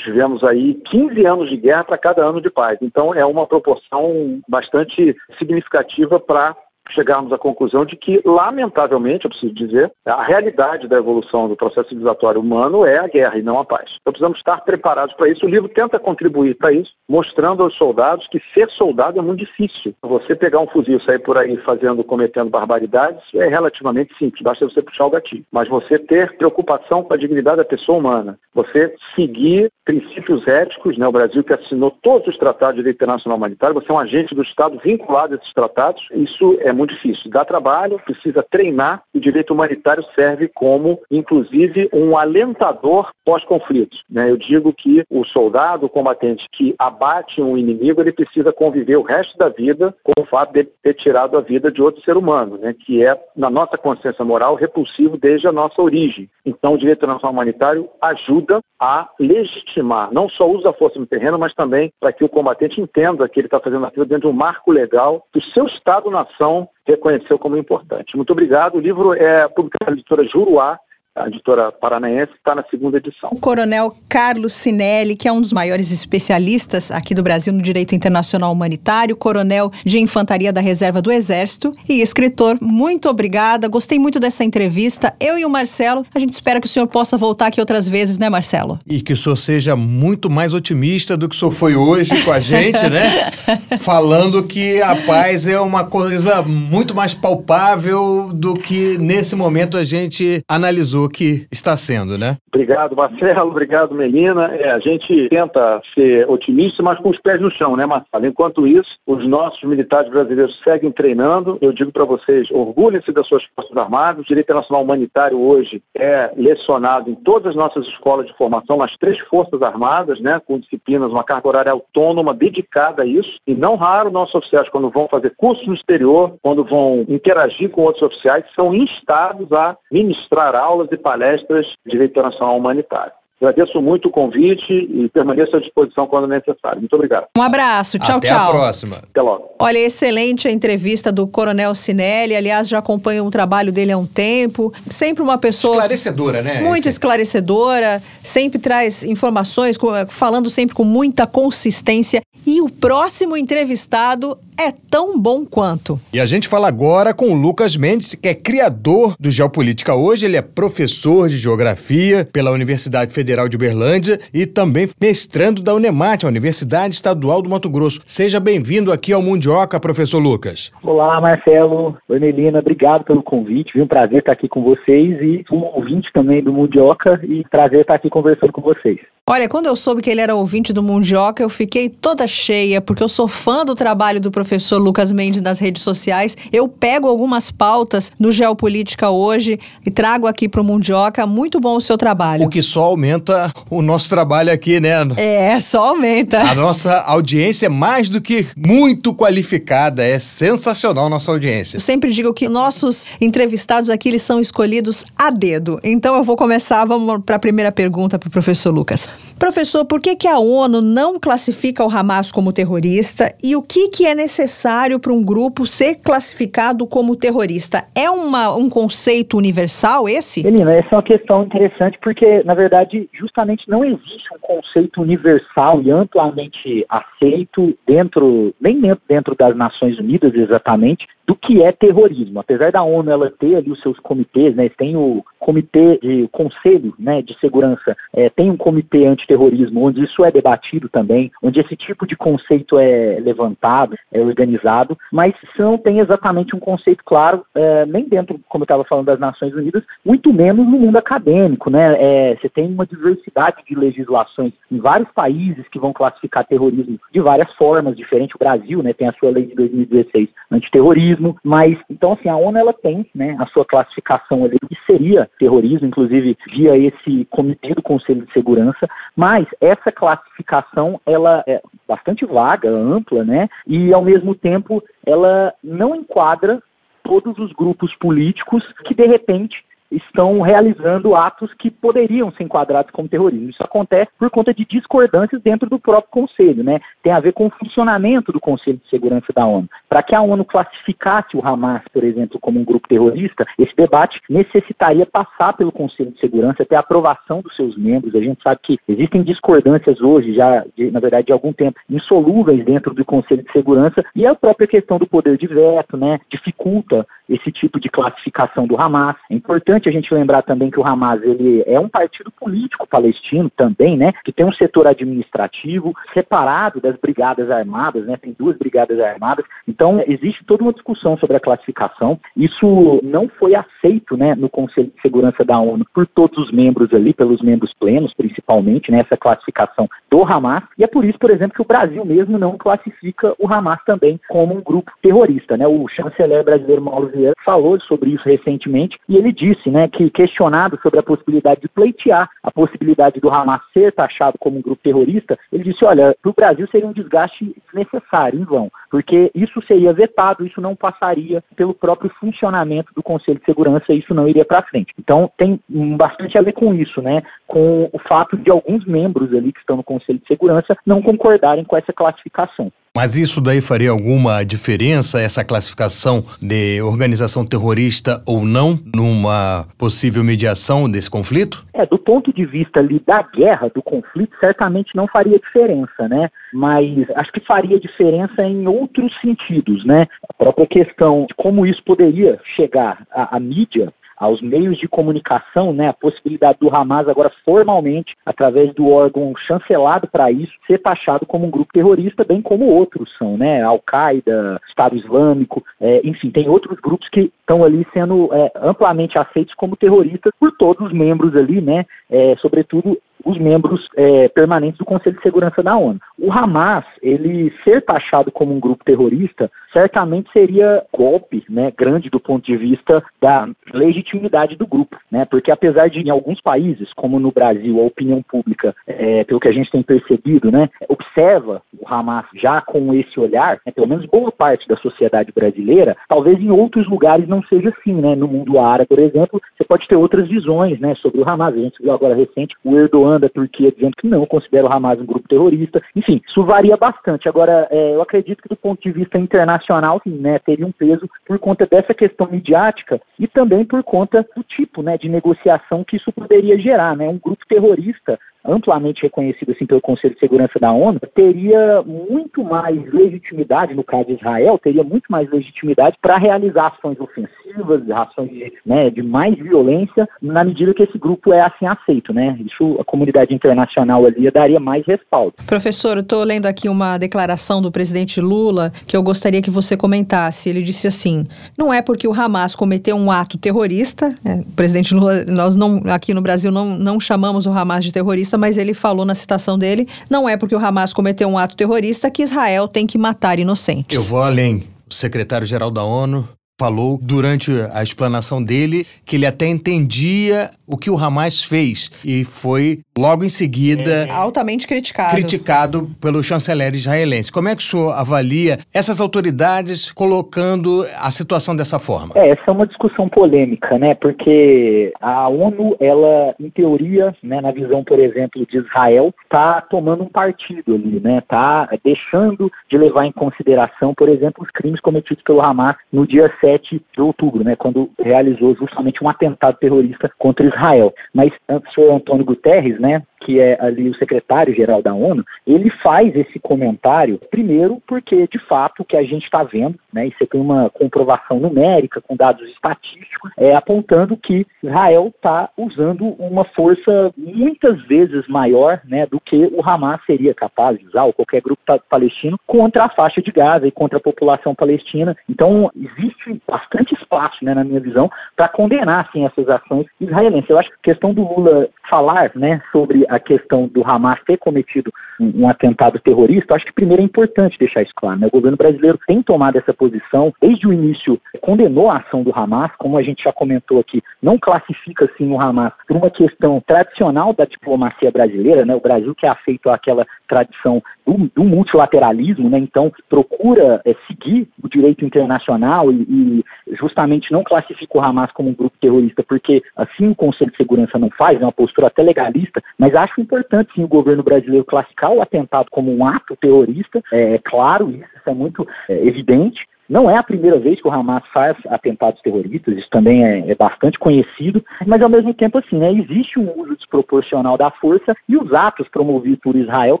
tivemos 0.04 0.44
aí 0.44 0.74
15 0.90 1.09
anos 1.26 1.48
de 1.48 1.56
guerra 1.56 1.84
para 1.84 1.98
cada 1.98 2.24
ano 2.24 2.40
de 2.40 2.50
paz. 2.50 2.78
Então 2.82 3.14
é 3.14 3.24
uma 3.24 3.46
proporção 3.46 4.40
bastante 4.48 5.16
significativa 5.38 6.18
para 6.18 6.56
chegarmos 6.92 7.32
à 7.32 7.38
conclusão 7.38 7.84
de 7.84 7.96
que, 7.96 8.20
lamentavelmente, 8.24 9.24
eu 9.24 9.30
preciso 9.30 9.54
dizer, 9.54 9.92
a 10.06 10.22
realidade 10.22 10.88
da 10.88 10.98
evolução 10.98 11.48
do 11.48 11.56
processo 11.56 11.88
civilizatório 11.88 12.40
humano 12.40 12.84
é 12.84 12.98
a 12.98 13.06
guerra 13.06 13.38
e 13.38 13.42
não 13.42 13.58
a 13.58 13.64
paz. 13.64 13.90
Então 14.00 14.12
precisamos 14.12 14.38
estar 14.38 14.60
preparados 14.62 15.14
para 15.14 15.28
isso. 15.28 15.46
O 15.46 15.48
livro 15.48 15.68
tenta 15.68 15.98
contribuir 15.98 16.56
para 16.56 16.72
isso, 16.72 16.90
mostrando 17.08 17.62
aos 17.62 17.76
soldados 17.76 18.26
que 18.28 18.40
ser 18.54 18.68
soldado 18.70 19.18
é 19.18 19.22
muito 19.22 19.40
difícil. 19.40 19.94
Você 20.02 20.34
pegar 20.34 20.60
um 20.60 20.66
fuzil 20.66 20.98
e 20.98 21.04
sair 21.04 21.18
por 21.18 21.36
aí 21.36 21.56
fazendo, 21.58 22.02
cometendo 22.04 22.50
barbaridades 22.50 23.22
é 23.34 23.48
relativamente 23.48 24.16
simples, 24.18 24.42
basta 24.42 24.64
você 24.64 24.82
puxar 24.82 25.06
o 25.06 25.10
gatilho. 25.10 25.44
Mas 25.52 25.68
você 25.68 25.98
ter 25.98 26.36
preocupação 26.36 27.02
com 27.02 27.14
a 27.14 27.16
dignidade 27.16 27.58
da 27.58 27.64
pessoa 27.64 27.98
humana, 27.98 28.38
você 28.54 28.94
seguir 29.14 29.70
princípios 29.84 30.46
éticos, 30.46 30.96
né? 30.96 31.06
o 31.06 31.12
Brasil 31.12 31.42
que 31.42 31.52
assinou 31.52 31.90
todos 32.02 32.28
os 32.28 32.38
tratados 32.38 32.76
de 32.76 32.82
direito 32.82 32.96
internacional 32.96 33.36
humanitário, 33.36 33.74
você 33.74 33.90
é 33.90 33.94
um 33.94 33.98
agente 33.98 34.34
do 34.34 34.42
Estado 34.42 34.78
vinculado 34.82 35.34
a 35.34 35.36
esses 35.36 35.52
tratados, 35.52 36.02
isso 36.12 36.56
é 36.60 36.69
muito 36.72 36.94
difícil. 36.94 37.30
Dá 37.30 37.44
trabalho, 37.44 38.00
precisa 38.04 38.44
treinar, 38.50 39.02
o 39.14 39.20
direito 39.20 39.52
humanitário 39.52 40.04
serve 40.14 40.48
como, 40.48 41.00
inclusive, 41.10 41.88
um 41.92 42.16
alentador 42.16 43.10
pós-conflito. 43.24 43.96
Né? 44.10 44.30
Eu 44.30 44.36
digo 44.36 44.72
que 44.72 45.02
o 45.10 45.24
soldado, 45.24 45.86
o 45.86 45.90
combatente 45.90 46.46
que 46.52 46.74
abate 46.78 47.40
um 47.40 47.56
inimigo, 47.56 48.00
ele 48.00 48.12
precisa 48.12 48.52
conviver 48.52 48.96
o 48.96 49.02
resto 49.02 49.36
da 49.38 49.48
vida 49.48 49.94
com 50.02 50.20
o 50.20 50.26
fato 50.26 50.52
de 50.52 50.64
ter 50.82 50.94
tirado 50.94 51.36
a 51.36 51.40
vida 51.40 51.70
de 51.70 51.82
outro 51.82 52.02
ser 52.02 52.16
humano, 52.16 52.58
né? 52.58 52.74
que 52.74 53.04
é, 53.04 53.18
na 53.36 53.50
nossa 53.50 53.76
consciência 53.76 54.24
moral, 54.24 54.54
repulsivo 54.54 55.16
desde 55.16 55.46
a 55.46 55.52
nossa 55.52 55.80
origem. 55.80 56.28
Então, 56.44 56.74
o 56.74 56.78
direito 56.78 56.98
internacional 56.98 57.32
humanitário 57.32 57.88
ajuda 58.00 58.60
a 58.80 59.08
legitimar 59.18 60.12
não 60.12 60.28
só 60.28 60.48
o 60.48 60.54
uso 60.54 60.64
da 60.64 60.72
força 60.72 60.98
no 60.98 61.06
terreno, 61.06 61.38
mas 61.38 61.54
também 61.54 61.92
para 62.00 62.12
que 62.12 62.24
o 62.24 62.28
combatente 62.28 62.80
entenda 62.80 63.28
que 63.28 63.38
ele 63.38 63.46
está 63.46 63.60
fazendo 63.60 63.84
aquilo 63.86 64.06
dentro 64.06 64.28
de 64.28 64.34
um 64.34 64.38
marco 64.38 64.72
legal 64.72 65.24
que 65.32 65.38
o 65.38 65.42
seu 65.52 65.66
Estado-nação 65.66 66.59
reconheceu 66.86 67.38
como 67.38 67.56
importante. 67.56 68.16
Muito 68.16 68.32
obrigado. 68.32 68.76
O 68.76 68.80
livro 68.80 69.14
é 69.14 69.46
publicado 69.48 69.84
pela 69.84 69.96
editora 69.96 70.24
Juruá, 70.24 70.78
a 71.20 71.28
editora 71.28 71.70
paranaense, 71.70 72.32
está 72.32 72.54
na 72.54 72.64
segunda 72.70 72.96
edição. 72.96 73.30
O 73.32 73.38
coronel 73.38 73.94
Carlos 74.08 74.54
Sinelli, 74.54 75.14
que 75.14 75.28
é 75.28 75.32
um 75.32 75.40
dos 75.40 75.52
maiores 75.52 75.92
especialistas 75.92 76.90
aqui 76.90 77.14
do 77.14 77.22
Brasil 77.22 77.52
no 77.52 77.60
direito 77.60 77.94
internacional 77.94 78.52
humanitário, 78.52 79.16
coronel 79.16 79.70
de 79.84 79.98
infantaria 79.98 80.52
da 80.52 80.60
reserva 80.60 81.02
do 81.02 81.12
Exército 81.12 81.72
e 81.88 82.00
escritor. 82.00 82.56
Muito 82.60 83.08
obrigada, 83.08 83.68
gostei 83.68 83.98
muito 83.98 84.18
dessa 84.18 84.44
entrevista. 84.44 85.14
Eu 85.20 85.38
e 85.38 85.44
o 85.44 85.50
Marcelo, 85.50 86.04
a 86.14 86.18
gente 86.18 86.32
espera 86.32 86.60
que 86.60 86.66
o 86.66 86.70
senhor 86.70 86.86
possa 86.86 87.16
voltar 87.16 87.48
aqui 87.48 87.60
outras 87.60 87.88
vezes, 87.88 88.18
né, 88.18 88.28
Marcelo? 88.28 88.78
E 88.86 89.00
que 89.02 89.12
o 89.12 89.16
senhor 89.16 89.36
seja 89.36 89.76
muito 89.76 90.30
mais 90.30 90.54
otimista 90.54 91.16
do 91.16 91.28
que 91.28 91.34
o 91.34 91.38
senhor 91.38 91.50
foi 91.50 91.76
hoje 91.76 92.24
com 92.24 92.32
a 92.32 92.40
gente, 92.40 92.88
né? 92.88 93.30
Falando 93.80 94.42
que 94.42 94.80
a 94.80 94.96
paz 94.96 95.46
é 95.46 95.60
uma 95.60 95.84
coisa 95.84 96.42
muito 96.42 96.94
mais 96.94 97.12
palpável 97.12 98.30
do 98.32 98.54
que 98.54 98.96
nesse 98.98 99.36
momento 99.36 99.76
a 99.76 99.84
gente 99.84 100.42
analisou 100.48 101.09
que 101.10 101.46
está 101.52 101.76
sendo, 101.76 102.16
né? 102.16 102.36
Obrigado, 102.48 102.96
Marcelo. 102.96 103.50
Obrigado, 103.50 103.94
Melina. 103.94 104.46
É, 104.54 104.70
a 104.70 104.78
gente 104.78 105.28
tenta 105.28 105.80
ser 105.94 106.28
otimista, 106.28 106.82
mas 106.82 106.98
com 107.00 107.10
os 107.10 107.20
pés 107.20 107.40
no 107.40 107.50
chão, 107.50 107.76
né, 107.76 107.86
Marcelo? 107.86 108.26
Enquanto 108.26 108.66
isso, 108.66 108.90
os 109.06 109.26
nossos 109.28 109.62
militares 109.64 110.10
brasileiros 110.10 110.58
seguem 110.62 110.92
treinando. 110.92 111.58
Eu 111.60 111.72
digo 111.72 111.92
para 111.92 112.04
vocês, 112.04 112.50
orgulhem-se 112.50 113.12
das 113.12 113.26
suas 113.26 113.42
Forças 113.54 113.76
Armadas. 113.76 114.22
O 114.22 114.26
direito 114.26 114.46
internacional 114.46 114.82
humanitário 114.82 115.40
hoje 115.40 115.82
é 115.96 116.32
lecionado 116.36 117.10
em 117.10 117.14
todas 117.14 117.50
as 117.50 117.56
nossas 117.56 117.86
escolas 117.86 118.26
de 118.26 118.36
formação, 118.36 118.76
nas 118.76 118.96
três 118.98 119.18
Forças 119.28 119.62
Armadas, 119.62 120.20
né, 120.20 120.40
com 120.46 120.58
disciplinas, 120.58 121.10
uma 121.10 121.24
carga 121.24 121.48
horária 121.48 121.72
autônoma 121.72 122.34
dedicada 122.34 123.02
a 123.02 123.06
isso. 123.06 123.38
E 123.46 123.54
não 123.54 123.76
raro, 123.76 124.10
nossos 124.10 124.34
oficiais, 124.34 124.68
quando 124.68 124.90
vão 124.90 125.08
fazer 125.08 125.34
curso 125.36 125.64
no 125.66 125.74
exterior, 125.74 126.34
quando 126.42 126.64
vão 126.64 127.04
interagir 127.08 127.70
com 127.70 127.82
outros 127.82 128.02
oficiais, 128.02 128.44
são 128.54 128.74
instados 128.74 129.52
a 129.52 129.76
ministrar 129.90 130.54
aulas 130.54 130.88
e 130.92 130.98
palestras 130.98 131.66
de 131.84 131.92
direito 131.92 132.12
internacional 132.12 132.56
humanitário. 132.56 133.12
Agradeço 133.42 133.80
muito 133.80 134.08
o 134.08 134.10
convite 134.10 134.70
e 134.70 135.08
permaneço 135.08 135.56
à 135.56 135.60
disposição 135.60 136.06
quando 136.06 136.26
necessário. 136.26 136.78
Muito 136.78 136.94
obrigado. 136.94 137.26
Um 137.38 137.40
abraço. 137.40 137.98
Tchau, 137.98 138.18
Até 138.18 138.28
tchau. 138.28 138.36
Até 138.36 138.46
a 138.46 138.52
próxima. 138.52 138.96
Até 138.96 139.22
logo. 139.22 139.54
Olha, 139.58 139.78
excelente 139.78 140.46
a 140.46 140.50
entrevista 140.50 141.10
do 141.10 141.26
Coronel 141.26 141.74
Sinelli. 141.74 142.36
Aliás, 142.36 142.68
já 142.68 142.78
acompanho 142.78 143.24
o 143.24 143.30
trabalho 143.30 143.72
dele 143.72 143.92
há 143.92 143.96
um 143.96 144.04
tempo. 144.04 144.70
Sempre 144.90 145.22
uma 145.22 145.38
pessoa. 145.38 145.72
Esclarecedora, 145.72 146.42
né? 146.42 146.60
Muito 146.60 146.86
esclarecedora. 146.86 148.02
Sempre 148.22 148.58
traz 148.58 149.02
informações, 149.04 149.78
falando 150.08 150.50
sempre 150.50 150.74
com 150.74 150.84
muita 150.84 151.26
consistência. 151.26 152.20
E 152.46 152.60
o 152.60 152.70
próximo 152.70 153.36
entrevistado 153.36 154.36
é 154.58 154.72
tão 154.90 155.18
bom 155.18 155.46
quanto. 155.46 155.98
E 156.12 156.20
a 156.20 156.26
gente 156.26 156.46
fala 156.46 156.68
agora 156.68 157.14
com 157.14 157.32
o 157.32 157.34
Lucas 157.34 157.76
Mendes, 157.76 158.14
que 158.14 158.28
é 158.28 158.34
criador 158.34 159.14
do 159.18 159.30
Geopolítica 159.30 159.94
Hoje. 159.94 160.26
Ele 160.26 160.36
é 160.36 160.42
professor 160.42 161.28
de 161.28 161.36
Geografia 161.36 162.28
pela 162.30 162.50
Universidade 162.50 163.12
Federal 163.12 163.48
de 163.48 163.56
Uberlândia 163.56 164.18
e 164.34 164.44
também 164.44 164.88
mestrando 165.00 165.62
da 165.62 165.74
Unemate, 165.74 166.26
a 166.26 166.28
Universidade 166.28 166.94
Estadual 166.94 167.40
do 167.40 167.48
Mato 167.48 167.70
Grosso. 167.70 168.00
Seja 168.04 168.38
bem-vindo 168.38 168.92
aqui 168.92 169.12
ao 169.12 169.22
Mundioca, 169.22 169.80
professor 169.80 170.18
Lucas. 170.18 170.70
Olá, 170.82 171.20
Marcelo. 171.20 171.96
Oi, 172.08 172.18
Melina. 172.18 172.58
Obrigado 172.58 173.04
pelo 173.04 173.22
convite. 173.22 173.72
Viu 173.74 173.84
um 173.84 173.88
prazer 173.88 174.18
estar 174.18 174.32
aqui 174.32 174.48
com 174.48 174.62
vocês 174.62 175.20
e 175.22 175.44
um 175.50 175.62
ouvinte 175.74 176.10
também 176.12 176.42
do 176.42 176.52
Mundioca 176.52 177.18
e 177.22 177.44
prazer 177.50 177.80
estar 177.80 177.94
aqui 177.94 178.10
conversando 178.10 178.52
com 178.52 178.60
vocês. 178.60 178.98
Olha, 179.32 179.48
quando 179.48 179.66
eu 179.66 179.76
soube 179.76 180.02
que 180.02 180.10
ele 180.10 180.20
era 180.20 180.34
ouvinte 180.34 180.72
do 180.72 180.82
Mundioca, 180.82 181.40
eu 181.40 181.48
fiquei 181.48 181.88
toda 181.88 182.26
cheia, 182.26 182.80
porque 182.80 183.00
eu 183.00 183.08
sou 183.08 183.28
fã 183.28 183.64
do 183.64 183.76
trabalho 183.76 184.20
do 184.20 184.28
professor 184.28 184.78
Lucas 184.78 185.12
Mendes 185.12 185.40
nas 185.40 185.60
redes 185.60 185.84
sociais. 185.84 186.36
Eu 186.52 186.66
pego 186.66 187.06
algumas 187.06 187.48
pautas 187.48 188.10
no 188.18 188.32
Geopolítica 188.32 189.08
hoje 189.08 189.56
e 189.86 189.90
trago 189.90 190.26
aqui 190.26 190.48
para 190.48 190.60
o 190.60 190.64
Mundioca. 190.64 191.24
Muito 191.28 191.60
bom 191.60 191.76
o 191.76 191.80
seu 191.80 191.96
trabalho. 191.96 192.44
O 192.44 192.48
que 192.48 192.60
só 192.60 192.82
aumenta 192.82 193.52
o 193.70 193.80
nosso 193.82 194.08
trabalho 194.10 194.50
aqui, 194.52 194.80
né? 194.80 194.94
É, 195.16 195.60
só 195.60 195.90
aumenta. 195.90 196.40
A 196.40 196.54
nossa 196.56 196.92
audiência 197.02 197.66
é 197.66 197.68
mais 197.68 198.08
do 198.08 198.20
que 198.20 198.48
muito 198.56 199.14
qualificada, 199.14 200.02
é 200.04 200.18
sensacional 200.18 201.06
a 201.06 201.08
nossa 201.08 201.30
audiência. 201.30 201.76
Eu 201.76 201.80
sempre 201.80 202.10
digo 202.12 202.34
que 202.34 202.48
nossos 202.48 203.06
entrevistados 203.20 203.90
aqui, 203.90 204.08
eles 204.08 204.22
são 204.22 204.40
escolhidos 204.40 205.04
a 205.16 205.30
dedo. 205.30 205.78
Então 205.84 206.16
eu 206.16 206.24
vou 206.24 206.36
começar, 206.36 206.84
vamos 206.84 207.22
para 207.24 207.36
a 207.36 207.38
primeira 207.38 207.70
pergunta 207.70 208.18
para 208.18 208.26
o 208.26 208.30
professor 208.32 208.74
Lucas. 208.74 209.08
Professor, 209.40 209.86
por 209.86 210.00
que, 210.00 210.14
que 210.14 210.28
a 210.28 210.38
ONU 210.38 210.82
não 210.82 211.18
classifica 211.18 211.82
o 211.82 211.90
Hamas 211.90 212.30
como 212.30 212.52
terrorista 212.52 213.34
e 213.42 213.56
o 213.56 213.62
que, 213.62 213.88
que 213.88 214.06
é 214.06 214.14
necessário 214.14 215.00
para 215.00 215.12
um 215.12 215.24
grupo 215.24 215.64
ser 215.64 215.94
classificado 216.04 216.86
como 216.86 217.16
terrorista? 217.16 217.86
É 217.96 218.10
uma, 218.10 218.54
um 218.54 218.68
conceito 218.68 219.38
universal 219.38 220.06
esse? 220.06 220.44
Melina, 220.44 220.74
essa 220.74 220.88
é 220.92 220.96
uma 220.96 221.02
questão 221.02 221.42
interessante 221.42 221.98
porque, 222.02 222.42
na 222.44 222.52
verdade, 222.52 223.08
justamente 223.14 223.66
não 223.66 223.82
existe 223.82 224.28
um 224.34 224.38
conceito 224.38 225.00
universal 225.00 225.80
e 225.80 225.90
amplamente 225.90 226.84
aceito 226.86 227.74
dentro, 227.86 228.54
nem 228.60 228.78
dentro 229.08 229.34
das 229.34 229.56
Nações 229.56 229.98
Unidas 229.98 230.34
exatamente, 230.34 231.06
do 231.26 231.36
que 231.36 231.62
é 231.62 231.70
terrorismo. 231.70 232.40
Apesar 232.40 232.72
da 232.72 232.82
ONU 232.82 233.08
ela 233.08 233.30
ter 233.30 233.54
ali 233.54 233.70
os 233.70 233.80
seus 233.80 233.98
comitês, 234.00 234.54
né, 234.56 234.68
tem 234.68 234.96
o 234.96 235.24
comitê 235.38 235.96
de 236.02 236.24
o 236.24 236.28
conselho, 236.28 236.92
né, 236.98 237.22
de 237.22 237.38
segurança, 237.38 237.96
é, 238.12 238.28
tem 238.28 238.50
um 238.50 238.56
comitê 238.56 238.99
antiterrorismo 239.06 239.84
onde 239.84 240.04
isso 240.04 240.24
é 240.24 240.30
debatido 240.30 240.88
também, 240.88 241.30
onde 241.42 241.60
esse 241.60 241.76
tipo 241.76 242.06
de 242.06 242.16
conceito 242.16 242.78
é 242.78 243.18
levantado, 243.20 243.96
é 244.12 244.20
organizado, 244.20 244.96
mas 245.12 245.34
isso 245.42 245.62
não 245.62 245.78
tem 245.78 245.98
exatamente 246.00 246.54
um 246.54 246.60
conceito 246.60 247.02
claro, 247.04 247.44
é, 247.54 247.86
nem 247.86 248.08
dentro, 248.08 248.38
como 248.48 248.62
eu 248.62 248.66
estava 248.66 248.84
falando, 248.84 249.06
das 249.06 249.20
Nações 249.20 249.54
Unidas, 249.54 249.82
muito 250.04 250.32
menos 250.32 250.66
no 250.66 250.78
mundo 250.78 250.96
acadêmico, 250.96 251.70
né? 251.70 251.96
É, 251.98 252.36
você 252.36 252.48
tem 252.48 252.66
uma 252.66 252.86
diversidade 252.86 253.62
de 253.66 253.74
legislações 253.74 254.52
em 254.70 254.78
vários 254.78 255.10
países 255.12 255.66
que 255.68 255.78
vão 255.78 255.92
classificar 255.92 256.46
terrorismo 256.46 256.98
de 257.12 257.20
várias 257.20 257.52
formas 257.54 257.96
diferentes. 257.96 258.34
O 258.34 258.38
Brasil, 258.38 258.82
né, 258.82 258.92
tem 258.92 259.08
a 259.08 259.12
sua 259.12 259.30
lei 259.30 259.46
de 259.46 259.54
2016 259.54 260.28
antiterrorismo 260.50 260.80
terrorismo, 260.80 261.36
mas 261.44 261.78
então 261.88 262.12
assim 262.12 262.28
a 262.28 262.36
ONU 262.36 262.58
ela 262.58 262.72
tem, 262.72 263.06
né, 263.14 263.36
a 263.38 263.46
sua 263.46 263.64
classificação 263.64 264.44
ali 264.44 264.58
que 264.68 264.76
seria 264.86 265.30
terrorismo, 265.38 265.86
inclusive 265.86 266.36
via 266.52 266.76
esse 266.76 267.26
comitê 267.30 267.74
do 267.74 267.82
Conselho 267.82 268.24
de 268.24 268.32
Segurança, 268.32 268.88
mas 269.16 269.46
essa 269.60 269.90
classificação 269.92 271.00
ela 271.06 271.42
é 271.46 271.60
bastante 271.86 272.24
vaga, 272.24 272.68
ampla, 272.68 273.24
né, 273.24 273.48
e 273.66 273.92
ao 273.92 274.02
mesmo 274.02 274.34
tempo 274.34 274.82
ela 275.06 275.52
não 275.62 275.94
enquadra 275.94 276.62
todos 277.02 277.38
os 277.38 277.52
grupos 277.52 277.94
políticos 277.96 278.64
que 278.84 278.94
de 278.94 279.06
repente 279.06 279.64
estão 279.90 280.40
realizando 280.40 281.14
atos 281.14 281.52
que 281.54 281.70
poderiam 281.70 282.30
ser 282.32 282.44
enquadrados 282.44 282.90
como 282.92 283.08
terrorismo. 283.08 283.50
Isso 283.50 283.62
acontece 283.62 284.10
por 284.18 284.30
conta 284.30 284.54
de 284.54 284.64
discordâncias 284.64 285.42
dentro 285.42 285.68
do 285.68 285.78
próprio 285.78 286.10
Conselho, 286.10 286.62
né? 286.62 286.80
Tem 287.02 287.12
a 287.12 287.20
ver 287.20 287.32
com 287.32 287.46
o 287.46 287.50
funcionamento 287.50 288.32
do 288.32 288.40
Conselho 288.40 288.78
de 288.78 288.88
Segurança 288.88 289.32
da 289.34 289.46
ONU. 289.46 289.68
Para 289.88 290.02
que 290.02 290.14
a 290.14 290.22
ONU 290.22 290.44
classificasse 290.44 291.36
o 291.36 291.46
Hamas, 291.46 291.82
por 291.92 292.04
exemplo, 292.04 292.38
como 292.40 292.60
um 292.60 292.64
grupo 292.64 292.88
terrorista, 292.88 293.46
esse 293.58 293.74
debate 293.76 294.20
necessitaria 294.28 295.06
passar 295.06 295.54
pelo 295.54 295.72
Conselho 295.72 296.12
de 296.12 296.20
Segurança, 296.20 296.64
ter 296.64 296.76
a 296.76 296.80
aprovação 296.80 297.40
dos 297.40 297.54
seus 297.56 297.76
membros. 297.76 298.14
A 298.14 298.20
gente 298.20 298.42
sabe 298.42 298.60
que 298.62 298.78
existem 298.88 299.22
discordâncias 299.22 300.00
hoje, 300.00 300.34
já, 300.34 300.64
de, 300.76 300.90
na 300.90 301.00
verdade, 301.00 301.26
de 301.26 301.32
algum 301.32 301.52
tempo, 301.52 301.78
insolúveis 301.88 302.64
dentro 302.64 302.94
do 302.94 303.04
Conselho 303.04 303.42
de 303.42 303.52
Segurança, 303.52 304.04
e 304.14 304.26
a 304.26 304.34
própria 304.34 304.66
questão 304.66 304.98
do 304.98 305.06
poder 305.06 305.36
de 305.36 305.46
veto, 305.46 305.96
né, 305.96 306.20
dificulta 306.30 307.06
esse 307.30 307.50
tipo 307.52 307.78
de 307.80 307.88
classificação 307.88 308.66
do 308.66 308.80
Hamas. 308.80 309.16
É 309.30 309.34
importante 309.34 309.88
a 309.88 309.92
gente 309.92 310.12
lembrar 310.12 310.42
também 310.42 310.70
que 310.70 310.78
o 310.78 310.86
Hamas 310.86 311.22
ele 311.22 311.62
é 311.66 311.78
um 311.78 311.88
partido 311.88 312.30
político 312.30 312.86
palestino 312.86 313.48
também, 313.50 313.96
né, 313.96 314.12
que 314.24 314.32
tem 314.32 314.44
um 314.44 314.52
setor 314.52 314.86
administrativo 314.86 315.94
separado 316.12 316.80
das 316.80 316.96
brigadas 316.96 317.50
armadas, 317.50 318.04
né, 318.06 318.16
tem 318.16 318.34
duas 318.38 318.56
brigadas 318.58 318.98
armadas. 319.00 319.44
Então 319.66 320.02
existe 320.06 320.44
toda 320.44 320.62
uma 320.62 320.72
discussão 320.72 321.16
sobre 321.16 321.36
a 321.36 321.40
classificação. 321.40 322.18
Isso 322.36 323.00
não 323.02 323.28
foi 323.28 323.54
aceito, 323.54 324.16
né, 324.16 324.34
no 324.34 324.48
Conselho 324.48 324.90
de 324.94 325.00
Segurança 325.00 325.44
da 325.44 325.58
ONU 325.58 325.86
por 325.94 326.06
todos 326.06 326.36
os 326.38 326.52
membros 326.52 326.92
ali, 326.92 327.14
pelos 327.14 327.40
membros 327.40 327.72
plenos 327.74 328.12
principalmente, 328.14 328.90
né, 328.90 329.00
essa 329.00 329.16
classificação 329.16 329.88
do 330.10 330.22
Hamas. 330.24 330.64
E 330.76 330.84
é 330.84 330.86
por 330.86 331.04
isso, 331.04 331.18
por 331.18 331.30
exemplo, 331.30 331.54
que 331.54 331.62
o 331.62 331.66
Brasil 331.66 332.04
mesmo 332.04 332.38
não 332.38 332.58
classifica 332.58 333.34
o 333.38 333.46
Hamas 333.52 333.82
também 333.84 334.20
como 334.28 334.54
um 334.54 334.62
grupo 334.62 334.90
terrorista, 335.02 335.56
né? 335.56 335.66
O 335.66 335.86
chanceler 335.88 336.44
brasileiro 336.44 336.82
Mauro 336.82 337.10
Vieira 337.20 337.34
falou 337.44 337.78
sobre 337.80 338.10
isso 338.10 338.24
recentemente 338.24 338.98
e 339.08 339.16
ele 339.16 339.32
disse, 339.32 339.70
né, 339.70 339.88
que 339.88 340.10
questionado 340.10 340.78
sobre 340.82 340.98
a 340.98 341.02
possibilidade 341.02 341.60
de 341.60 341.68
pleitear 341.68 342.28
a 342.42 342.50
possibilidade 342.50 343.20
do 343.20 343.30
Hamas 343.30 343.60
ser 343.72 343.92
taxado 343.92 344.36
como 344.38 344.58
um 344.58 344.62
grupo 344.62 344.82
terrorista, 344.82 345.38
ele 345.52 345.64
disse, 345.64 345.84
olha, 345.84 346.16
para 346.20 346.30
o 346.30 346.34
Brasil 346.34 346.66
seria 346.70 346.86
um 346.86 346.92
desgaste 346.92 347.54
desnecessário, 347.66 348.40
em 348.40 348.44
vão, 348.44 348.70
porque 348.90 349.30
isso 349.34 349.60
seria 349.66 349.92
vetado, 349.92 350.46
isso 350.46 350.60
não 350.60 350.74
passaria 350.74 351.42
pelo 351.54 351.74
próprio 351.74 352.10
funcionamento 352.18 352.92
do 352.94 353.02
Conselho 353.02 353.38
de 353.38 353.44
Segurança, 353.44 353.92
isso 353.92 354.14
não 354.14 354.28
iria 354.28 354.44
para 354.44 354.62
frente. 354.62 354.92
Então 354.98 355.30
tem 355.36 355.60
bastante 355.96 356.38
a 356.38 356.42
ver 356.42 356.52
com 356.52 356.74
isso, 356.74 357.02
né? 357.02 357.22
Com 357.46 357.90
o 357.92 357.98
fato 357.98 358.36
de 358.36 358.50
alguns 358.50 358.84
membros 358.84 359.32
ali 359.34 359.52
que 359.52 359.60
estão 359.60 359.76
no 359.76 359.84
Conselho 359.84 360.18
de 360.18 360.26
Segurança 360.26 360.76
não 360.86 361.02
concordarem 361.02 361.64
com 361.64 361.76
essa 361.76 361.92
classificação. 361.92 362.72
Mas 362.96 363.16
isso 363.16 363.40
daí 363.40 363.60
faria 363.60 363.90
alguma 363.90 364.42
diferença, 364.44 365.20
essa 365.20 365.44
classificação 365.44 366.24
de 366.42 366.82
organização 366.82 367.46
terrorista 367.46 368.20
ou 368.26 368.44
não, 368.44 368.76
numa 368.92 369.64
possível 369.78 370.24
mediação 370.24 370.90
desse 370.90 371.08
conflito? 371.08 371.64
É, 371.72 371.86
do 371.86 371.96
ponto 371.96 372.32
de 372.32 372.44
vista 372.44 372.80
ali 372.80 373.00
da 373.06 373.22
guerra, 373.22 373.70
do 373.72 373.80
conflito, 373.80 374.36
certamente 374.40 374.94
não 374.96 375.06
faria 375.06 375.38
diferença, 375.38 376.08
né? 376.08 376.28
Mas 376.52 377.08
acho 377.14 377.30
que 377.30 377.40
faria 377.46 377.78
diferença 377.78 378.42
em 378.42 378.66
outros 378.66 379.12
sentidos, 379.20 379.84
né? 379.84 380.08
A 380.28 380.34
própria 380.34 380.66
questão 380.66 381.26
de 381.28 381.34
como 381.36 381.64
isso 381.64 381.82
poderia 381.84 382.40
chegar 382.56 383.06
à, 383.12 383.36
à 383.36 383.40
mídia 383.40 383.92
aos 384.20 384.42
meios 384.42 384.76
de 384.76 384.86
comunicação, 384.86 385.72
né, 385.72 385.88
a 385.88 385.94
possibilidade 385.94 386.58
do 386.60 386.68
Hamas 386.68 387.08
agora 387.08 387.32
formalmente, 387.42 388.14
através 388.26 388.74
do 388.74 388.88
órgão 388.90 389.32
chancelado 389.46 390.06
para 390.06 390.30
isso, 390.30 390.52
ser 390.66 390.78
taxado 390.78 391.24
como 391.24 391.46
um 391.46 391.50
grupo 391.50 391.72
terrorista, 391.72 392.22
bem 392.22 392.42
como 392.42 392.66
outros 392.66 393.10
são, 393.16 393.38
né, 393.38 393.62
Al-Qaeda, 393.62 394.60
Estado 394.68 394.94
Islâmico, 394.94 395.64
é, 395.80 396.06
enfim, 396.06 396.30
tem 396.30 396.48
outros 396.50 396.78
grupos 396.80 397.08
que 397.08 397.32
estão 397.40 397.64
ali 397.64 397.86
sendo 397.94 398.28
é, 398.34 398.52
amplamente 398.56 399.18
aceitos 399.18 399.54
como 399.54 399.74
terroristas 399.74 400.32
por 400.38 400.52
todos 400.52 400.88
os 400.88 400.92
membros 400.92 401.34
ali, 401.34 401.62
né, 401.62 401.86
é, 402.10 402.36
sobretudo 402.36 402.98
os 403.24 403.38
membros 403.38 403.88
é, 403.96 404.28
permanentes 404.28 404.78
do 404.78 404.84
Conselho 404.84 405.16
de 405.16 405.22
Segurança 405.22 405.62
da 405.62 405.76
ONU. 405.76 406.00
O 406.18 406.32
Hamas, 406.32 406.84
ele 407.02 407.52
ser 407.64 407.82
taxado 407.82 408.30
como 408.30 408.54
um 408.54 408.60
grupo 408.60 408.84
terrorista, 408.84 409.50
certamente 409.72 410.30
seria 410.32 410.84
golpe, 410.92 411.44
né, 411.48 411.72
grande 411.76 412.10
do 412.10 412.20
ponto 412.20 412.44
de 412.44 412.56
vista 412.56 413.02
da 413.20 413.48
legitimidade 413.72 414.56
do 414.56 414.66
grupo, 414.66 414.96
né, 415.10 415.24
porque 415.24 415.50
apesar 415.50 415.88
de 415.88 416.00
em 416.00 416.10
alguns 416.10 416.40
países, 416.40 416.92
como 416.94 417.18
no 417.20 417.30
Brasil, 417.30 417.80
a 417.80 417.84
opinião 417.84 418.22
pública, 418.22 418.74
é, 418.86 419.24
pelo 419.24 419.40
que 419.40 419.48
a 419.48 419.52
gente 419.52 419.70
tem 419.70 419.82
percebido, 419.82 420.50
né, 420.50 420.68
observa 420.88 421.62
o 421.78 421.86
Hamas 421.86 422.26
já 422.34 422.60
com 422.60 422.92
esse 422.94 423.18
olhar, 423.18 423.60
né, 423.64 423.72
pelo 423.72 423.86
menos 423.86 424.06
boa 424.06 424.32
parte 424.32 424.66
da 424.68 424.76
sociedade 424.76 425.32
brasileira, 425.32 425.96
talvez 426.08 426.40
em 426.40 426.50
outros 426.50 426.88
lugares 426.88 427.28
não 427.28 427.42
seja 427.44 427.70
assim, 427.70 427.94
né, 427.94 428.14
no 428.14 428.26
mundo 428.26 428.58
árabe, 428.58 428.88
por 428.88 428.98
exemplo, 428.98 429.40
você 429.56 429.64
pode 429.64 429.86
ter 429.86 429.96
outras 429.96 430.28
visões, 430.28 430.78
né, 430.80 430.94
sobre 430.96 431.20
o 431.20 431.28
Hamas. 431.28 431.54
A 431.54 431.58
gente 431.58 431.82
viu 431.82 431.92
agora 431.92 432.14
recente 432.14 432.54
o 432.64 432.76
Erdogan 432.76 433.09
da 433.18 433.28
Turquia 433.28 433.72
dizendo 433.72 433.96
que 433.96 434.06
não 434.06 434.24
considera 434.26 434.66
o 434.66 434.72
Hamas 434.72 435.00
um 435.00 435.06
grupo 435.06 435.28
terrorista. 435.28 435.82
Enfim, 435.94 436.20
isso 436.26 436.44
varia 436.44 436.76
bastante. 436.76 437.28
Agora, 437.28 437.66
é, 437.70 437.94
eu 437.94 438.02
acredito 438.02 438.42
que 438.42 438.48
do 438.48 438.56
ponto 438.56 438.82
de 438.82 438.92
vista 438.92 439.18
internacional, 439.18 440.00
sim, 440.02 440.18
né, 440.18 440.38
teria 440.38 440.66
um 440.66 440.72
peso 440.72 441.08
por 441.26 441.38
conta 441.38 441.66
dessa 441.66 441.94
questão 441.94 442.28
midiática 442.30 443.00
e 443.18 443.26
também 443.26 443.64
por 443.64 443.82
conta 443.82 444.26
do 444.36 444.42
tipo 444.42 444.82
né, 444.82 444.96
de 444.98 445.08
negociação 445.08 445.84
que 445.84 445.96
isso 445.96 446.12
poderia 446.12 446.58
gerar. 446.58 446.96
Né? 446.96 447.08
Um 447.08 447.18
grupo 447.18 447.44
terrorista 447.48 448.18
amplamente 448.44 449.02
reconhecido 449.02 449.52
assim 449.52 449.66
pelo 449.66 449.80
Conselho 449.80 450.14
de 450.14 450.20
Segurança 450.20 450.58
da 450.58 450.72
ONU, 450.72 451.00
teria 451.14 451.82
muito 451.82 452.42
mais 452.42 452.80
legitimidade, 452.92 453.74
no 453.74 453.84
caso 453.84 454.06
de 454.06 454.14
Israel, 454.14 454.58
teria 454.58 454.82
muito 454.82 455.04
mais 455.10 455.30
legitimidade 455.30 455.96
para 456.00 456.16
realizar 456.18 456.68
ações 456.68 456.98
ofensivas, 457.00 457.90
ações 457.90 458.30
de, 458.30 458.52
né, 458.64 458.90
de 458.90 459.02
mais 459.02 459.36
violência, 459.36 460.08
na 460.20 460.44
medida 460.44 460.74
que 460.74 460.82
esse 460.82 460.98
grupo 460.98 461.32
é 461.32 461.40
assim 461.40 461.66
aceito, 461.66 462.12
né? 462.12 462.38
Isso 462.44 462.76
a 462.80 462.84
comunidade 462.84 463.34
internacional 463.34 464.04
ali 464.06 464.30
daria 464.30 464.60
mais 464.60 464.84
respaldo. 464.86 465.34
Professor, 465.46 465.96
eu 465.96 466.02
estou 466.02 466.24
lendo 466.24 466.46
aqui 466.46 466.68
uma 466.68 466.98
declaração 466.98 467.60
do 467.60 467.70
presidente 467.70 468.20
Lula 468.20 468.72
que 468.86 468.96
eu 468.96 469.02
gostaria 469.02 469.42
que 469.42 469.50
você 469.50 469.76
comentasse. 469.76 470.48
Ele 470.48 470.62
disse 470.62 470.86
assim: 470.86 471.26
não 471.58 471.72
é 471.72 471.82
porque 471.82 472.06
o 472.06 472.12
Hamas 472.12 472.54
cometeu 472.54 472.96
um 472.96 473.10
ato 473.10 473.38
terrorista, 473.38 474.14
né? 474.24 474.44
presidente 474.56 474.94
Lula, 474.94 475.24
nós 475.26 475.56
não 475.56 475.80
aqui 475.92 476.14
no 476.14 476.22
Brasil 476.22 476.50
não, 476.50 476.78
não 476.78 477.00
chamamos 477.00 477.46
o 477.46 477.50
Hamas 477.50 477.84
de 477.84 477.92
terrorista 477.92 478.29
terrorista, 478.30 478.38
mas 478.38 478.56
ele 478.56 478.74
falou 478.74 479.04
na 479.04 479.14
citação 479.14 479.58
dele: 479.58 479.88
não 480.08 480.28
é 480.28 480.36
porque 480.36 480.54
o 480.54 480.58
Hamas 480.58 480.92
cometeu 480.92 481.28
um 481.28 481.36
ato 481.36 481.56
terrorista 481.56 482.10
que 482.10 482.22
Israel 482.22 482.68
tem 482.68 482.86
que 482.86 482.96
matar 482.98 483.38
inocentes. 483.38 483.96
Eu 483.96 484.02
vou 484.02 484.22
além. 484.22 484.68
O 484.88 484.94
secretário-geral 484.94 485.70
da 485.70 485.82
ONU 485.82 486.28
falou 486.60 486.98
durante 487.00 487.50
a 487.72 487.82
explanação 487.82 488.44
dele 488.44 488.86
que 489.06 489.16
ele 489.16 489.24
até 489.24 489.46
entendia 489.46 490.50
o 490.66 490.76
que 490.76 490.90
o 490.90 490.98
Hamas 490.98 491.42
fez 491.42 491.90
e 492.04 492.22
foi 492.22 492.80
logo 492.98 493.24
em 493.24 493.30
seguida 493.30 494.06
é. 494.06 494.10
altamente 494.10 494.66
criticado 494.66 495.14
criticado 495.14 495.90
pelo 496.00 496.22
chanceler 496.22 496.74
israelense. 496.74 497.32
Como 497.32 497.48
é 497.48 497.56
que 497.56 497.62
o 497.62 497.64
senhor 497.64 497.92
avalia 497.92 498.58
essas 498.74 499.00
autoridades 499.00 499.90
colocando 499.90 500.84
a 500.98 501.10
situação 501.10 501.56
dessa 501.56 501.78
forma? 501.78 502.12
É, 502.14 502.28
essa 502.30 502.42
é 502.46 502.50
uma 502.50 502.66
discussão 502.66 503.08
polêmica, 503.08 503.78
né? 503.78 503.94
Porque 503.94 504.92
a 505.00 505.28
ONU, 505.28 505.76
ela 505.80 506.34
em 506.38 506.50
teoria, 506.50 507.14
né, 507.22 507.40
na 507.40 507.52
visão, 507.52 507.82
por 507.82 507.98
exemplo, 507.98 508.46
de 508.46 508.58
Israel, 508.58 509.14
está 509.24 509.62
tomando 509.62 510.04
um 510.04 510.08
partido 510.08 510.74
ali, 510.74 511.00
né? 511.00 511.18
Está 511.18 511.68
deixando 511.82 512.50
de 512.70 512.76
levar 512.76 513.06
em 513.06 513.12
consideração, 513.12 513.94
por 513.94 514.08
exemplo, 514.08 514.44
os 514.44 514.50
crimes 514.50 514.80
cometidos 514.80 515.22
pelo 515.24 515.40
Hamas 515.40 515.76
no 515.92 516.06
dia 516.06 516.30
7 516.40 516.49
7 516.50 516.82
de 516.94 517.02
outubro, 517.02 517.44
né, 517.44 517.54
quando 517.56 517.90
realizou 517.98 518.54
justamente 518.56 519.02
um 519.02 519.08
atentado 519.08 519.56
terrorista 519.58 520.10
contra 520.18 520.46
Israel. 520.46 520.92
Mas 521.14 521.32
o 521.48 521.72
senhor 521.72 521.94
Antônio 521.94 522.24
Guterres, 522.24 522.78
né, 522.80 523.02
que 523.20 523.38
é 523.38 523.58
ali 523.60 523.88
o 523.88 523.94
secretário-geral 523.96 524.82
da 524.82 524.94
ONU, 524.94 525.24
ele 525.46 525.70
faz 525.82 526.14
esse 526.16 526.38
comentário, 526.38 527.20
primeiro, 527.30 527.80
porque 527.86 528.26
de 528.26 528.38
fato 528.46 528.80
o 528.80 528.84
que 528.84 528.96
a 528.96 529.02
gente 529.02 529.24
está 529.24 529.42
vendo, 529.42 529.78
né, 529.92 530.06
e 530.06 530.12
você 530.12 530.26
tem 530.26 530.40
uma 530.40 530.70
comprovação 530.70 531.38
numérica 531.38 532.00
com 532.00 532.16
dados 532.16 532.48
estatísticos, 532.48 533.30
é 533.36 533.54
apontando 533.54 534.16
que 534.16 534.46
Israel 534.62 535.12
está 535.14 535.50
usando 535.56 536.06
uma 536.18 536.44
força 536.44 537.12
muitas 537.16 537.80
vezes 537.82 538.26
maior 538.28 538.80
né, 538.84 539.06
do 539.06 539.20
que 539.20 539.36
o 539.52 539.62
Hamas 539.62 540.00
seria 540.06 540.34
capaz 540.34 540.78
de 540.78 540.86
usar, 540.86 541.04
ou 541.04 541.12
qualquer 541.12 541.42
grupo 541.42 541.60
palestino, 541.88 542.38
contra 542.46 542.84
a 542.84 542.88
faixa 542.88 543.20
de 543.20 543.30
Gaza 543.30 543.66
e 543.66 543.70
contra 543.70 543.98
a 543.98 544.02
população 544.02 544.54
palestina. 544.54 545.16
Então, 545.28 545.70
existe 545.76 546.39
bastante 546.46 546.94
espaço, 546.94 547.44
né, 547.44 547.54
na 547.54 547.64
minha 547.64 547.80
visão, 547.80 548.10
para 548.36 548.48
condenar 548.48 549.06
assim, 549.06 549.24
essas 549.24 549.48
ações 549.48 549.86
israelenses. 550.00 550.48
Eu 550.48 550.58
acho 550.58 550.68
que 550.70 550.76
a 550.76 550.92
questão 550.92 551.12
do 551.12 551.22
Lula 551.22 551.68
falar 551.88 552.30
né, 552.34 552.62
sobre 552.72 553.04
a 553.08 553.18
questão 553.18 553.68
do 553.68 553.82
Hamas 553.88 554.20
ter 554.24 554.36
cometido 554.38 554.92
um, 555.20 555.48
atentado 555.48 555.98
terrorista, 555.98 556.54
acho 556.54 556.66
que 556.66 556.72
primeiro 556.72 557.02
é 557.02 557.04
importante 557.04 557.58
deixar 557.58 557.82
isso 557.82 557.92
claro. 557.94 558.20
Né? 558.20 558.26
O 558.26 558.30
governo 558.30 558.56
brasileiro 558.56 558.98
tem 559.06 559.22
tomado 559.22 559.56
essa 559.56 559.74
posição, 559.74 560.32
desde 560.40 560.66
o 560.66 560.72
início 560.72 561.20
condenou 561.40 561.90
a 561.90 561.98
ação 561.98 562.22
do 562.22 562.32
Hamas, 562.34 562.70
como 562.78 562.96
a 562.96 563.02
gente 563.02 563.24
já 563.24 563.32
comentou 563.32 563.80
aqui, 563.80 564.02
não 564.22 564.38
classifica 564.38 565.04
assim 565.04 565.30
o 565.30 565.40
Hamas 565.40 565.72
por 565.86 565.96
uma 565.96 566.10
questão 566.10 566.62
tradicional 566.66 567.32
da 567.32 567.44
diplomacia 567.44 568.10
brasileira, 568.10 568.64
né? 568.64 568.74
o 568.74 568.80
Brasil 568.80 569.14
que 569.14 569.26
é 569.26 569.28
afeito 569.28 569.70
àquela 569.70 570.06
tradição 570.28 570.82
do, 571.04 571.30
do 571.34 571.44
multilateralismo, 571.44 572.48
né? 572.48 572.58
Então 572.58 572.92
procura 573.08 573.80
é, 573.84 573.94
seguir 574.06 574.48
o 574.62 574.68
direito 574.68 575.04
internacional 575.04 575.90
e, 575.90 575.96
e, 576.02 576.44
justamente 576.76 577.32
não 577.32 577.42
classifica 577.42 577.98
o 577.98 578.00
Hamas 578.00 578.30
como 578.32 578.50
um 578.50 578.54
grupo 578.54 578.76
terrorista, 578.80 579.22
porque 579.22 579.62
assim 579.76 580.08
o 580.08 580.14
Conselho 580.14 580.52
de 580.52 580.56
Segurança 580.56 580.98
não 580.98 581.10
faz, 581.10 581.40
é 581.40 581.44
uma 581.44 581.52
postura 581.52 581.88
até 581.88 582.02
legalista, 582.02 582.62
mas 582.78 582.94
acho 582.94 583.20
importante 583.20 583.72
sim 583.74 583.82
o 583.82 583.88
governo 583.88 584.22
brasileiro 584.22 584.64
classificar 584.64 585.09
o 585.12 585.22
atentado 585.22 585.68
como 585.70 585.94
um 585.94 586.06
ato 586.06 586.36
terrorista, 586.36 587.02
é, 587.12 587.34
é 587.34 587.38
claro, 587.38 587.90
isso 587.90 588.28
é 588.28 588.34
muito 588.34 588.66
é, 588.88 589.06
evidente, 589.06 589.66
não 589.90 590.08
é 590.08 590.16
a 590.16 590.22
primeira 590.22 590.58
vez 590.58 590.80
que 590.80 590.86
o 590.86 590.90
Hamas 590.90 591.24
faz 591.34 591.56
atentados 591.68 592.22
terroristas, 592.22 592.78
isso 592.78 592.88
também 592.90 593.24
é, 593.24 593.50
é, 593.50 593.54
bastante 593.56 593.98
conhecido, 593.98 594.64
mas 594.86 595.02
ao 595.02 595.08
mesmo 595.08 595.34
tempo, 595.34 595.58
assim, 595.58 595.76
né, 595.76 595.92
existe 595.92 596.38
um 596.38 596.48
uso 596.60 596.76
desproporcional 596.76 597.58
da 597.58 597.70
força 597.72 598.14
e 598.28 598.36
os 598.36 598.54
atos 598.54 598.88
promovidos 598.88 599.40
por 599.40 599.56
Israel 599.56 600.00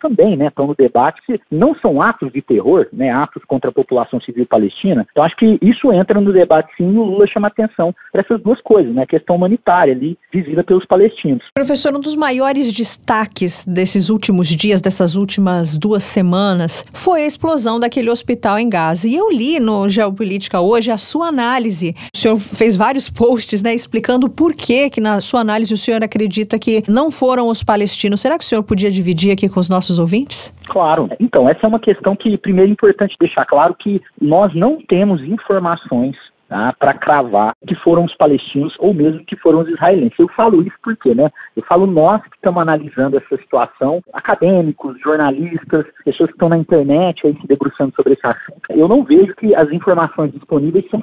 também, 0.00 0.36
né, 0.36 0.48
estão 0.48 0.66
no 0.66 0.74
debate 0.74 1.22
que 1.24 1.40
não 1.50 1.74
são 1.76 2.02
atos 2.02 2.32
de 2.32 2.42
terror, 2.42 2.88
né, 2.92 3.12
atos 3.12 3.44
contra 3.44 3.70
a 3.70 3.72
população 3.72 4.20
civil 4.20 4.44
palestina. 4.46 5.06
Então 5.12 5.22
acho 5.22 5.36
que 5.36 5.58
isso 5.62 5.92
entra 5.92 6.20
no 6.20 6.32
debate 6.32 6.74
sim 6.76 6.92
e 6.92 6.98
o 6.98 7.04
Lula 7.04 7.26
chama 7.28 7.46
atenção 7.46 7.94
para 8.10 8.22
essas 8.22 8.42
duas 8.42 8.60
coisas, 8.62 8.92
né, 8.92 9.02
a 9.02 9.06
questão 9.06 9.36
humanitária 9.36 9.94
ali 9.94 10.18
vivida 10.32 10.64
pelos 10.64 10.84
palestinos. 10.84 11.44
Professor, 11.54 11.94
um 11.94 12.00
dos 12.00 12.16
maiores 12.16 12.72
destaques 12.72 13.64
desses 13.64 14.10
últimos 14.10 14.48
dias, 14.48 14.80
dessas 14.80 15.14
últimas 15.14 15.78
duas 15.78 16.02
semanas, 16.02 16.84
foi 16.92 17.22
a 17.22 17.26
explosão 17.26 17.78
daquele 17.78 18.10
hospital 18.10 18.58
em 18.58 18.68
Gaza. 18.68 19.06
E 19.06 19.14
eu 19.14 19.30
li 19.30 19.60
no 19.60 19.75
Geopolítica 19.88 20.60
hoje 20.60 20.90
a 20.90 20.98
sua 20.98 21.28
análise. 21.28 21.94
O 22.14 22.16
senhor 22.16 22.38
fez 22.38 22.74
vários 22.74 23.10
posts, 23.10 23.62
né, 23.62 23.74
explicando 23.74 24.28
por 24.28 24.54
que 24.54 24.90
que 24.90 25.00
na 25.00 25.20
sua 25.20 25.40
análise 25.40 25.72
o 25.72 25.76
senhor 25.76 26.02
acredita 26.02 26.58
que 26.58 26.82
não 26.88 27.10
foram 27.10 27.48
os 27.48 27.62
palestinos. 27.62 28.20
Será 28.20 28.38
que 28.38 28.44
o 28.44 28.46
senhor 28.46 28.62
podia 28.62 28.90
dividir 28.90 29.32
aqui 29.32 29.48
com 29.48 29.60
os 29.60 29.68
nossos 29.68 29.98
ouvintes? 29.98 30.52
Claro. 30.66 31.08
Então, 31.20 31.48
essa 31.48 31.60
é 31.64 31.68
uma 31.68 31.80
questão 31.80 32.16
que 32.16 32.36
primeiro 32.38 32.70
é 32.70 32.72
importante 32.72 33.16
deixar 33.20 33.44
claro 33.44 33.74
que 33.78 34.00
nós 34.20 34.54
não 34.54 34.78
temos 34.88 35.22
informações 35.22 36.16
tá, 36.48 36.74
para 36.78 36.94
cravar 36.94 37.54
que 37.66 37.74
foram 37.76 38.04
os 38.04 38.14
palestinos 38.14 38.74
ou 38.78 38.94
mesmo 38.94 39.24
que 39.24 39.36
foram 39.36 39.60
os 39.60 39.68
israelenses. 39.68 40.18
Eu 40.18 40.28
falo 40.28 40.62
isso 40.62 40.76
porque, 40.82 41.14
né? 41.14 41.30
Eu 41.56 41.62
falo 41.64 41.86
nós 41.86 42.22
que 42.22 42.36
estamos 42.36 42.60
analisando 42.60 43.16
essa 43.16 43.36
situação, 43.36 44.02
acadêmicos, 44.12 44.98
jornalistas, 45.00 45.86
pessoas 46.04 46.30
que 46.30 46.36
estão 46.36 46.48
na 46.48 46.58
internet 46.58 47.26
aí 47.26 47.36
se 47.40 47.46
debruçando 47.46 47.94
sobre 47.94 48.14
esse 48.14 48.26
assunto. 48.26 48.60
Eu 48.70 48.88
não 48.88 49.04
vejo 49.04 49.34
que 49.36 49.54
as 49.54 49.70
informações 49.72 50.32
disponíveis 50.32 50.84
são, 50.90 51.02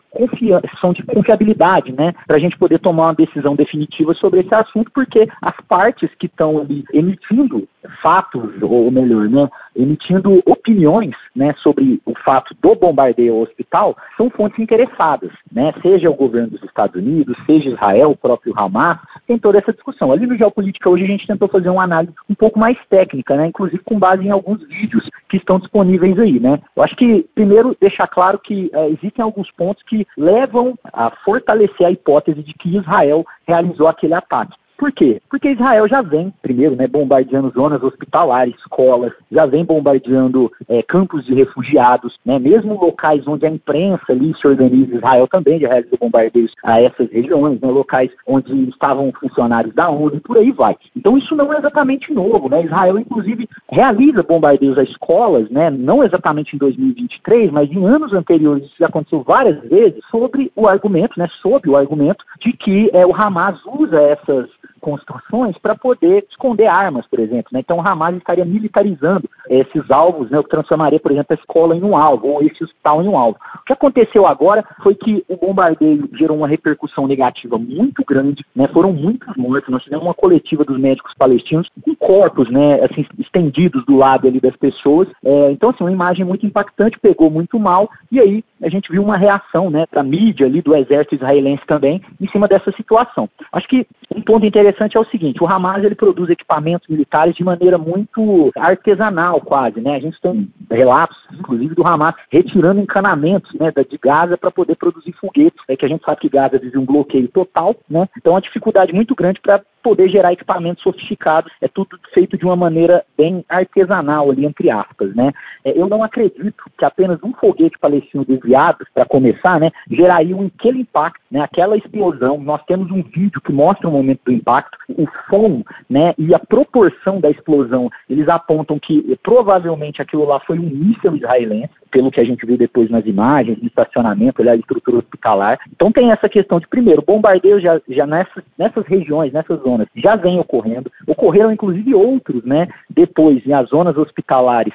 são 0.80 0.94
de 0.94 1.04
confiabilidade, 1.04 1.92
né? 1.92 2.14
Para 2.28 2.38
a 2.38 2.40
gente 2.40 2.58
poder 2.58 2.80
tomar 2.80 3.08
uma 3.08 3.16
decisão 3.16 3.56
definitiva 3.56 4.14
sobre 4.14 4.42
esse 4.42 4.54
assunto, 4.54 4.92
porque 4.94 5.28
as 5.42 5.56
partes 5.68 6.10
que 6.20 6.28
estão 6.28 6.60
ali 6.60 6.84
emitindo 6.94 7.68
fatos, 8.02 8.62
ou 8.62 8.90
melhor, 8.92 9.30
né, 9.30 9.50
emitindo 9.76 10.42
opiniões 10.46 11.16
né, 11.36 11.54
sobre 11.62 12.02
o 12.06 12.14
fato 12.20 12.56
do 12.62 12.76
bombardeio 12.76 13.34
ao 13.34 13.42
hospital, 13.42 13.96
são 14.18 14.30
fontes 14.30 14.60
interessadas, 14.60 15.32
né, 15.52 15.74
seja 15.82 16.10
o 16.10 16.16
governo 16.16 16.50
dos 16.50 16.64
Estados 16.64 16.96
Unidos, 16.96 17.38
seja 17.46 17.70
Israel, 17.70 18.12
o 18.12 18.18
próprio 18.18 18.54
Hamas, 18.58 19.00
tem 19.28 19.38
toda 19.38 19.58
essa 19.58 19.74
discussão. 19.74 20.12
Ali 20.12 20.26
no 20.26 20.38
Geopolítica 20.38 20.90
hoje 20.90 21.04
a 21.04 21.08
gente 21.08 21.28
tentou 21.28 21.48
fazer 21.48 21.70
uma 21.70 21.84
análise 21.84 22.14
um 22.30 22.36
pouco 22.36 22.60
mais 22.60 22.78
técnica, 22.90 23.36
né, 23.36 23.48
inclusive 23.48 23.82
com 23.84 23.98
base 23.98 24.26
em 24.26 24.32
alguns 24.32 24.66
vídeos 24.68 25.10
que 25.30 25.38
estão 25.38 25.60
disponíveis 25.60 26.18
aí. 26.20 26.40
Né. 26.40 26.60
Eu 26.76 26.84
acho 26.84 26.96
que, 26.96 27.26
primeiro, 27.36 27.76
deixar 27.80 28.08
claro 28.08 28.40
que 28.40 28.70
é, 28.74 28.90
existem 28.90 29.24
alguns 29.24 29.50
pontos 29.52 29.84
que 29.84 30.06
levam 30.18 30.78
a 30.92 31.12
fortalecer 31.24 31.88
a 31.88 31.92
hipótese 31.92 32.44
de 32.44 32.54
que 32.54 32.78
Israel 32.78 33.26
realizou 33.48 33.88
aquele 33.88 34.14
ataque. 34.14 34.56
Por 34.78 34.92
quê? 34.92 35.22
Porque 35.30 35.52
Israel 35.52 35.88
já 35.88 36.02
vem, 36.02 36.34
primeiro, 36.42 36.76
né, 36.76 36.88
bombardeando 36.88 37.52
zonas 37.52 37.82
hospitalares, 37.84 38.56
escolas, 38.56 39.14
já 39.32 39.46
vem 39.46 39.64
bombardeando 39.64 40.52
é, 40.68 40.82
campos 40.84 41.26
de 41.26 41.34
refugiados, 41.34 42.18
né, 42.26 42.40
mesmo 42.40 42.74
locais 42.74 43.26
onde 43.28 43.46
a 43.46 43.50
imprensa 43.50 44.04
ali 44.10 44.34
se 44.36 44.48
organiza, 44.48 44.96
Israel 44.96 45.28
também 45.28 45.60
já 45.60 45.68
realiza 45.70 45.98
bombardeios 46.00 46.52
a 46.64 46.82
essas 46.82 47.10
regiões, 47.12 47.60
né, 47.62 47.70
locais 47.70 48.12
onde 48.28 48.70
estavam 48.70 49.12
funcionários 49.20 49.74
da 49.76 49.90
ONU 49.90 50.16
e 50.16 50.20
por 50.20 50.38
aí 50.38 50.52
vai. 50.52 50.76
Então 50.96 51.18
isso 51.18 51.36
não 51.36 51.54
é 51.54 51.58
exatamente 51.58 52.14
novo, 52.14 52.50
né? 52.50 52.64
Israel, 52.64 52.98
inclusive, 53.00 53.48
realiza 53.72 54.24
bombardeios 54.24 54.78
a 54.78 54.84
escolas, 54.84 55.50
né, 55.50 55.70
não 55.70 56.04
exatamente 56.04 56.56
em 56.56 56.60
2023, 56.60 57.52
mas 57.52 57.72
em 57.72 57.86
anos 57.86 58.14
anteriores, 58.14 58.66
isso 58.66 58.76
já 58.80 58.88
aconteceu 58.88 59.24
várias 59.24 59.62
vezes, 59.70 60.04
sobre 60.10 60.52
o 60.56 60.68
argumento, 60.68 61.18
né, 61.18 61.28
sob 61.42 61.70
o 61.70 61.78
argumento 61.78 62.24
de 62.42 62.54
que 62.54 62.90
é, 62.94 63.06
o 63.06 63.16
Hamas 63.16 63.60
usa 63.66 64.02
essas 64.02 64.50
construções 64.84 65.58
para 65.58 65.76
poder 65.76 66.26
esconder 66.30 66.68
armas, 66.68 67.08
por 67.08 67.20
exemplo. 67.20 67.48
Né? 67.54 67.62
Então 67.62 67.78
o 67.78 67.88
Hamas 67.88 68.18
estaria 68.18 68.44
militarizando 68.44 69.30
esses 69.50 69.90
alvos, 69.90 70.30
né? 70.30 70.38
o 70.38 70.44
que 70.44 70.50
transformaria, 70.50 71.00
por 71.00 71.12
exemplo, 71.12 71.28
a 71.32 71.40
escola 71.40 71.76
em 71.76 71.82
um 71.82 71.96
alvo, 71.96 72.28
ou 72.28 72.44
esse 72.44 72.62
hospital 72.62 73.02
em 73.02 73.08
um 73.08 73.18
alvo. 73.18 73.40
O 73.62 73.64
que 73.66 73.72
aconteceu 73.72 74.28
agora 74.28 74.64
foi 74.84 74.94
que 74.94 75.24
o 75.30 75.38
bombardeio 75.38 76.10
gerou 76.14 76.38
uma 76.38 76.48
repercussão 76.48 77.08
negativa 77.08 77.58
muito 77.58 78.04
grande, 78.06 78.46
né? 78.54 78.68
foram 78.68 78.92
muitos 78.92 79.34
mortos, 79.38 79.70
nós 79.70 79.84
tivemos 79.84 80.06
uma 80.06 80.14
coletiva 80.14 80.66
dos 80.66 80.78
médicos 80.78 81.14
palestinos 81.18 81.70
com 81.82 81.96
corpos 81.96 82.52
né, 82.52 82.84
assim, 82.84 83.06
estendidos 83.18 83.86
do 83.86 83.96
lado 83.96 84.28
ali 84.28 84.42
das 84.42 84.56
pessoas. 84.58 85.08
É, 85.24 85.52
então, 85.52 85.70
assim, 85.70 85.84
uma 85.86 85.92
imagem 85.92 86.26
muito 86.26 86.46
impactante, 86.46 87.00
pegou 87.00 87.30
muito 87.30 87.58
mal, 87.58 87.90
e 88.12 88.20
aí 88.20 88.44
a 88.62 88.68
gente 88.68 88.92
viu 88.92 89.02
uma 89.02 89.18
reação 89.18 89.70
né, 89.70 89.86
da 89.92 90.04
mídia 90.04 90.46
ali, 90.46 90.62
do 90.62 90.76
exército 90.76 91.16
israelense 91.16 91.62
também, 91.66 92.02
em 92.20 92.28
cima 92.28 92.48
dessa 92.48 92.72
situação. 92.74 93.30
Acho 93.54 93.68
que 93.68 93.88
um 94.14 94.22
ponto 94.22 94.46
interessante 94.46 94.73
é 94.82 95.00
o 95.00 95.06
seguinte, 95.06 95.44
o 95.44 95.48
Hamas 95.48 95.84
ele 95.84 95.96
produz 95.96 96.30
equipamentos 96.30 96.88
militares 96.88 97.36
de 97.36 97.44
maneira 97.44 97.78
muito 97.78 98.52
artesanal 98.56 99.42
quase, 99.42 99.82
né? 99.82 99.96
A 99.96 100.00
gente 100.00 100.20
tem 100.22 100.52
relatos, 100.70 101.18
inclusive, 101.32 101.76
do 101.76 101.86
Hamas 101.86 102.16
retirando 102.30 102.82
encanamentos 102.82 103.54
né, 103.54 103.72
de 103.72 103.98
Gaza 103.98 104.38
para 104.38 104.52
poder 104.52 104.76
produzir 104.76 105.14
foguetes, 105.14 105.62
é 105.68 105.76
que 105.76 105.86
a 105.86 105.90
gente 105.90 106.04
sabe 106.04 106.22
que 106.22 106.30
Gaza 106.30 106.60
vive 106.60 106.78
um 106.78 106.86
bloqueio 106.86 107.28
total, 107.28 107.76
né? 107.90 108.08
Então, 108.18 108.34
é 108.34 108.36
uma 108.36 108.42
dificuldade 108.42 108.94
muito 108.94 109.16
grande 109.16 109.40
para 109.42 109.62
poder 109.84 110.10
gerar 110.10 110.34
equipamentos 110.34 110.82
sofisticados. 110.82 111.52
É 111.62 111.68
tudo 111.68 112.00
feito 112.14 112.38
de 112.38 112.46
uma 112.46 112.56
maneira 112.56 113.04
bem 113.18 113.46
artesanal 113.50 114.32
ali, 114.32 114.46
entre 114.46 114.72
aspas, 114.72 115.14
né? 115.14 115.32
É, 115.64 115.80
eu 115.80 115.88
não 115.88 116.04
acredito 116.04 116.64
que 116.78 116.86
apenas 116.86 117.22
um 117.24 117.34
foguete 117.34 117.78
palestino 117.78 118.26
desviado, 118.26 118.86
para 118.94 119.06
começar, 119.06 119.60
né, 119.60 119.72
geraria 119.90 120.36
um, 120.36 120.50
aquele 120.58 120.80
impacto, 120.80 121.22
né, 121.30 121.42
aquela 121.42 121.78
explosão. 121.78 122.40
Nós 122.40 122.64
temos 122.66 122.90
um 122.92 123.04
vídeo 123.04 123.42
que 123.42 123.52
mostra 123.52 123.88
o 123.88 123.92
momento 123.92 124.22
do 124.26 124.32
impacto, 124.32 124.78
o 124.90 125.06
som, 125.30 125.64
né, 125.90 126.14
e 126.18 126.34
a 126.34 126.40
proporção 126.40 127.20
da 127.20 127.30
explosão. 127.30 127.90
Eles 128.10 128.28
apontam 128.30 128.80
que 128.80 129.18
provavelmente 129.22 130.02
aquilo 130.02 130.26
lá 130.26 130.40
foi 130.42 130.58
um 130.58 130.70
míssil 130.70 131.16
israelense, 131.16 131.74
pelo 131.94 132.10
que 132.10 132.20
a 132.20 132.24
gente 132.24 132.44
viu 132.44 132.58
depois 132.58 132.90
nas 132.90 133.06
imagens, 133.06 133.60
no 133.62 133.68
estacionamento, 133.68 134.42
ali, 134.42 134.50
a 134.50 134.56
estrutura 134.56 134.98
hospitalar. 134.98 135.60
Então 135.72 135.92
tem 135.92 136.12
essa 136.12 136.28
questão 136.28 136.60
de, 136.60 136.68
primeiro, 136.68 137.04
bombardeio 137.06 137.62
já, 137.62 137.80
já 137.88 138.08
nessas, 138.08 138.44
nessas 138.58 138.84
regiões, 138.88 139.32
nessas 139.32 139.62
zonas, 139.62 139.88
já 139.96 140.16
vem 140.16 140.40
ocorrendo. 140.40 140.92
Ocorreram, 141.06 141.52
inclusive, 141.52 141.94
outros, 141.94 142.44
né, 142.44 142.68
depois, 142.90 143.46
nas 143.46 143.70
zonas 143.70 143.96
hospitalares, 143.96 144.74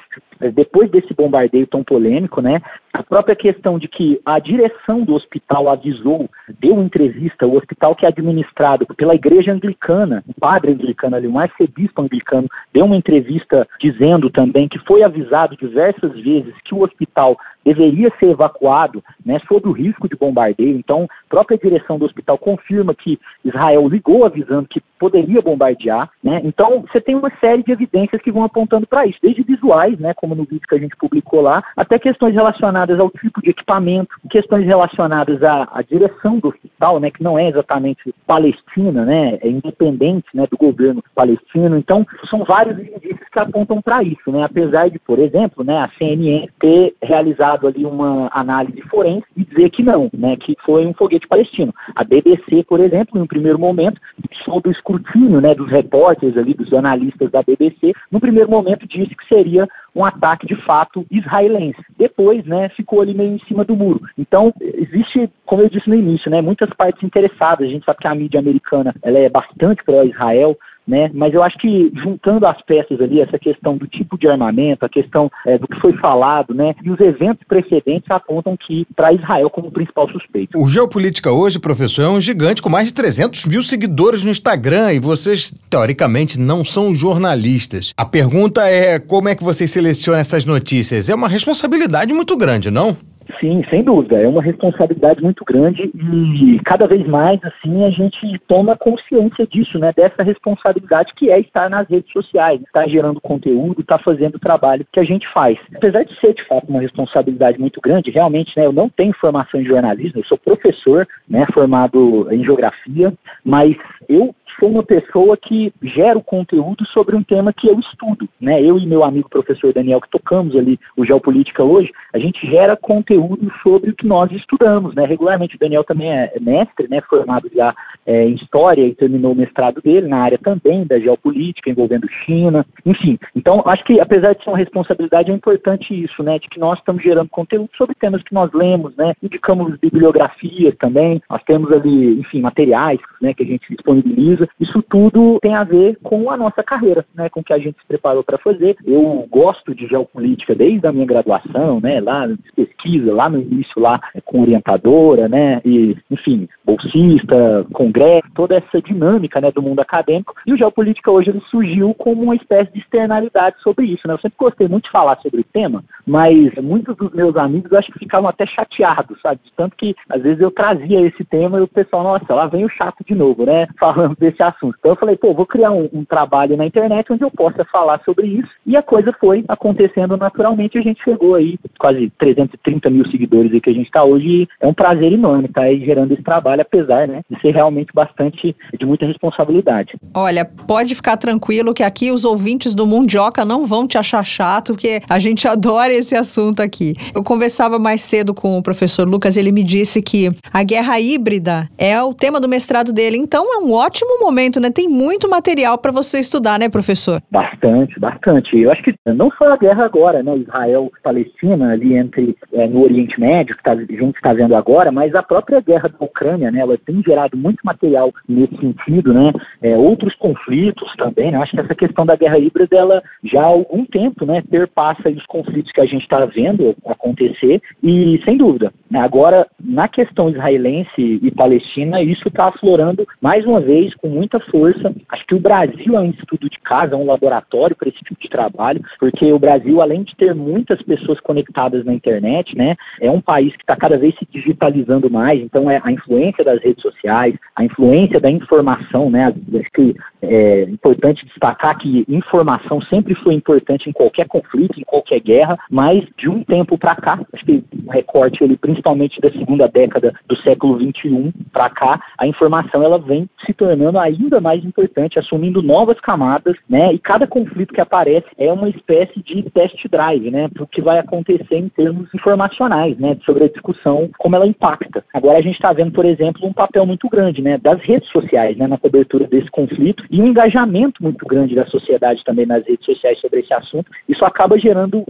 depois 0.53 0.89
desse 0.89 1.13
bombardeio 1.13 1.67
tão 1.67 1.83
polêmico, 1.83 2.41
né, 2.41 2.61
a 2.93 3.03
própria 3.03 3.35
questão 3.35 3.77
de 3.77 3.87
que 3.87 4.19
a 4.25 4.39
direção 4.39 5.03
do 5.03 5.13
hospital 5.13 5.69
avisou, 5.69 6.29
deu 6.59 6.81
entrevista, 6.81 7.45
o 7.45 7.57
hospital 7.57 7.95
que 7.95 8.05
é 8.05 8.09
administrado 8.09 8.85
pela 8.95 9.15
igreja 9.15 9.51
anglicana, 9.51 10.23
o 10.27 10.33
padre 10.39 10.71
anglicano 10.71 11.15
ali, 11.15 11.27
um 11.27 11.39
arcebispo 11.39 12.01
anglicano, 12.01 12.47
deu 12.73 12.85
uma 12.85 12.95
entrevista 12.95 13.67
dizendo 13.79 14.29
também 14.29 14.67
que 14.67 14.79
foi 14.79 15.03
avisado 15.03 15.57
diversas 15.57 16.13
vezes 16.19 16.53
que 16.63 16.73
o 16.73 16.83
hospital 16.83 17.37
deveria 17.73 18.11
ser 18.19 18.31
evacuado 18.31 19.03
né, 19.23 19.39
sob 19.47 19.67
o 19.67 19.71
risco 19.71 20.09
de 20.09 20.15
bombardeio. 20.15 20.77
Então, 20.77 21.03
a 21.03 21.29
própria 21.29 21.57
direção 21.57 21.99
do 21.99 22.05
hospital 22.05 22.37
confirma 22.37 22.95
que 22.95 23.19
Israel 23.45 23.87
ligou 23.87 24.25
avisando 24.25 24.67
que 24.67 24.81
poderia 24.97 25.41
bombardear. 25.41 26.09
Né? 26.23 26.41
Então, 26.43 26.81
você 26.81 26.99
tem 26.99 27.15
uma 27.15 27.31
série 27.39 27.63
de 27.63 27.71
evidências 27.71 28.21
que 28.21 28.31
vão 28.31 28.43
apontando 28.43 28.87
para 28.87 29.05
isso, 29.05 29.19
desde 29.21 29.43
visuais, 29.43 29.97
né, 29.99 30.13
como 30.13 30.35
no 30.35 30.43
vídeo 30.43 30.67
que 30.67 30.75
a 30.75 30.79
gente 30.79 30.95
publicou 30.97 31.41
lá, 31.41 31.63
até 31.77 31.97
questões 31.99 32.33
relacionadas 32.33 32.99
ao 32.99 33.09
tipo 33.11 33.41
de 33.41 33.51
equipamento, 33.51 34.09
questões 34.29 34.65
relacionadas 34.65 35.41
à, 35.43 35.69
à 35.71 35.81
direção 35.81 36.39
do 36.39 36.49
hospital, 36.49 36.99
né, 36.99 37.11
que 37.11 37.23
não 37.23 37.37
é 37.37 37.47
exatamente 37.47 38.13
palestina, 38.25 39.05
né, 39.05 39.37
é 39.41 39.47
independente 39.47 40.27
né, 40.33 40.45
do 40.49 40.57
governo 40.57 41.03
palestino. 41.15 41.77
Então, 41.77 42.05
são 42.29 42.43
vários 42.43 42.77
indícios 42.79 43.27
que 43.31 43.39
apontam 43.39 43.81
para 43.81 44.03
isso, 44.03 44.31
né, 44.31 44.43
apesar 44.43 44.89
de, 44.89 44.99
por 44.99 45.19
exemplo, 45.19 45.63
né, 45.63 45.77
a 45.77 45.89
CNN 45.97 46.49
ter 46.59 46.95
realizado 47.01 47.58
ali 47.67 47.85
uma 47.85 48.29
análise 48.33 48.81
forense 48.83 49.25
e 49.35 49.45
dizer 49.45 49.69
que 49.69 49.83
não, 49.83 50.09
né, 50.13 50.35
que 50.37 50.55
foi 50.65 50.85
um 50.85 50.93
foguete 50.93 51.27
palestino. 51.27 51.73
A 51.95 52.03
BBC, 52.03 52.63
por 52.63 52.79
exemplo, 52.79 53.19
no 53.19 53.27
primeiro 53.27 53.59
momento, 53.59 53.99
sob 54.43 54.69
o 54.69 54.71
escrutínio 54.71 55.41
né, 55.41 55.53
dos 55.53 55.69
repórteres 55.69 56.37
ali, 56.37 56.53
dos 56.53 56.73
analistas 56.73 57.31
da 57.31 57.43
BBC, 57.43 57.93
no 58.11 58.19
primeiro 58.19 58.49
momento 58.49 58.87
disse 58.87 59.15
que 59.15 59.27
seria 59.27 59.67
um 59.95 60.05
ataque 60.05 60.47
de 60.47 60.55
fato 60.55 61.05
israelense. 61.11 61.79
Depois, 61.97 62.45
né, 62.45 62.69
ficou 62.69 63.01
ali 63.01 63.13
meio 63.13 63.33
em 63.33 63.39
cima 63.47 63.63
do 63.63 63.75
muro. 63.75 64.01
Então, 64.17 64.53
existe, 64.61 65.29
como 65.45 65.61
eu 65.61 65.69
disse 65.69 65.89
no 65.89 65.95
início, 65.95 66.29
né, 66.29 66.41
muitas 66.41 66.69
partes 66.71 67.03
interessadas. 67.03 67.67
A 67.67 67.71
gente 67.71 67.85
sabe 67.85 67.99
que 67.99 68.07
a 68.07 68.15
mídia 68.15 68.39
americana 68.39 68.93
ela 69.03 69.19
é 69.19 69.29
bastante 69.29 69.83
pró-Israel, 69.83 70.57
né? 70.89 71.11
Mas 71.13 71.33
eu 71.33 71.43
acho 71.43 71.57
que 71.59 71.91
juntando 72.03 72.47
as 72.47 72.59
peças 72.63 72.99
ali, 72.99 73.21
essa 73.21 73.37
questão 73.37 73.77
do 73.77 73.87
tipo 73.87 74.17
de 74.17 74.27
armamento, 74.27 74.83
a 74.83 74.89
questão 74.89 75.31
é, 75.45 75.57
do 75.57 75.67
que 75.67 75.79
foi 75.79 75.93
falado, 75.97 76.53
né? 76.53 76.73
E 76.83 76.89
os 76.89 76.99
eventos 76.99 77.45
precedentes 77.47 78.09
apontam 78.09 78.57
que 78.57 78.87
para 78.95 79.13
Israel 79.13 79.49
como 79.49 79.71
principal 79.71 80.09
suspeito. 80.09 80.59
O 80.59 80.67
Geopolítica 80.67 81.31
hoje, 81.31 81.59
professor, 81.59 82.01
é 82.01 82.09
um 82.09 82.19
gigante 82.19 82.61
com 82.61 82.69
mais 82.69 82.87
de 82.87 82.93
300 82.93 83.45
mil 83.45 83.61
seguidores 83.61 84.23
no 84.23 84.31
Instagram 84.31 84.91
e 84.93 84.99
vocês, 84.99 85.53
teoricamente, 85.69 86.39
não 86.39 86.65
são 86.65 86.95
jornalistas. 86.95 87.93
A 87.95 88.05
pergunta 88.05 88.67
é 88.67 88.99
como 88.99 89.29
é 89.29 89.35
que 89.35 89.43
vocês 89.43 89.69
selecionam 89.69 90.19
essas 90.19 90.43
notícias? 90.43 91.07
É 91.07 91.13
uma 91.13 91.27
responsabilidade 91.27 92.11
muito 92.13 92.35
grande, 92.35 92.71
não? 92.71 92.97
Sim, 93.39 93.63
sem 93.69 93.83
dúvida. 93.83 94.19
É 94.19 94.27
uma 94.27 94.41
responsabilidade 94.41 95.21
muito 95.21 95.45
grande 95.45 95.91
e 95.93 96.59
cada 96.65 96.87
vez 96.87 97.05
mais 97.07 97.39
assim 97.43 97.85
a 97.85 97.89
gente 97.89 98.39
toma 98.47 98.75
consciência 98.75 99.45
disso, 99.45 99.77
né? 99.77 99.93
Dessa 99.95 100.23
responsabilidade 100.23 101.13
que 101.15 101.29
é 101.29 101.39
estar 101.39 101.69
nas 101.69 101.87
redes 101.87 102.11
sociais, 102.11 102.61
estar 102.61 102.87
gerando 102.87 103.21
conteúdo, 103.21 103.81
estar 103.81 103.99
fazendo 103.99 104.35
o 104.35 104.39
trabalho 104.39 104.85
que 104.91 104.99
a 104.99 105.03
gente 105.03 105.27
faz. 105.31 105.57
Apesar 105.75 106.03
de 106.03 106.19
ser 106.19 106.33
de 106.33 106.43
fato 106.45 106.67
uma 106.69 106.81
responsabilidade 106.81 107.59
muito 107.59 107.79
grande, 107.81 108.11
realmente, 108.11 108.57
né? 108.57 108.65
Eu 108.65 108.73
não 108.73 108.89
tenho 108.89 109.13
formação 109.13 109.61
em 109.61 109.65
jornalismo, 109.65 110.19
eu 110.19 110.25
sou 110.25 110.37
professor, 110.37 111.07
né? 111.27 111.45
Formado 111.53 112.27
em 112.31 112.43
geografia, 112.43 113.13
mas 113.43 113.75
eu 114.07 114.33
sou 114.59 114.69
uma 114.69 114.83
pessoa 114.83 115.37
que 115.37 115.73
gera 115.81 116.17
o 116.17 116.23
conteúdo 116.23 116.85
sobre 116.87 117.15
um 117.15 117.23
tema 117.23 117.53
que 117.53 117.67
eu 117.67 117.79
estudo, 117.79 118.27
né? 118.39 118.61
Eu 118.61 118.77
e 118.77 118.85
meu 118.85 119.03
amigo 119.03 119.29
professor 119.29 119.73
Daniel, 119.73 120.01
que 120.01 120.09
tocamos 120.09 120.55
ali 120.55 120.77
o 120.97 121.05
Geopolítica 121.05 121.63
hoje, 121.63 121.91
a 122.13 122.19
gente 122.19 122.45
gera 122.45 122.75
conteúdo 122.75 123.51
sobre 123.63 123.91
o 123.91 123.95
que 123.95 124.05
nós 124.05 124.31
estudamos, 124.31 124.93
né? 124.93 125.05
Regularmente, 125.05 125.55
o 125.55 125.59
Daniel 125.59 125.83
também 125.83 126.11
é 126.11 126.33
mestre, 126.39 126.87
né? 126.89 127.01
Formado 127.01 127.49
já 127.55 127.73
é, 128.05 128.25
em 128.25 128.35
História 128.35 128.85
e 128.85 128.93
terminou 128.93 129.31
o 129.31 129.35
mestrado 129.35 129.81
dele 129.81 130.07
na 130.07 130.17
área 130.17 130.37
também 130.37 130.85
da 130.85 130.99
geopolítica, 130.99 131.69
envolvendo 131.69 132.07
China, 132.25 132.65
enfim. 132.85 133.17
Então, 133.35 133.63
acho 133.65 133.83
que, 133.85 133.99
apesar 133.99 134.33
de 134.33 134.43
ser 134.43 134.49
uma 134.49 134.57
responsabilidade, 134.57 135.31
é 135.31 135.33
importante 135.33 135.93
isso, 135.93 136.21
né? 136.21 136.37
De 136.39 136.49
que 136.49 136.59
nós 136.59 136.79
estamos 136.79 137.01
gerando 137.01 137.29
conteúdo 137.29 137.69
sobre 137.77 137.95
temas 137.95 138.21
que 138.23 138.33
nós 138.33 138.51
lemos, 138.53 138.95
né? 138.97 139.13
Indicamos 139.23 139.77
bibliografias 139.77 140.75
também, 140.77 141.21
nós 141.29 141.41
temos 141.43 141.71
ali, 141.71 142.19
enfim, 142.19 142.41
materiais, 142.41 142.99
né? 143.21 143.33
Que 143.33 143.43
a 143.43 143.47
gente 143.47 143.65
disponibiliza 143.69 144.48
isso 144.59 144.81
tudo 144.83 145.39
tem 145.41 145.55
a 145.55 145.63
ver 145.63 145.97
com 146.03 146.29
a 146.31 146.37
nossa 146.37 146.63
carreira, 146.63 147.05
né, 147.13 147.29
com 147.29 147.41
o 147.41 147.43
que 147.43 147.53
a 147.53 147.57
gente 147.57 147.79
se 147.79 147.87
preparou 147.87 148.23
para 148.23 148.37
fazer. 148.37 148.77
Eu 148.85 149.27
gosto 149.29 149.73
de 149.73 149.87
geopolítica 149.87 150.55
desde 150.55 150.85
a 150.87 150.91
minha 150.91 151.05
graduação, 151.05 151.79
né, 151.81 151.99
lá 151.99 152.27
pesquisa, 152.55 153.13
lá 153.13 153.29
no 153.29 153.39
início 153.39 153.81
lá 153.81 153.99
com 154.25 154.41
orientadora, 154.41 155.27
né, 155.27 155.61
e 155.65 155.95
enfim, 156.09 156.47
bolsista, 156.65 157.65
congresso, 157.73 158.27
toda 158.33 158.55
essa 158.55 158.81
dinâmica, 158.81 159.41
né, 159.41 159.51
do 159.51 159.61
mundo 159.61 159.79
acadêmico. 159.79 160.33
E 160.45 160.53
o 160.53 160.57
geopolítica 160.57 161.11
hoje 161.11 161.29
ele 161.29 161.41
surgiu 161.49 161.93
como 161.93 162.23
uma 162.23 162.35
espécie 162.35 162.71
de 162.71 162.79
externalidade 162.79 163.55
sobre 163.61 163.85
isso, 163.85 164.07
né? 164.07 164.13
Eu 164.13 164.19
sempre 164.19 164.37
gostei 164.37 164.67
muito 164.67 164.85
de 164.85 164.91
falar 164.91 165.17
sobre 165.21 165.41
o 165.41 165.43
tema, 165.43 165.83
mas 166.09 166.51
muitos 166.55 166.97
dos 166.97 167.13
meus 167.13 167.35
amigos 167.37 167.71
acho 167.71 167.91
que 167.91 167.99
ficavam 167.99 168.27
até 168.27 168.45
chateados, 168.47 169.21
sabe? 169.21 169.39
Tanto 169.55 169.75
que 169.75 169.95
às 170.09 170.23
vezes 170.23 170.41
eu 170.41 170.49
trazia 170.49 171.01
esse 171.01 171.23
tema 171.23 171.59
e 171.59 171.61
o 171.61 171.67
pessoal, 171.67 172.03
nossa, 172.03 172.33
lá 172.33 172.47
vem 172.47 172.65
o 172.65 172.69
chato 172.69 173.03
de 173.07 173.13
novo, 173.13 173.45
né? 173.45 173.67
Falando 173.79 174.15
desse 174.19 174.41
assunto. 174.41 174.75
Então 174.79 174.93
eu 174.93 174.95
falei, 174.95 175.15
pô, 175.15 175.35
vou 175.35 175.45
criar 175.45 175.71
um, 175.71 175.87
um, 175.93 176.03
trabalho 176.03 176.57
na 176.57 176.65
internet 176.65 177.13
onde 177.13 177.23
eu 177.23 177.29
possa 177.29 177.63
falar 177.65 178.01
sobre 178.03 178.25
isso. 178.25 178.49
E 178.65 178.75
a 178.75 178.81
coisa 178.81 179.13
foi 179.19 179.45
acontecendo 179.47 180.17
naturalmente. 180.17 180.79
A 180.79 180.81
gente 180.81 181.03
chegou 181.03 181.35
aí, 181.35 181.59
quase 181.77 182.11
330 182.17 182.89
mil 182.89 183.05
seguidores 183.11 183.53
aí 183.53 183.61
que 183.61 183.69
a 183.69 183.73
gente 183.73 183.85
está 183.85 184.03
hoje. 184.03 184.47
é 184.59 184.67
um 184.67 184.73
prazer 184.73 185.13
enorme 185.13 185.45
estar 185.45 185.61
tá 185.61 185.67
aí 185.67 185.85
gerando 185.85 186.11
esse 186.13 186.23
trabalho, 186.23 186.63
apesar 186.63 187.07
né, 187.07 187.21
de 187.29 187.39
ser 187.39 187.51
realmente 187.51 187.93
bastante 187.93 188.55
de 188.77 188.85
muita 188.85 189.05
responsabilidade. 189.05 189.93
Olha, 190.15 190.43
pode 190.43 190.95
ficar 190.95 191.17
tranquilo 191.17 191.73
que 191.73 191.83
aqui 191.83 192.11
os 192.11 192.25
ouvintes 192.25 192.73
do 192.73 192.87
Mundioca 192.87 193.45
não 193.45 193.67
vão 193.67 193.87
te 193.87 193.97
achar 193.97 194.23
chato, 194.23 194.73
porque 194.73 195.01
a 195.07 195.19
gente 195.19 195.45
adora 195.47 195.98
esse 195.99 196.15
assunto 196.15 196.61
aqui. 196.61 196.93
Eu 197.13 197.23
conversava 197.23 197.77
mais 197.79 198.01
cedo 198.01 198.33
com 198.33 198.57
o 198.57 198.63
professor 198.63 199.07
Lucas, 199.07 199.37
ele 199.37 199.51
me 199.51 199.63
disse 199.63 200.01
que 200.01 200.31
a 200.51 200.63
guerra 200.63 200.99
híbrida 200.99 201.67
é 201.77 202.01
o 202.01 202.13
tema 202.13 202.39
do 202.39 202.47
mestrado 202.47 202.91
dele. 202.91 203.17
Então 203.17 203.43
é 203.53 203.63
um 203.63 203.73
ótimo 203.73 204.19
momento 204.19 204.49
né? 204.59 204.71
Tem 204.71 204.87
muito 204.87 205.29
material 205.29 205.77
para 205.77 205.91
você 205.91 206.19
estudar, 206.19 206.57
né, 206.57 206.69
professor? 206.69 207.21
Bastante, 207.29 207.99
bastante. 207.99 208.57
Eu 208.57 208.71
acho 208.71 208.81
que 208.81 208.93
não 209.05 209.29
só 209.31 209.51
a 209.51 209.57
guerra 209.57 209.85
agora, 209.85 210.23
né, 210.23 210.37
Israel-Palestina 210.37 211.73
ali 211.73 211.95
entre 211.95 212.35
é, 212.53 212.67
no 212.67 212.83
Oriente 212.83 213.19
Médio 213.19 213.55
que 213.57 213.63
tá, 213.63 213.73
a 213.73 213.75
gente 213.75 214.15
está 214.15 214.33
vendo 214.33 214.55
agora, 214.55 214.91
mas 214.91 215.13
a 215.13 215.21
própria 215.21 215.59
guerra 215.61 215.89
da 215.89 216.05
Ucrânia, 216.05 216.51
né, 216.51 216.61
ela 216.61 216.77
tem 216.77 217.03
gerado 217.05 217.35
muito 217.35 217.59
material 217.63 218.13
nesse 218.27 218.55
sentido, 218.57 219.13
né? 219.13 219.33
É, 219.61 219.77
outros 219.77 220.15
conflitos 220.15 220.89
também, 220.97 221.31
né? 221.31 221.37
Eu 221.37 221.43
acho 221.43 221.51
que 221.51 221.59
essa 221.59 221.75
questão 221.75 222.05
da 222.05 222.15
guerra 222.15 222.39
híbrida, 222.39 222.77
ela 222.77 223.03
já 223.23 223.41
há 223.41 223.45
algum 223.45 223.85
tempo, 223.85 224.25
né, 224.25 224.41
perpassa 224.49 225.09
os 225.09 225.25
conflitos 225.25 225.71
que 225.71 225.81
a 225.81 225.85
gente 225.89 226.03
está 226.03 226.25
vendo 226.25 226.75
acontecer 226.85 227.61
e 227.83 228.21
sem 228.25 228.37
dúvida, 228.37 228.71
né, 228.89 228.99
agora 228.99 229.47
na 229.59 229.87
questão 229.87 230.29
israelense 230.29 230.89
e 230.97 231.31
palestina 231.31 232.01
isso 232.01 232.27
está 232.27 232.47
aflorando 232.47 233.07
mais 233.21 233.45
uma 233.45 233.59
vez 233.59 233.93
com 233.95 234.07
muita 234.07 234.39
força. 234.39 234.93
Acho 235.09 235.25
que 235.25 235.35
o 235.35 235.39
Brasil 235.39 235.95
é 235.95 235.99
um 235.99 236.09
estudo 236.11 236.49
de 236.49 236.59
casa, 236.59 236.95
é 236.95 236.97
um 236.97 237.05
laboratório 237.05 237.75
para 237.75 237.89
esse 237.89 237.99
tipo 237.99 238.19
de 238.21 238.29
trabalho, 238.29 238.81
porque 238.99 239.31
o 239.31 239.39
Brasil, 239.39 239.81
além 239.81 240.03
de 240.03 240.15
ter 240.15 240.33
muitas 240.35 240.81
pessoas 240.81 241.19
conectadas 241.19 241.85
na 241.85 241.93
internet, 241.93 242.57
né, 242.57 242.75
é 242.99 243.09
um 243.09 243.21
país 243.21 243.55
que 243.55 243.63
está 243.63 243.75
cada 243.75 243.97
vez 243.97 244.15
se 244.15 244.27
digitalizando 244.31 245.09
mais. 245.09 245.41
Então, 245.41 245.69
é 245.69 245.81
a 245.83 245.91
influência 245.91 246.43
das 246.43 246.61
redes 246.61 246.81
sociais, 246.81 247.35
a 247.55 247.63
influência 247.63 248.19
da 248.19 248.29
informação, 248.29 249.09
né? 249.09 249.33
Acho 249.59 249.71
que 249.73 249.95
é 250.21 250.63
importante 250.63 251.25
destacar 251.25 251.77
que 251.77 252.05
informação 252.07 252.81
sempre 252.81 253.15
foi 253.15 253.33
importante 253.33 253.89
em 253.89 253.93
qualquer 253.93 254.27
conflito, 254.27 254.79
em 254.79 254.83
qualquer 254.83 255.19
guerra, 255.19 255.57
mas 255.69 256.03
de 256.17 256.29
um 256.29 256.43
tempo 256.43 256.77
para 256.77 256.95
cá, 256.95 257.19
acho 257.33 257.45
que 257.45 257.63
o 257.85 257.91
recorte 257.91 258.43
ele 258.43 258.57
principalmente 258.57 259.21
da 259.21 259.31
segunda 259.31 259.67
década 259.67 260.13
do 260.27 260.35
século 260.37 260.77
21 260.77 261.31
para 261.51 261.69
cá, 261.69 262.01
a 262.17 262.27
informação 262.27 262.83
ela 262.83 262.97
vem 262.97 263.29
se 263.45 263.53
tornando 263.53 263.99
ainda 263.99 264.41
mais 264.41 264.63
importante, 264.63 265.19
assumindo 265.19 265.61
novas 265.61 265.99
camadas, 265.99 266.55
né? 266.69 266.93
E 266.93 266.99
cada 266.99 267.27
conflito 267.27 267.73
que 267.73 267.81
aparece 267.81 268.27
é 268.37 268.51
uma 268.51 268.69
espécie 268.69 269.21
de 269.21 269.43
test 269.51 269.87
drive, 269.89 270.31
né? 270.31 270.47
Para 270.49 270.63
o 270.63 270.67
que 270.67 270.81
vai 270.81 270.99
acontecer 270.99 271.55
em 271.55 271.69
termos 271.69 272.13
informacionais, 272.13 272.97
né? 272.97 273.17
Sobre 273.25 273.43
a 273.43 273.49
discussão, 273.49 274.09
como 274.17 274.35
ela 274.35 274.47
impacta. 274.47 275.03
Agora 275.13 275.37
a 275.37 275.41
gente 275.41 275.55
está 275.55 275.71
vendo, 275.73 275.91
por 275.91 276.05
exemplo, 276.05 276.47
um 276.47 276.53
papel 276.53 276.85
muito 276.85 277.07
grande, 277.09 277.41
né? 277.41 277.57
Das 277.57 277.79
redes 277.81 278.09
sociais, 278.09 278.57
né? 278.57 278.67
Na 278.67 278.77
cobertura 278.77 279.27
desse 279.27 279.49
conflito 279.51 280.03
e 280.09 280.21
um 280.21 280.27
engajamento 280.27 281.03
muito 281.03 281.25
grande 281.25 281.55
da 281.55 281.65
sociedade 281.67 282.23
também 282.23 282.45
nas 282.45 282.65
redes 282.65 282.85
sociais 282.85 283.19
sobre 283.19 283.41
esse 283.41 283.53
assunto. 283.53 283.91
Isso 284.07 284.25
acaba 284.25 284.57
gerando 284.57 285.05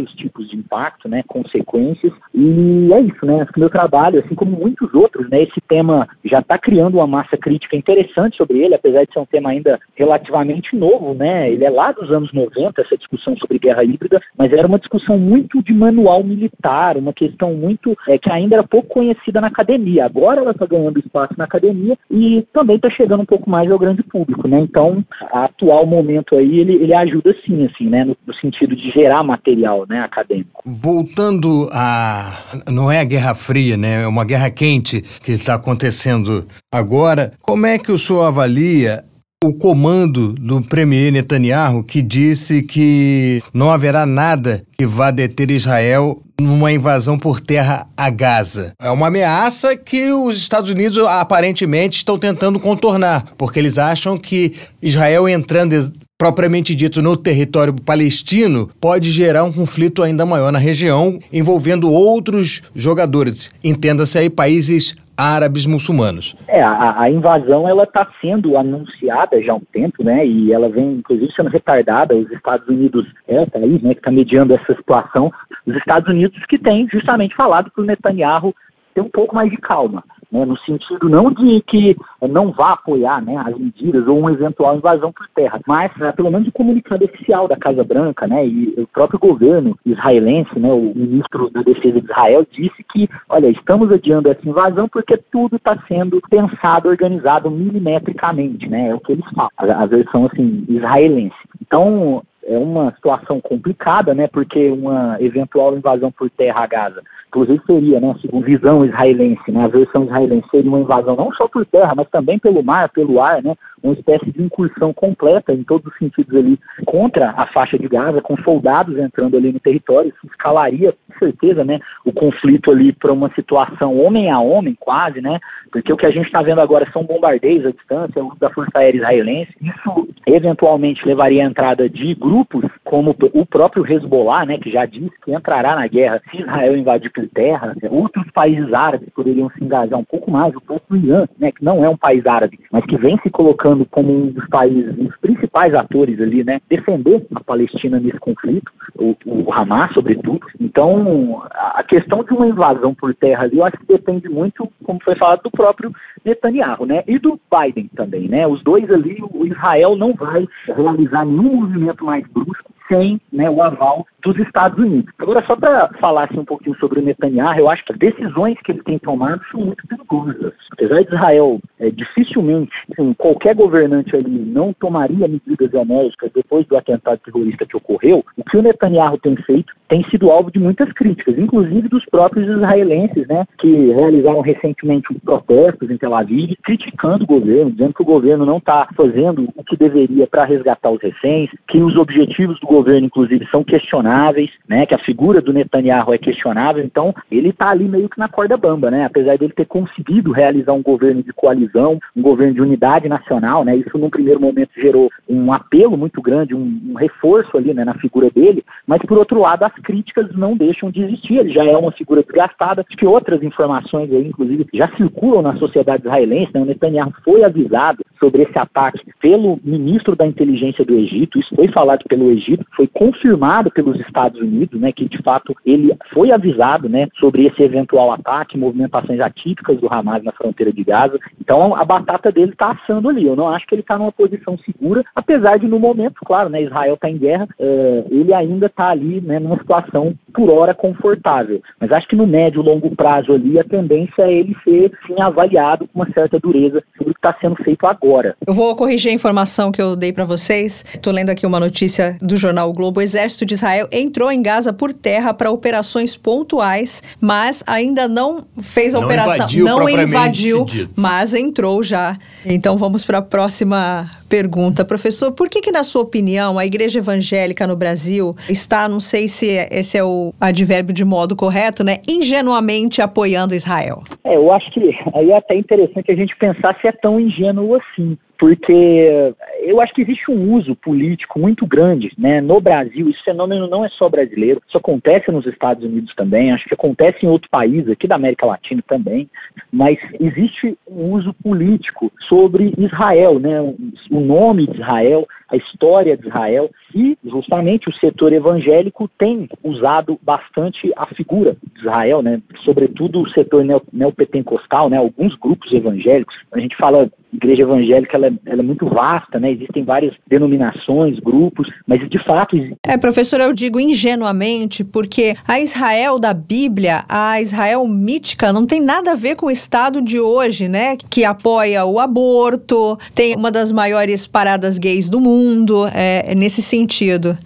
vários 0.00 0.12
tipos 0.14 0.48
de 0.48 0.56
impacto, 0.56 1.08
né? 1.08 1.22
Consequências 1.26 2.12
e 2.34 2.92
é 2.92 3.00
isso, 3.00 3.24
né? 3.26 3.46
O 3.56 3.60
meu 3.60 3.70
trabalho, 3.70 4.20
assim 4.20 4.34
como 4.34 4.58
muitos 4.58 4.92
outros, 4.94 5.28
né? 5.28 5.42
Esse 5.42 5.60
tema 5.68 6.08
já 6.24 6.40
está 6.40 6.58
criando 6.58 6.94
uma 6.94 7.06
massa 7.06 7.36
crítica 7.36 7.76
interessante 7.76 8.36
sobre 8.36 8.58
ele, 8.58 8.74
apesar 8.74 9.04
de 9.04 9.12
ser 9.12 9.18
um 9.18 9.26
tema 9.26 9.50
ainda 9.50 9.78
relativamente 9.94 10.74
novo, 10.76 11.14
né? 11.14 11.50
Ele 11.50 11.64
é 11.64 11.70
lá 11.70 11.92
dos 11.92 12.10
anos 12.10 12.32
90, 12.32 12.80
essa 12.80 12.96
discussão 12.96 13.36
sobre 13.36 13.58
guerra 13.58 13.84
híbrida, 13.84 14.20
mas 14.36 14.52
era 14.52 14.66
uma 14.66 14.78
discussão 14.78 15.18
muito 15.18 15.62
de 15.62 15.72
manual 15.72 16.22
militar, 16.24 16.96
uma 16.96 17.12
questão 17.12 17.54
muito 17.54 17.96
é, 18.08 18.18
que 18.18 18.30
ainda 18.30 18.56
era 18.56 18.64
pouco 18.64 18.88
conhecida 18.88 19.40
na 19.40 19.48
academia. 19.48 20.06
Agora 20.06 20.40
ela 20.40 20.52
está 20.52 20.66
ganhando 20.66 20.98
espaço 20.98 21.34
na 21.36 21.44
academia 21.44 21.96
e 22.10 22.46
também 22.52 22.76
está 22.76 22.90
chegando 22.90 23.22
um 23.22 23.26
pouco 23.26 23.50
mais 23.50 23.70
ao 23.70 23.78
grande 23.78 24.02
público, 24.02 24.48
né? 24.48 24.60
Então, 24.60 25.04
a 25.32 25.44
atual 25.44 25.86
momento 25.86 26.36
aí, 26.36 26.60
ele, 26.60 26.74
ele 26.74 26.94
ajuda 26.94 27.34
sim, 27.44 27.64
assim, 27.66 27.88
né? 27.88 28.04
No, 28.04 28.16
no 28.26 28.34
sentido 28.34 28.74
de 28.74 28.90
gerar 28.90 29.22
material, 29.22 29.84
né? 29.90 30.00
Acadêmico. 30.00 30.62
Voltando 30.64 31.68
a... 31.72 32.32
não 32.70 32.90
é 32.90 33.00
a 33.00 33.04
Guerra 33.04 33.34
Fria, 33.34 33.76
né? 33.76 34.04
É 34.04 34.06
uma 34.06 34.24
guerra 34.24 34.48
quente 34.48 35.02
que 35.02 35.32
está 35.32 35.54
acontecendo 35.54 36.46
agora. 36.72 37.32
Como 37.40 37.66
é 37.66 37.76
que 37.76 37.90
o 37.90 37.98
senhor 37.98 38.22
avalia 38.22 39.04
o 39.42 39.54
comando 39.54 40.34
do 40.34 40.60
premier 40.60 41.10
Netanyahu 41.10 41.82
que 41.82 42.02
disse 42.02 42.62
que 42.62 43.42
não 43.54 43.70
haverá 43.70 44.04
nada 44.04 44.62
que 44.78 44.86
vá 44.86 45.10
deter 45.10 45.50
Israel 45.50 46.22
numa 46.38 46.72
invasão 46.72 47.18
por 47.18 47.40
terra 47.40 47.86
a 47.96 48.10
Gaza. 48.10 48.72
É 48.80 48.90
uma 48.90 49.08
ameaça 49.08 49.76
que 49.76 50.12
os 50.12 50.36
Estados 50.36 50.70
Unidos 50.70 50.98
aparentemente 51.06 51.96
estão 51.96 52.18
tentando 52.18 52.60
contornar, 52.60 53.24
porque 53.36 53.58
eles 53.58 53.78
acham 53.78 54.16
que 54.18 54.54
Israel 54.82 55.28
entrando 55.28 55.74
propriamente 56.20 56.74
dito 56.74 57.00
no 57.00 57.16
território 57.16 57.74
palestino 57.74 58.68
pode 58.78 59.10
gerar 59.10 59.42
um 59.42 59.50
conflito 59.50 60.02
ainda 60.02 60.26
maior 60.26 60.52
na 60.52 60.58
região, 60.58 61.18
envolvendo 61.32 61.90
outros 61.90 62.60
jogadores. 62.76 63.50
Entenda-se 63.64 64.18
aí 64.18 64.28
países 64.28 64.94
árabes 65.16 65.64
muçulmanos. 65.64 66.36
É, 66.46 66.62
a, 66.62 67.00
a 67.00 67.10
invasão 67.10 67.66
ela 67.66 67.84
está 67.84 68.06
sendo 68.20 68.58
anunciada 68.58 69.42
já 69.42 69.52
há 69.52 69.56
um 69.56 69.62
tempo, 69.72 70.04
né? 70.04 70.26
E 70.26 70.52
ela 70.52 70.68
vem, 70.68 70.96
inclusive, 70.96 71.32
sendo 71.32 71.48
retardada. 71.48 72.14
Os 72.14 72.30
Estados 72.30 72.68
Unidos 72.68 73.06
é 73.26 73.40
o 73.40 73.50
país, 73.50 73.80
né, 73.80 73.94
que 73.94 74.00
está 74.00 74.10
mediando 74.10 74.52
essa 74.52 74.74
situação. 74.74 75.32
Os 75.66 75.74
Estados 75.74 76.06
Unidos 76.06 76.38
que 76.50 76.58
tem 76.58 76.86
justamente 76.92 77.34
falado 77.34 77.70
para 77.70 77.82
o 77.82 77.86
Netanyahu 77.86 78.54
ter 78.94 79.00
um 79.00 79.08
pouco 79.08 79.34
mais 79.34 79.50
de 79.50 79.56
calma 79.56 80.04
né, 80.30 80.44
no 80.44 80.56
sentido 80.58 81.08
não 81.08 81.32
de 81.32 81.60
que 81.62 81.96
não 82.28 82.52
vá 82.52 82.72
apoiar 82.72 83.22
né, 83.22 83.36
as 83.36 83.56
medidas 83.56 84.06
ou 84.06 84.18
uma 84.18 84.32
eventual 84.32 84.76
invasão 84.76 85.12
por 85.12 85.28
terra, 85.34 85.60
mas 85.66 85.94
né, 85.96 86.12
pelo 86.12 86.30
menos 86.30 86.48
o 86.48 86.52
comunicado 86.52 87.04
oficial 87.04 87.48
da 87.48 87.56
Casa 87.56 87.82
Branca 87.84 88.26
né, 88.26 88.46
e 88.46 88.74
o 88.76 88.86
próprio 88.86 89.18
governo 89.18 89.76
israelense, 89.84 90.58
né, 90.58 90.72
o 90.72 90.92
ministro 90.94 91.50
da 91.50 91.62
Defesa 91.62 92.00
de 92.00 92.06
Israel, 92.06 92.46
disse 92.50 92.84
que, 92.92 93.08
olha, 93.28 93.48
estamos 93.48 93.90
adiando 93.90 94.30
essa 94.30 94.48
invasão 94.48 94.88
porque 94.88 95.16
tudo 95.30 95.56
está 95.56 95.76
sendo 95.88 96.20
pensado, 96.28 96.88
organizado 96.88 97.50
milimetricamente, 97.50 98.68
né, 98.68 98.90
é 98.90 98.94
o 98.94 99.00
que 99.00 99.12
eles 99.12 99.24
falam, 99.34 99.50
a, 99.56 99.82
a 99.82 99.86
versão 99.86 100.26
assim 100.26 100.64
israelense. 100.68 101.34
Então, 101.60 102.22
é 102.44 102.58
uma 102.58 102.92
situação 102.94 103.40
complicada, 103.40 104.14
né? 104.14 104.26
Porque 104.26 104.70
uma 104.70 105.16
eventual 105.20 105.76
invasão 105.76 106.10
por 106.10 106.28
terra 106.30 106.64
a 106.64 106.66
Gaza, 106.66 107.02
inclusive 107.30 107.60
seria, 107.64 108.00
né, 108.00 108.14
segundo 108.20 108.44
visão 108.44 108.84
israelense, 108.84 109.52
né, 109.52 109.64
a 109.64 109.68
versão 109.68 110.04
israelense 110.04 110.48
seria 110.50 110.68
uma 110.68 110.80
invasão 110.80 111.14
não 111.14 111.32
só 111.32 111.46
por 111.46 111.64
terra, 111.64 111.94
mas 111.96 112.08
também 112.10 112.40
pelo 112.40 112.62
mar, 112.62 112.88
pelo 112.88 113.20
ar, 113.20 113.40
né? 113.40 113.54
Uma 113.82 113.94
espécie 113.94 114.30
de 114.30 114.42
incursão 114.42 114.92
completa 114.92 115.52
em 115.52 115.62
todos 115.62 115.90
os 115.90 115.98
sentidos 115.98 116.36
ali 116.36 116.58
contra 116.84 117.30
a 117.30 117.46
faixa 117.46 117.78
de 117.78 117.88
Gaza, 117.88 118.20
com 118.20 118.36
soldados 118.38 118.98
entrando 118.98 119.36
ali 119.36 119.52
no 119.52 119.60
território, 119.60 120.10
isso 120.10 120.26
escalaria 120.26 120.92
com 120.92 121.18
certeza, 121.18 121.64
né, 121.64 121.78
o 122.04 122.12
conflito 122.12 122.70
ali 122.70 122.92
para 122.92 123.12
uma 123.12 123.32
situação 123.34 123.96
homem 123.96 124.30
a 124.30 124.40
homem, 124.40 124.76
quase, 124.78 125.20
né? 125.20 125.38
Porque 125.70 125.92
o 125.92 125.96
que 125.96 126.06
a 126.06 126.10
gente 126.10 126.26
está 126.26 126.42
vendo 126.42 126.60
agora 126.60 126.90
são 126.92 127.04
bombardeios 127.04 127.64
à 127.64 127.70
distância, 127.70 128.22
o 128.22 128.28
uso 128.28 128.40
da 128.40 128.50
Força 128.50 128.72
Aérea 128.74 128.98
Israelense. 128.98 129.54
Isso 129.60 130.08
eventualmente 130.26 131.06
levaria 131.06 131.44
à 131.44 131.46
entrada 131.46 131.88
de 131.88 132.12
grupos 132.14 132.64
como 132.84 133.14
o 133.32 133.46
próprio 133.46 133.86
Hezbollah, 133.86 134.44
né, 134.44 134.58
que 134.58 134.70
já 134.70 134.84
disse 134.84 135.12
que 135.24 135.32
entrará 135.32 135.76
na 135.76 135.86
guerra 135.86 136.20
se 136.28 136.40
Israel 136.40 136.76
invadir 136.76 137.12
por 137.20 137.28
terra. 137.28 137.74
Outros 137.90 138.30
países 138.32 138.72
árabes 138.72 139.08
poderiam 139.10 139.50
se 139.50 139.62
engajar 139.62 139.98
um 139.98 140.04
pouco 140.04 140.30
mais, 140.30 140.54
o 140.54 140.60
próprio 140.60 140.96
Irã, 140.96 141.26
né, 141.38 141.52
que 141.52 141.64
não 141.64 141.84
é 141.84 141.88
um 141.88 141.96
país 141.96 142.26
árabe, 142.26 142.58
mas 142.72 142.84
que 142.86 142.96
vem 142.96 143.18
se 143.22 143.30
colocando 143.30 143.84
como 143.86 144.12
um 144.12 144.30
dos 144.30 144.46
países, 144.48 144.96
um 144.98 145.04
dos 145.04 145.16
principais 145.18 145.74
atores 145.74 146.20
ali, 146.20 146.44
né, 146.44 146.60
defender 146.68 147.26
a 147.34 147.40
Palestina 147.40 147.98
nesse 147.98 148.18
conflito, 148.18 148.70
o, 148.96 149.16
o 149.26 149.52
Hamas, 149.52 149.92
sobretudo. 149.92 150.46
Então, 150.58 151.42
a 151.50 151.82
questão 151.82 152.24
de 152.24 152.32
uma 152.32 152.46
invasão 152.46 152.94
por 152.94 153.14
terra 153.14 153.44
ali, 153.44 153.58
eu 153.58 153.64
acho 153.64 153.78
que 153.78 153.86
depende 153.86 154.28
muito, 154.28 154.68
como 154.84 155.02
foi 155.02 155.14
falado, 155.16 155.42
do 155.42 155.50
próprio 155.50 155.92
Netanyahu, 156.24 156.86
né? 156.86 157.02
E 157.06 157.18
do 157.18 157.38
Biden 157.50 157.90
também, 157.94 158.28
né? 158.28 158.46
Os 158.46 158.62
dois 158.62 158.90
ali, 158.90 159.18
o 159.32 159.46
Israel 159.46 159.96
não 159.96 160.14
vai 160.14 160.46
realizar 160.66 161.24
nenhum 161.24 161.60
movimento 161.62 162.04
mais 162.04 162.26
brusco 162.28 162.69
sem 162.90 163.20
né, 163.32 163.48
o 163.48 163.62
aval 163.62 164.06
dos 164.22 164.36
Estados 164.38 164.78
Unidos. 164.78 165.10
Agora, 165.18 165.44
só 165.46 165.56
para 165.56 165.88
falar 166.00 166.24
assim, 166.24 166.40
um 166.40 166.44
pouquinho 166.44 166.76
sobre 166.76 167.00
o 167.00 167.02
Netanyahu, 167.02 167.58
eu 167.58 167.70
acho 167.70 167.84
que 167.84 167.92
as 167.92 167.98
decisões 167.98 168.58
que 168.62 168.72
ele 168.72 168.82
tem 168.82 168.98
tomado 168.98 169.40
são 169.50 169.60
muito 169.60 169.86
perigosas. 169.86 170.52
Apesar 170.72 171.02
de 171.02 171.14
Israel 171.14 171.60
é, 171.78 171.90
dificilmente, 171.90 172.72
assim, 172.92 173.14
qualquer 173.14 173.54
governante 173.54 174.14
ali 174.14 174.30
não 174.30 174.72
tomaria 174.72 175.28
medidas 175.28 175.72
enérgicas 175.72 176.30
depois 176.34 176.66
do 176.66 176.76
atentado 176.76 177.20
terrorista 177.24 177.64
que 177.64 177.76
ocorreu, 177.76 178.24
o 178.36 178.44
que 178.44 178.56
o 178.56 178.62
Netanyahu 178.62 179.18
tem 179.18 179.36
feito 179.36 179.72
tem 179.88 180.04
sido 180.08 180.30
alvo 180.30 180.52
de 180.52 180.58
muitas 180.60 180.90
críticas, 180.92 181.36
inclusive 181.36 181.88
dos 181.88 182.04
próprios 182.06 182.48
israelenses, 182.48 183.26
né, 183.26 183.44
que 183.58 183.90
realizaram 183.92 184.40
recentemente 184.40 185.12
protestos 185.24 185.90
em 185.90 185.96
Tel 185.96 186.14
Aviv 186.14 186.54
criticando 186.62 187.24
o 187.24 187.26
governo, 187.26 187.72
dizendo 187.72 187.94
que 187.94 188.02
o 188.02 188.06
governo 188.06 188.46
não 188.46 188.58
está 188.58 188.88
fazendo 188.96 189.48
o 189.56 189.64
que 189.64 189.76
deveria 189.76 190.28
para 190.28 190.44
resgatar 190.44 190.90
os 190.90 191.02
reféns, 191.02 191.50
que 191.68 191.82
os 191.82 191.96
objetivos 191.96 192.58
do 192.60 192.66
governo, 192.66 192.79
inclusive, 192.88 193.46
são 193.50 193.62
questionáveis, 193.62 194.50
né, 194.68 194.86
que 194.86 194.94
a 194.94 194.98
figura 194.98 195.40
do 195.40 195.52
Netanyahu 195.52 196.14
é 196.14 196.18
questionável, 196.18 196.82
então 196.84 197.14
ele 197.30 197.50
está 197.50 197.70
ali 197.70 197.88
meio 197.88 198.08
que 198.08 198.18
na 198.18 198.28
corda 198.28 198.56
bamba, 198.56 198.90
né, 198.90 199.04
apesar 199.04 199.36
dele 199.38 199.52
ter 199.52 199.66
conseguido 199.66 200.32
realizar 200.32 200.72
um 200.72 200.82
governo 200.82 201.22
de 201.22 201.32
coalizão, 201.32 201.98
um 202.16 202.22
governo 202.22 202.54
de 202.54 202.62
unidade 202.62 203.08
nacional, 203.08 203.64
né, 203.64 203.76
isso 203.76 203.96
num 203.98 204.10
primeiro 204.10 204.40
momento 204.40 204.70
gerou 204.76 205.10
um 205.28 205.52
apelo 205.52 205.96
muito 205.96 206.20
grande, 206.22 206.54
um, 206.54 206.80
um 206.90 206.94
reforço 206.94 207.56
ali, 207.56 207.74
né, 207.74 207.84
na 207.84 207.94
figura 207.94 208.30
dele, 208.30 208.64
mas 208.86 209.00
por 209.02 209.18
outro 209.18 209.40
lado 209.40 209.64
as 209.64 209.74
críticas 209.74 210.34
não 210.34 210.56
deixam 210.56 210.90
de 210.90 211.02
existir. 211.02 211.38
Ele 211.38 211.52
já 211.52 211.64
é 211.64 211.76
uma 211.76 211.92
figura 211.92 212.22
desgastada. 212.22 212.84
Que 212.84 213.06
outras 213.06 213.42
informações 213.42 214.12
aí, 214.12 214.26
inclusive, 214.26 214.66
já 214.74 214.88
circulam 214.96 215.42
na 215.42 215.56
sociedade 215.56 216.02
israelense. 216.02 216.52
Né? 216.54 216.60
O 216.60 216.64
Netanyahu 216.64 217.12
foi 217.24 217.44
avisado 217.44 218.04
sobre 218.18 218.42
esse 218.42 218.58
ataque 218.58 219.00
pelo 219.20 219.58
ministro 219.64 220.14
da 220.14 220.26
inteligência 220.26 220.84
do 220.84 220.94
Egito. 220.94 221.38
Isso 221.38 221.54
foi 221.54 221.68
falado 221.68 222.04
pelo 222.08 222.30
Egito, 222.30 222.64
foi 222.74 222.86
confirmado 222.86 223.70
pelos 223.70 223.98
Estados 224.00 224.40
Unidos, 224.40 224.80
né, 224.80 224.92
que 224.92 225.08
de 225.08 225.22
fato 225.22 225.54
ele 225.64 225.94
foi 226.12 226.30
avisado, 226.30 226.88
né, 226.88 227.08
sobre 227.18 227.46
esse 227.46 227.62
eventual 227.62 228.12
ataque, 228.12 228.58
movimentações 228.58 229.20
atípicas 229.20 229.78
do 229.78 229.92
Hamas 229.92 230.22
na 230.22 230.32
fronteira 230.32 230.72
de 230.72 230.84
Gaza. 230.84 231.18
Então 231.40 231.74
a 231.74 231.84
batata 231.84 232.30
dele 232.30 232.52
está 232.52 232.72
assando 232.72 233.08
ali. 233.08 233.26
Eu 233.26 233.36
não 233.36 233.48
acho 233.48 233.66
que 233.66 233.74
ele 233.74 233.82
está 233.82 233.98
numa 233.98 234.12
posição 234.12 234.58
segura, 234.58 235.04
apesar 235.14 235.58
de 235.58 235.66
no 235.66 235.78
momento, 235.78 236.20
claro, 236.24 236.48
né, 236.48 236.62
Israel 236.62 236.94
está 236.94 237.10
em 237.10 237.18
guerra, 237.18 237.48
uh, 237.58 238.06
ele 238.10 238.32
ainda 238.32 238.66
está 238.66 238.88
ali, 238.88 239.20
né, 239.20 239.38
numa 239.38 239.58
situação 239.58 240.14
por 240.32 240.50
hora 240.50 240.74
confortável. 240.74 241.60
Mas 241.80 241.92
acho 241.92 242.08
que 242.08 242.16
no 242.16 242.26
médio 242.26 242.62
e 242.62 242.64
longo 242.64 242.94
prazo 242.94 243.32
ali 243.32 243.58
a 243.58 243.64
tendência 243.64 244.22
é 244.22 244.32
ele 244.32 244.56
ser 244.64 244.92
sim 245.06 245.20
avaliado 245.20 245.88
com 245.88 246.00
uma 246.00 246.12
certa 246.12 246.38
dureza 246.38 246.82
sobre 246.96 247.10
o 247.10 247.14
que 247.14 247.18
está 247.18 247.36
sendo 247.40 247.56
feito 247.56 247.86
agora. 247.86 248.36
Eu 248.46 248.54
vou 248.54 248.74
corrigir 248.76 249.10
a 249.10 249.14
informação 249.14 249.72
que 249.72 249.80
eu 249.80 249.96
dei 249.96 250.12
para 250.12 250.24
vocês. 250.24 250.84
Estou 250.94 251.12
lendo 251.12 251.30
aqui 251.30 251.46
uma 251.46 251.60
notícia 251.60 252.16
do 252.20 252.36
jornal 252.36 252.49
o 252.64 252.72
Globo. 252.72 253.00
O 253.00 253.02
Exército 253.02 253.46
de 253.46 253.54
Israel 253.54 253.88
entrou 253.92 254.30
em 254.30 254.42
Gaza 254.42 254.72
por 254.72 254.94
terra 254.94 255.32
para 255.32 255.50
operações 255.50 256.16
pontuais, 256.16 257.02
mas 257.20 257.62
ainda 257.66 258.08
não 258.08 258.44
fez 258.60 258.94
a 258.94 258.98
não 258.98 259.06
operação. 259.06 259.34
Invadiu 259.34 259.64
não 259.64 259.88
invadiu, 259.88 260.66
mas 260.96 261.34
entrou 261.34 261.82
já. 261.82 262.16
Então 262.44 262.76
vamos 262.76 263.04
para 263.04 263.18
a 263.18 263.22
próxima 263.22 264.08
pergunta. 264.28 264.84
Professor, 264.84 265.32
por 265.32 265.48
que, 265.48 265.60
que, 265.60 265.72
na 265.72 265.82
sua 265.82 266.02
opinião, 266.02 266.58
a 266.58 266.64
igreja 266.64 266.98
evangélica 266.98 267.66
no 267.66 267.76
Brasil 267.76 268.36
está, 268.48 268.88
não 268.88 269.00
sei 269.00 269.26
se 269.28 269.46
esse 269.70 269.98
é 269.98 270.04
o 270.04 270.32
advérbio 270.40 270.94
de 270.94 271.04
modo 271.04 271.34
correto, 271.34 271.82
né, 271.82 271.98
ingenuamente 272.08 273.02
apoiando 273.02 273.54
Israel? 273.54 274.02
É, 274.24 274.36
eu 274.36 274.52
acho 274.52 274.70
que 274.70 274.80
aí 275.14 275.30
é 275.30 275.36
até 275.36 275.56
interessante 275.56 276.10
a 276.10 276.14
gente 276.14 276.36
pensar 276.36 276.78
se 276.80 276.86
é 276.86 276.92
tão 276.92 277.18
ingênuo 277.18 277.74
assim 277.74 278.16
porque 278.40 279.34
eu 279.60 279.82
acho 279.82 279.92
que 279.92 280.00
existe 280.00 280.30
um 280.30 280.54
uso 280.54 280.74
político 280.74 281.38
muito 281.38 281.66
grande 281.66 282.10
né, 282.16 282.40
no 282.40 282.58
Brasil. 282.58 283.10
Esse 283.10 283.22
fenômeno 283.22 283.66
não 283.66 283.84
é 283.84 283.88
só 283.90 284.08
brasileiro, 284.08 284.62
isso 284.66 284.78
acontece 284.78 285.30
nos 285.30 285.44
Estados 285.44 285.84
Unidos 285.84 286.14
também, 286.14 286.50
acho 286.50 286.64
que 286.64 286.72
acontece 286.72 287.18
em 287.26 287.28
outro 287.28 287.50
país, 287.50 287.86
aqui 287.86 288.08
da 288.08 288.14
América 288.14 288.46
Latina 288.46 288.82
também, 288.88 289.28
mas 289.70 289.98
existe 290.18 290.74
um 290.88 291.12
uso 291.12 291.34
político 291.34 292.10
sobre 292.26 292.72
Israel, 292.78 293.38
né, 293.38 293.60
o 293.60 294.20
nome 294.20 294.66
de 294.66 294.80
Israel, 294.80 295.28
a 295.50 295.56
história 295.56 296.16
de 296.16 296.26
Israel, 296.26 296.70
e 296.94 297.16
justamente 297.24 297.88
o 297.88 297.94
setor 297.94 298.32
evangélico 298.32 299.08
tem 299.18 299.48
usado 299.62 300.18
bastante 300.22 300.92
a 300.96 301.06
figura 301.06 301.56
de 301.74 301.80
Israel, 301.80 302.22
né, 302.22 302.40
sobretudo 302.64 303.22
o 303.22 303.30
setor 303.30 303.64
neopentecostal, 303.92 304.88
né, 304.88 304.96
alguns 304.96 305.34
grupos 305.36 305.72
evangélicos. 305.72 306.34
A 306.52 306.58
gente 306.58 306.76
fala 306.76 307.10
igreja 307.32 307.62
evangélica 307.62 308.16
ela 308.16 308.26
é, 308.26 308.32
ela 308.46 308.60
é, 308.60 308.64
muito 308.64 308.86
vasta, 308.86 309.38
né? 309.38 309.52
Existem 309.52 309.84
várias 309.84 310.14
denominações, 310.28 311.18
grupos, 311.20 311.68
mas 311.86 312.00
de 312.08 312.22
fato. 312.24 312.56
É, 312.86 312.96
professor, 312.96 313.40
eu 313.40 313.52
digo 313.52 313.78
ingenuamente 313.78 314.84
porque 314.84 315.36
a 315.46 315.60
Israel 315.60 316.18
da 316.18 316.34
Bíblia, 316.34 317.04
a 317.08 317.40
Israel 317.40 317.86
mítica, 317.86 318.52
não 318.52 318.66
tem 318.66 318.80
nada 318.80 319.12
a 319.12 319.14
ver 319.14 319.36
com 319.36 319.46
o 319.46 319.50
Estado 319.50 320.02
de 320.02 320.18
hoje, 320.18 320.68
né? 320.68 320.96
Que 321.08 321.24
apoia 321.24 321.84
o 321.84 321.98
aborto, 321.98 322.98
tem 323.14 323.36
uma 323.36 323.50
das 323.50 323.72
maiores 323.72 324.26
paradas 324.26 324.78
gays 324.78 325.08
do 325.08 325.20
mundo, 325.20 325.86
é, 325.94 326.34
nesse 326.34 326.62
sentido. 326.62 326.79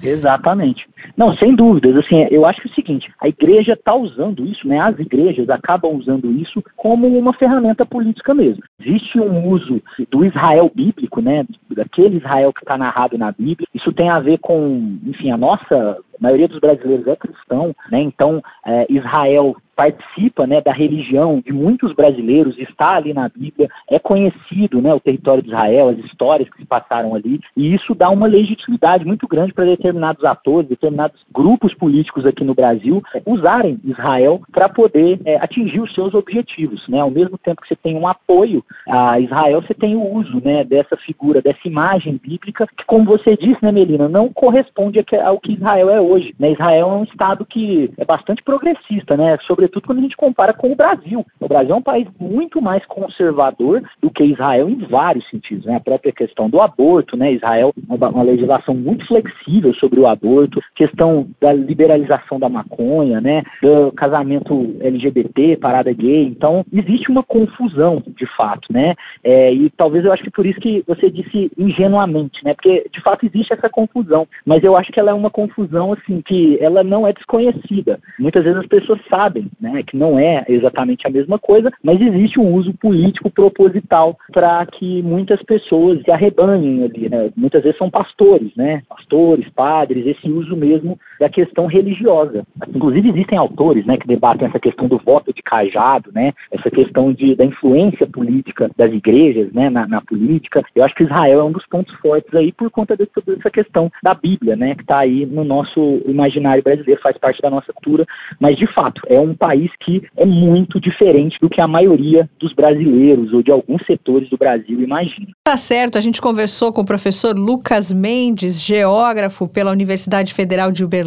Exatamente. 0.02 0.86
Não, 1.16 1.34
sem 1.36 1.54
dúvidas. 1.54 1.96
Assim, 1.96 2.26
eu 2.30 2.44
acho 2.46 2.60
que 2.60 2.68
é 2.68 2.70
o 2.70 2.74
seguinte: 2.74 3.12
a 3.20 3.28
igreja 3.28 3.74
está 3.74 3.94
usando 3.94 4.46
isso, 4.46 4.66
né? 4.66 4.80
As 4.80 4.98
igrejas 4.98 5.48
acabam 5.48 5.94
usando 5.96 6.30
isso 6.32 6.62
como 6.76 7.06
uma 7.06 7.32
ferramenta 7.32 7.84
política 7.84 8.34
mesmo. 8.34 8.62
Existe 8.80 9.20
um 9.20 9.48
uso 9.48 9.82
do 10.10 10.24
Israel 10.24 10.70
bíblico, 10.74 11.20
né? 11.20 11.44
Daquele 11.70 12.16
Israel 12.16 12.52
que 12.52 12.60
está 12.60 12.76
narrado 12.76 13.16
na 13.18 13.32
Bíblia. 13.32 13.68
Isso 13.74 13.92
tem 13.92 14.08
a 14.08 14.20
ver 14.20 14.38
com, 14.38 14.98
enfim, 15.06 15.30
a 15.30 15.36
nossa 15.36 15.98
a 16.18 16.22
maioria 16.22 16.48
dos 16.48 16.58
brasileiros 16.58 17.06
é 17.06 17.16
cristão, 17.16 17.74
né? 17.90 18.00
Então 18.00 18.42
é, 18.66 18.86
Israel 18.88 19.56
participa 19.74 20.46
né, 20.46 20.60
da 20.60 20.72
religião 20.72 21.42
de 21.44 21.52
muitos 21.52 21.92
brasileiros, 21.92 22.56
está 22.58 22.94
ali 22.96 23.12
na 23.12 23.28
Bíblia, 23.28 23.68
é 23.88 23.98
conhecido 23.98 24.80
né, 24.80 24.94
o 24.94 25.00
território 25.00 25.42
de 25.42 25.48
Israel, 25.48 25.88
as 25.88 25.98
histórias 25.98 26.48
que 26.48 26.58
se 26.58 26.64
passaram 26.64 27.14
ali, 27.14 27.40
e 27.56 27.74
isso 27.74 27.94
dá 27.94 28.08
uma 28.10 28.26
legitimidade 28.26 29.04
muito 29.04 29.26
grande 29.26 29.52
para 29.52 29.64
determinados 29.64 30.24
atores, 30.24 30.68
determinados 30.68 31.20
grupos 31.32 31.74
políticos 31.74 32.24
aqui 32.24 32.44
no 32.44 32.54
Brasil 32.54 33.02
é, 33.14 33.22
usarem 33.26 33.78
Israel 33.84 34.40
para 34.52 34.68
poder 34.68 35.20
é, 35.24 35.36
atingir 35.36 35.80
os 35.80 35.92
seus 35.94 36.14
objetivos. 36.14 36.86
Né? 36.88 37.00
Ao 37.00 37.10
mesmo 37.10 37.36
tempo 37.38 37.62
que 37.62 37.68
você 37.68 37.76
tem 37.76 37.96
um 37.96 38.06
apoio 38.06 38.64
a 38.88 39.18
Israel, 39.20 39.62
você 39.62 39.74
tem 39.74 39.96
o 39.96 40.14
uso 40.14 40.40
né, 40.44 40.64
dessa 40.64 40.96
figura, 40.98 41.42
dessa 41.42 41.66
imagem 41.66 42.20
bíblica, 42.22 42.66
que, 42.76 42.84
como 42.86 43.04
você 43.04 43.36
disse, 43.36 43.62
né, 43.62 43.72
Melina, 43.72 44.08
não 44.08 44.32
corresponde 44.32 45.04
ao 45.24 45.40
que 45.40 45.52
Israel 45.52 45.90
é 45.90 46.00
hoje. 46.04 46.34
Né? 46.38 46.52
Israel 46.52 46.90
é 46.90 46.94
um 46.94 47.04
estado 47.04 47.44
que 47.44 47.90
é 47.96 48.04
bastante 48.04 48.42
progressista, 48.42 49.16
né? 49.16 49.38
sobretudo 49.46 49.86
quando 49.86 49.98
a 49.98 50.02
gente 50.02 50.16
compara 50.16 50.52
com 50.52 50.72
o 50.72 50.76
Brasil. 50.76 51.24
O 51.40 51.48
Brasil 51.48 51.74
é 51.74 51.78
um 51.78 51.82
país 51.82 52.08
muito 52.18 52.60
mais 52.60 52.84
conservador 52.86 53.82
do 54.00 54.10
que 54.10 54.24
Israel 54.24 54.68
em 54.68 54.76
vários 54.76 55.28
sentidos. 55.28 55.64
Né? 55.64 55.76
A 55.76 55.80
própria 55.80 56.12
questão 56.12 56.48
do 56.48 56.60
aborto, 56.60 57.16
né? 57.16 57.32
Israel 57.32 57.72
uma, 57.88 58.08
uma 58.08 58.22
legislação 58.22 58.74
muito 58.74 59.06
flexível 59.06 59.74
sobre 59.74 60.00
o 60.00 60.06
aborto, 60.06 60.60
questão 60.74 61.28
da 61.40 61.52
liberalização 61.52 62.38
da 62.38 62.48
maconha, 62.48 63.20
né? 63.20 63.42
do 63.62 63.92
casamento 63.92 64.76
LGBT, 64.80 65.56
parada 65.56 65.92
gay. 65.92 66.26
Então, 66.26 66.64
existe 66.72 67.10
uma 67.10 67.22
confusão, 67.22 68.02
de 68.06 68.26
fato, 68.36 68.72
né? 68.72 68.94
É, 69.22 69.52
e 69.52 69.70
talvez 69.70 70.04
eu 70.04 70.12
acho 70.12 70.22
que 70.22 70.30
por 70.30 70.46
isso 70.46 70.60
que 70.60 70.84
você 70.86 71.10
disse 71.10 71.50
ingenuamente, 71.56 72.44
né? 72.44 72.54
Porque, 72.54 72.86
de 72.92 73.00
fato, 73.00 73.26
existe 73.26 73.52
essa 73.52 73.68
confusão. 73.68 74.26
Mas 74.44 74.62
eu 74.62 74.76
acho 74.76 74.92
que 74.92 75.00
ela 75.00 75.10
é 75.10 75.14
uma 75.14 75.30
confusão, 75.30 75.92
assim, 75.94 76.22
que 76.22 76.58
ela 76.60 76.84
não 76.84 77.06
é 77.06 77.12
desconhecida. 77.12 77.98
Muitas 78.18 78.44
vezes 78.44 78.60
as 78.60 78.66
pessoas 78.66 79.00
sabem, 79.08 79.48
né? 79.60 79.82
Que 79.82 79.96
não 79.96 80.18
é 80.18 80.44
exatamente 80.48 81.06
a 81.06 81.10
mesma 81.10 81.38
coisa, 81.38 81.72
mas 81.82 82.00
existe 82.00 82.38
um 82.38 82.52
uso 82.54 82.74
político 82.74 83.30
proposital 83.30 84.16
para 84.32 84.64
que 84.66 85.02
muitas 85.02 85.42
pessoas 85.42 86.02
se 86.02 86.10
arrebanhem 86.10 86.84
ali, 86.84 87.08
né? 87.08 87.30
Muitas 87.36 87.62
vezes 87.62 87.78
são 87.78 87.90
pastores, 87.90 88.54
né? 88.56 88.82
Pastores, 88.88 89.48
padres, 89.50 90.06
esse 90.06 90.30
uso 90.30 90.56
mesmo 90.56 90.98
da 91.18 91.28
questão 91.28 91.66
religiosa. 91.66 92.44
Inclusive 92.68 93.10
existem 93.10 93.38
autores, 93.38 93.84
né, 93.86 93.96
que 93.96 94.06
debatem 94.06 94.48
essa 94.48 94.58
questão 94.58 94.88
do 94.88 94.98
voto 94.98 95.32
de 95.32 95.42
cajado, 95.42 96.10
né? 96.12 96.32
Essa 96.50 96.70
questão 96.70 97.12
de, 97.12 97.34
da 97.34 97.44
influência 97.44 98.06
política 98.06 98.70
das 98.76 98.92
igrejas, 98.92 99.52
né, 99.52 99.70
na, 99.70 99.86
na 99.86 100.00
política. 100.00 100.62
Eu 100.74 100.84
acho 100.84 100.94
que 100.94 101.04
Israel 101.04 101.40
é 101.40 101.44
um 101.44 101.52
dos 101.52 101.66
pontos 101.66 101.94
fortes 101.96 102.32
aí 102.34 102.52
por 102.52 102.70
conta 102.70 102.96
dessa, 102.96 103.20
dessa 103.26 103.50
questão 103.50 103.90
da 104.02 104.14
Bíblia, 104.14 104.56
né, 104.56 104.74
que 104.74 104.82
está 104.82 104.98
aí 104.98 105.26
no 105.26 105.44
nosso 105.44 106.02
imaginário 106.06 106.62
brasileiro, 106.62 107.00
faz 107.00 107.16
parte 107.18 107.40
da 107.40 107.50
nossa 107.50 107.72
cultura. 107.72 108.04
Mas 108.40 108.56
de 108.56 108.66
fato 108.72 109.02
é 109.08 109.18
um 109.18 109.34
país 109.34 109.70
que 109.80 110.02
é 110.16 110.24
muito 110.24 110.80
diferente 110.80 111.38
do 111.40 111.48
que 111.48 111.60
a 111.60 111.68
maioria 111.68 112.28
dos 112.38 112.52
brasileiros 112.52 113.32
ou 113.32 113.42
de 113.42 113.50
alguns 113.50 113.84
setores 113.86 114.28
do 114.28 114.36
Brasil 114.36 114.80
imagina. 114.80 115.28
Tá 115.44 115.56
certo. 115.56 115.98
A 115.98 116.00
gente 116.00 116.20
conversou 116.20 116.72
com 116.72 116.80
o 116.80 116.86
professor 116.86 117.36
Lucas 117.38 117.92
Mendes, 117.92 118.60
geógrafo 118.60 119.48
pela 119.48 119.70
Universidade 119.70 120.32
Federal 120.32 120.72
de 120.72 120.84
Uberlândia 120.84 121.03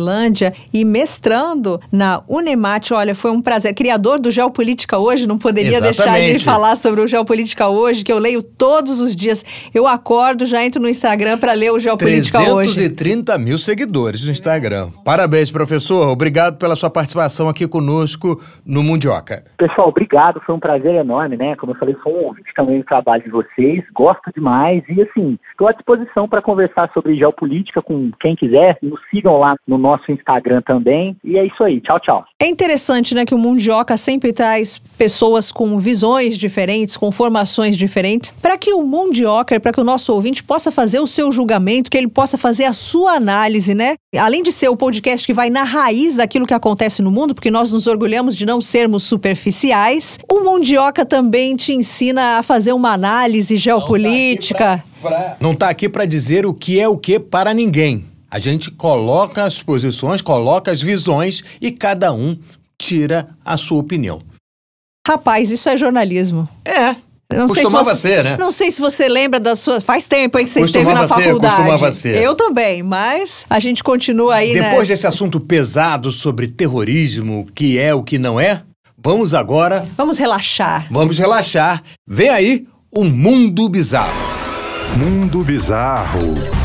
e 0.74 0.86
mestrando 0.86 1.80
na 1.92 2.22
Unemat. 2.28 2.92
Olha, 2.92 3.16
foi 3.16 3.32
um 3.32 3.42
prazer. 3.42 3.74
Criador 3.74 4.20
do 4.20 4.32
Geopolítica 4.32 4.98
Hoje, 4.98 5.28
não 5.28 5.38
poderia 5.38 5.78
Exatamente. 5.78 5.98
deixar 5.98 6.38
de 6.38 6.44
falar 6.44 6.76
sobre 6.76 7.02
o 7.02 7.08
Geopolítica 7.08 7.68
Hoje, 7.68 8.04
que 8.04 8.12
eu 8.12 8.18
leio 8.18 8.42
todos 8.42 9.02
os 9.02 9.16
dias. 9.16 9.44
Eu 9.74 9.88
acordo, 9.88 10.46
já 10.46 10.64
entro 10.64 10.82
no 10.82 10.90
Instagram 10.90 11.38
para 11.38 11.54
ler 11.54 11.72
o 11.72 11.80
Geopolítica 11.80 12.40
Hoje. 12.40 12.74
330 12.74 13.38
mil 13.38 13.58
seguidores 13.58 14.26
no 14.26 14.32
Instagram. 14.32 14.90
Parabéns, 15.04 15.52
professor. 15.52 16.10
Obrigado 16.10 16.58
pela 16.58 16.76
sua 16.76 16.90
participação 16.90 17.50
aqui 17.50 17.68
conosco 17.68 18.40
no 18.66 18.84
Mundioca. 18.84 19.44
Pessoal, 19.58 19.90
obrigado. 19.90 20.42
Foi 20.46 20.56
um 20.56 20.60
prazer 20.60 20.96
enorme, 20.96 21.38
né? 21.38 21.56
Como 21.56 21.72
eu 21.72 21.78
falei, 21.78 21.96
foi 22.04 22.14
um 22.14 22.26
ouvinte 22.26 22.54
também 22.56 22.80
do 22.80 22.86
trabalho 22.86 23.24
de 23.24 23.30
vocês. 23.30 23.84
Gosto 23.94 24.32
demais. 24.34 24.84
E, 24.90 25.02
assim, 25.02 25.38
estou 25.52 25.68
à 25.68 25.72
disposição 25.72 26.28
para 26.28 26.42
conversar 26.42 26.90
sobre 26.94 27.16
geopolítica 27.16 27.82
com 27.82 28.12
quem 28.20 28.36
quiser. 28.36 28.78
Nos 28.82 29.00
sigam 29.10 29.38
lá 29.40 29.56
no 29.68 29.78
nosso 29.88 30.12
Instagram 30.12 30.62
também. 30.62 31.16
E 31.24 31.38
é 31.38 31.46
isso 31.46 31.64
aí. 31.64 31.80
Tchau, 31.82 32.00
tchau. 32.00 32.26
É 32.42 32.48
interessante, 32.48 33.16
né, 33.16 33.26
que 33.26 33.34
o 33.34 33.38
Mundioca 33.38 33.96
sempre 33.96 34.34
traz 34.34 34.78
pessoas 34.98 35.52
com 35.52 35.78
visões 35.78 36.38
diferentes, 36.38 36.98
com 36.98 37.12
formações 37.12 37.78
diferentes, 37.78 38.34
para 38.34 38.58
que 38.58 38.74
o 38.74 38.84
Mundioca, 38.84 39.60
para 39.60 39.72
que 39.72 39.80
o 39.80 39.84
nosso 39.84 40.14
ouvinte 40.14 40.44
possa 40.44 40.72
fazer 40.72 41.00
o 41.00 41.08
seu 41.08 41.32
julgamento, 41.32 41.90
que 41.90 41.98
ele 41.98 42.08
possa 42.08 42.38
fazer 42.38 42.66
a 42.66 42.74
sua 42.74 43.14
análise, 43.14 43.74
né? 43.74 43.96
Além 44.18 44.44
de 44.44 44.52
ser 44.52 44.70
o 44.70 44.76
podcast 44.76 45.26
que 45.26 45.34
vai 45.34 45.50
na 45.50 45.64
raiz 45.64 46.16
daquilo 46.16 46.46
que 46.46 46.54
acontece 46.54 47.02
no 47.02 47.12
mundo, 47.12 47.34
porque 47.34 47.52
nós 47.52 47.72
nos 47.72 47.88
orgulhamos 47.88 48.36
de 48.36 48.46
não 48.46 48.60
sermos 48.60 49.04
superficiais, 49.04 50.18
o 50.30 50.42
Mundioca 50.42 51.06
também 51.06 51.56
te 51.56 51.74
ensina 51.74 52.40
a 52.40 52.44
fazer 52.44 52.74
uma 52.74 52.92
análise 52.92 53.56
geopolítica. 53.56 54.84
Não 55.40 55.52
está 55.52 55.70
aqui 55.70 55.88
para 55.88 56.06
dizer 56.06 56.46
o 56.46 56.54
que 56.54 56.80
é 56.80 56.88
o 56.88 56.98
que 56.98 57.20
para 57.20 57.54
ninguém. 57.54 58.17
A 58.30 58.40
gente 58.40 58.70
coloca 58.72 59.44
as 59.44 59.62
posições, 59.62 60.22
coloca 60.22 60.72
as 60.72 60.82
visões 60.82 61.44
e 61.62 61.72
cada 61.72 62.12
um 62.12 62.38
tira 62.78 63.28
a 63.44 63.56
sua 63.58 63.80
opinião. 63.80 64.22
Rapaz, 65.08 65.50
isso 65.52 65.70
é 65.70 65.78
jornalismo. 65.78 66.48
É. 66.66 66.96
Não 67.34 67.48
sei 67.48 67.58
se 67.58 67.62
costumava 67.64 67.96
você- 67.96 68.08
ser, 68.08 68.24
né? 68.24 68.38
Não 68.40 68.52
sei 68.52 68.72
se 68.72 68.80
você 68.82 69.08
lembra 69.10 69.40
da 69.40 69.56
sua. 69.56 69.82
Faz 69.82 70.08
tempo 70.08 70.38
aí 70.38 70.46
que 70.46 70.50
você 70.50 70.62
esteve 70.62 70.86
Costumava 70.86 71.08
na 71.08 71.16
ser, 71.16 71.24
faculdade. 71.26 71.56
costumava 71.56 71.92
ser. 71.92 72.22
Eu 72.24 72.36
também, 72.36 72.84
mas 72.84 73.46
a 73.50 73.60
gente 73.60 73.84
continua 73.84 74.36
aí, 74.36 74.54
né? 74.54 74.70
Depois 74.70 74.88
desse 74.88 75.06
assunto 75.08 75.40
pesado 75.40 76.12
sobre 76.12 76.48
terrorismo, 76.48 77.42
o 77.42 77.46
que 77.52 77.78
é, 77.78 77.94
o 77.94 78.02
que 78.02 78.18
não 78.18 78.40
é, 78.40 78.64
vamos 78.98 79.34
agora, 79.34 79.86
Vamos 79.98 80.18
relaxar. 80.18 80.88
vamos 80.90 81.18
relaxar. 81.18 81.84
Vem 82.08 82.30
aí 82.30 82.66
o 82.92 83.04
Mundo 83.04 83.68
Bizarro. 83.68 84.16
Mundo 84.98 85.44
Bizarro. 85.44 86.57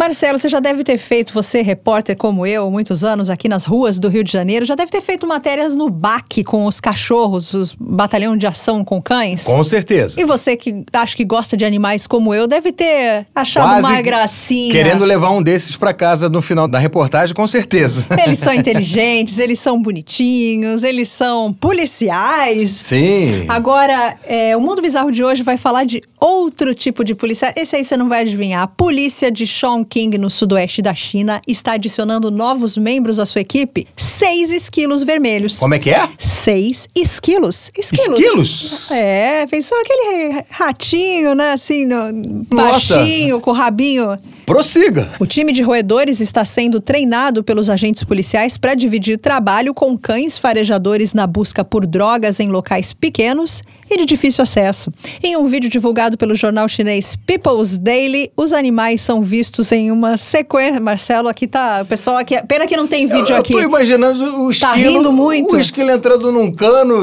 Marcelo, 0.00 0.38
você 0.38 0.48
já 0.48 0.60
deve 0.60 0.84
ter 0.84 0.96
feito, 0.96 1.34
você, 1.34 1.60
repórter 1.60 2.16
como 2.16 2.46
eu, 2.46 2.70
muitos 2.70 3.02
anos 3.02 3.28
aqui 3.28 3.48
nas 3.48 3.64
ruas 3.64 3.98
do 3.98 4.08
Rio 4.08 4.22
de 4.22 4.30
Janeiro, 4.30 4.64
já 4.64 4.76
deve 4.76 4.92
ter 4.92 5.00
feito 5.00 5.26
matérias 5.26 5.74
no 5.74 5.90
BAC 5.90 6.44
com 6.44 6.66
os 6.66 6.78
cachorros, 6.78 7.52
os 7.52 7.74
batalhão 7.78 8.36
de 8.36 8.46
ação 8.46 8.84
com 8.84 9.02
cães. 9.02 9.42
Com 9.42 9.64
certeza. 9.64 10.20
E 10.20 10.24
você 10.24 10.56
que 10.56 10.84
acha 10.92 11.16
que 11.16 11.24
gosta 11.24 11.56
de 11.56 11.64
animais 11.64 12.06
como 12.06 12.32
eu, 12.32 12.46
deve 12.46 12.70
ter 12.70 13.26
achado 13.34 13.64
Quase 13.64 13.86
uma 13.88 14.00
gracinha. 14.00 14.72
Querendo 14.72 15.04
levar 15.04 15.30
um 15.30 15.42
desses 15.42 15.74
pra 15.74 15.92
casa 15.92 16.28
no 16.28 16.40
final 16.40 16.68
da 16.68 16.78
reportagem, 16.78 17.34
com 17.34 17.48
certeza. 17.48 18.06
Eles 18.24 18.38
são 18.38 18.54
inteligentes, 18.58 19.36
eles 19.38 19.58
são 19.58 19.82
bonitinhos, 19.82 20.84
eles 20.84 21.08
são 21.08 21.52
policiais. 21.52 22.70
Sim. 22.70 23.46
Agora, 23.48 24.16
é, 24.24 24.56
o 24.56 24.60
Mundo 24.60 24.80
Bizarro 24.80 25.10
de 25.10 25.24
hoje 25.24 25.42
vai 25.42 25.56
falar 25.56 25.82
de 25.82 26.02
outro 26.20 26.72
tipo 26.72 27.02
de 27.02 27.16
polícia. 27.16 27.52
Esse 27.56 27.74
aí 27.74 27.82
você 27.82 27.96
não 27.96 28.08
vai 28.08 28.20
adivinhar. 28.20 28.62
A 28.62 28.66
polícia 28.68 29.28
de 29.28 29.44
Chongqing, 29.88 30.18
no 30.18 30.28
sudoeste 30.30 30.82
da 30.82 30.94
China, 30.94 31.40
está 31.46 31.72
adicionando 31.72 32.30
novos 32.30 32.76
membros 32.76 33.18
à 33.18 33.26
sua 33.26 33.40
equipe. 33.40 33.86
Seis 33.96 34.50
esquilos 34.50 35.02
vermelhos. 35.02 35.58
Como 35.58 35.74
é 35.74 35.78
que 35.78 35.90
é? 35.90 36.08
Seis 36.18 36.88
esquilos. 36.94 37.70
Esquilos? 37.76 38.20
Esquilos? 38.20 38.90
É, 38.90 39.46
pensou 39.46 39.78
aquele 39.78 40.44
ratinho, 40.50 41.34
né? 41.34 41.52
Assim, 41.52 41.86
no, 41.86 42.44
baixinho, 42.54 43.40
com 43.40 43.50
o 43.50 43.54
rabinho. 43.54 44.18
Prossiga. 44.48 45.06
O 45.20 45.26
time 45.26 45.52
de 45.52 45.60
roedores 45.60 46.20
está 46.20 46.42
sendo 46.42 46.80
treinado 46.80 47.44
pelos 47.44 47.68
agentes 47.68 48.02
policiais 48.02 48.56
para 48.56 48.74
dividir 48.74 49.18
trabalho 49.18 49.74
com 49.74 49.94
cães 49.94 50.38
farejadores 50.38 51.12
na 51.12 51.26
busca 51.26 51.62
por 51.62 51.84
drogas 51.84 52.40
em 52.40 52.48
locais 52.48 52.94
pequenos 52.94 53.62
e 53.90 53.96
de 53.98 54.06
difícil 54.06 54.42
acesso. 54.42 54.90
Em 55.22 55.36
um 55.36 55.46
vídeo 55.46 55.68
divulgado 55.68 56.16
pelo 56.16 56.34
jornal 56.34 56.66
chinês 56.68 57.14
People's 57.14 57.76
Daily, 57.76 58.30
os 58.36 58.52
animais 58.52 59.00
são 59.00 59.22
vistos 59.22 59.72
em 59.72 59.90
uma 59.90 60.16
sequência. 60.16 60.80
Marcelo, 60.80 61.28
aqui 61.28 61.46
tá. 61.46 61.80
O 61.82 61.86
pessoal 61.86 62.16
aqui. 62.16 62.40
Pena 62.46 62.66
que 62.66 62.76
não 62.76 62.86
tem 62.86 63.06
vídeo 63.06 63.34
eu, 63.34 63.36
aqui. 63.36 63.52
Eu 63.52 63.60
tô 63.60 63.64
imaginando 63.64 64.44
o 64.44 64.50
esquilo. 64.50 64.72
Tá 64.72 64.78
rindo 64.78 65.12
muito? 65.12 65.56
O 65.56 65.60
esquilo 65.60 65.90
entrando 65.90 66.30
num 66.32 66.52
cano, 66.52 66.96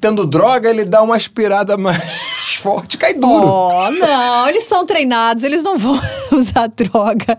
tendo 0.00 0.26
droga, 0.26 0.68
ele 0.68 0.84
dá 0.84 1.02
uma 1.02 1.16
aspirada 1.16 1.76
mais 1.78 2.00
forte, 2.60 2.96
cai 2.98 3.14
duro. 3.14 3.46
Oh, 3.46 3.90
não, 3.90 4.48
eles 4.48 4.64
são 4.64 4.84
treinados, 4.84 5.44
eles 5.44 5.62
não 5.62 5.76
vão 5.76 5.98
usar 6.32 6.68
droga. 6.84 7.36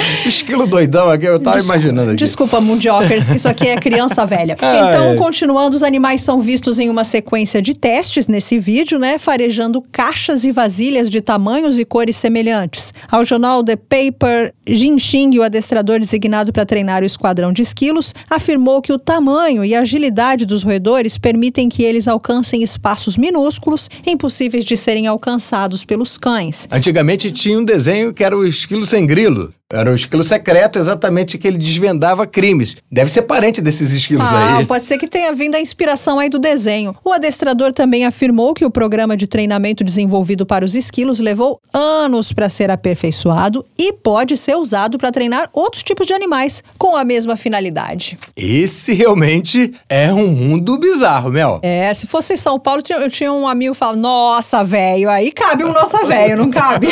Esquilo 0.26 0.66
doidão 0.66 1.10
aqui, 1.10 1.26
eu 1.26 1.38
tava 1.38 1.56
Desculpa- 1.56 1.78
imaginando 1.78 2.10
aqui. 2.10 2.18
Desculpa, 2.18 2.60
Mundiokers, 2.60 3.30
isso 3.30 3.48
aqui 3.48 3.68
é 3.68 3.76
criança 3.76 4.24
velha. 4.26 4.56
Então, 4.90 5.16
continuando, 5.16 5.76
os 5.76 5.82
animais 5.82 6.22
são 6.22 6.40
vistos 6.40 6.78
em 6.78 6.88
uma 6.88 7.04
sequência 7.04 7.60
de 7.60 7.74
testes 7.74 8.26
nesse 8.26 8.58
vídeo, 8.58 8.98
né? 8.98 9.18
Farejando 9.18 9.82
caixas 9.92 10.44
e 10.44 10.50
vasilhas 10.50 11.10
de 11.10 11.20
tamanhos 11.20 11.78
e 11.78 11.84
cores 11.84 12.16
semelhantes. 12.16 12.92
Ao 13.10 13.24
jornal 13.24 13.62
The 13.62 13.76
Paper, 13.76 14.54
Jin 14.66 14.98
Xing, 14.98 15.38
o 15.38 15.42
adestrador 15.42 15.98
designado 16.00 16.52
para 16.52 16.64
treinar 16.64 17.02
o 17.02 17.06
esquadrão 17.06 17.52
de 17.52 17.62
esquilos, 17.62 18.14
afirmou 18.28 18.80
que 18.80 18.92
o 18.92 18.98
tamanho 18.98 19.64
e 19.64 19.74
a 19.74 19.80
agilidade 19.80 20.44
dos 20.46 20.62
roedores 20.62 21.18
permitem 21.18 21.68
que 21.68 21.82
eles 21.82 22.08
alcancem 22.08 22.62
espaços 22.62 23.16
minúsculos, 23.16 23.88
impossíveis 24.06 24.64
de 24.64 24.76
serem 24.76 25.06
alcançados 25.06 25.84
pelos 25.84 26.16
cães. 26.16 26.68
Antigamente 26.70 27.30
tinha 27.30 27.58
um 27.58 27.64
desenho 27.64 28.12
que 28.12 28.24
era 28.24 28.36
o 28.36 28.46
esquilo 28.46 28.86
sem 28.86 29.06
grilo. 29.06 29.52
Era 29.72 29.92
o 29.92 29.94
esquilo 29.94 30.24
secreto, 30.24 30.80
exatamente 30.80 31.38
que 31.38 31.46
ele 31.46 31.56
desvendava 31.56 32.26
crimes. 32.26 32.76
Deve 32.90 33.08
ser 33.08 33.22
parente 33.22 33.62
desses 33.62 33.92
esquilos 33.92 34.26
ah, 34.32 34.58
aí. 34.58 34.66
Pode 34.66 34.84
ser 34.84 34.98
que 34.98 35.06
tenha 35.06 35.32
vindo 35.32 35.54
a 35.54 35.60
inspiração 35.60 36.18
aí 36.18 36.28
do 36.28 36.40
desenho. 36.40 36.94
O 37.04 37.12
adestrador 37.12 37.72
também 37.72 38.04
afirmou 38.04 38.52
que 38.52 38.64
o 38.64 38.70
programa 38.70 39.16
de 39.16 39.28
treinamento 39.28 39.84
desenvolvido 39.84 40.44
para 40.44 40.64
os 40.64 40.74
esquilos 40.74 41.20
levou 41.20 41.60
anos 41.72 42.32
para 42.32 42.50
ser 42.50 42.68
aperfeiçoado 42.68 43.64
e 43.78 43.92
pode 43.92 44.36
ser 44.36 44.56
usado 44.56 44.98
para 44.98 45.12
treinar 45.12 45.48
outros 45.52 45.84
tipos 45.84 46.04
de 46.04 46.14
animais 46.14 46.64
com 46.76 46.96
a 46.96 47.04
mesma 47.04 47.36
finalidade. 47.36 48.18
Esse 48.36 48.92
realmente 48.92 49.72
é 49.88 50.12
um 50.12 50.28
mundo 50.28 50.78
bizarro, 50.78 51.30
Mel. 51.30 51.60
É, 51.62 51.94
se 51.94 52.08
fosse 52.08 52.34
em 52.34 52.36
São 52.36 52.58
Paulo, 52.58 52.82
eu 52.88 53.08
tinha 53.08 53.32
um 53.32 53.46
amigo 53.46 53.72
que 53.72 53.78
falava: 53.78 53.98
Nossa, 53.98 54.64
velho, 54.64 55.08
aí 55.08 55.30
cabe 55.30 55.62
um 55.62 55.72
nossa 55.72 56.04
velho, 56.04 56.36
não 56.36 56.50
cabe? 56.50 56.88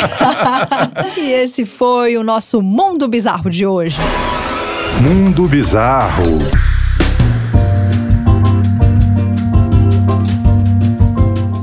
e 1.17 1.31
esse 1.31 1.65
foi 1.65 2.15
o 2.15 2.23
nosso 2.23 2.61
Mundo 2.71 3.07
Bizarro 3.07 3.49
de 3.49 3.65
hoje. 3.65 3.97
Mundo 5.01 5.47
Bizarro. 5.47 6.37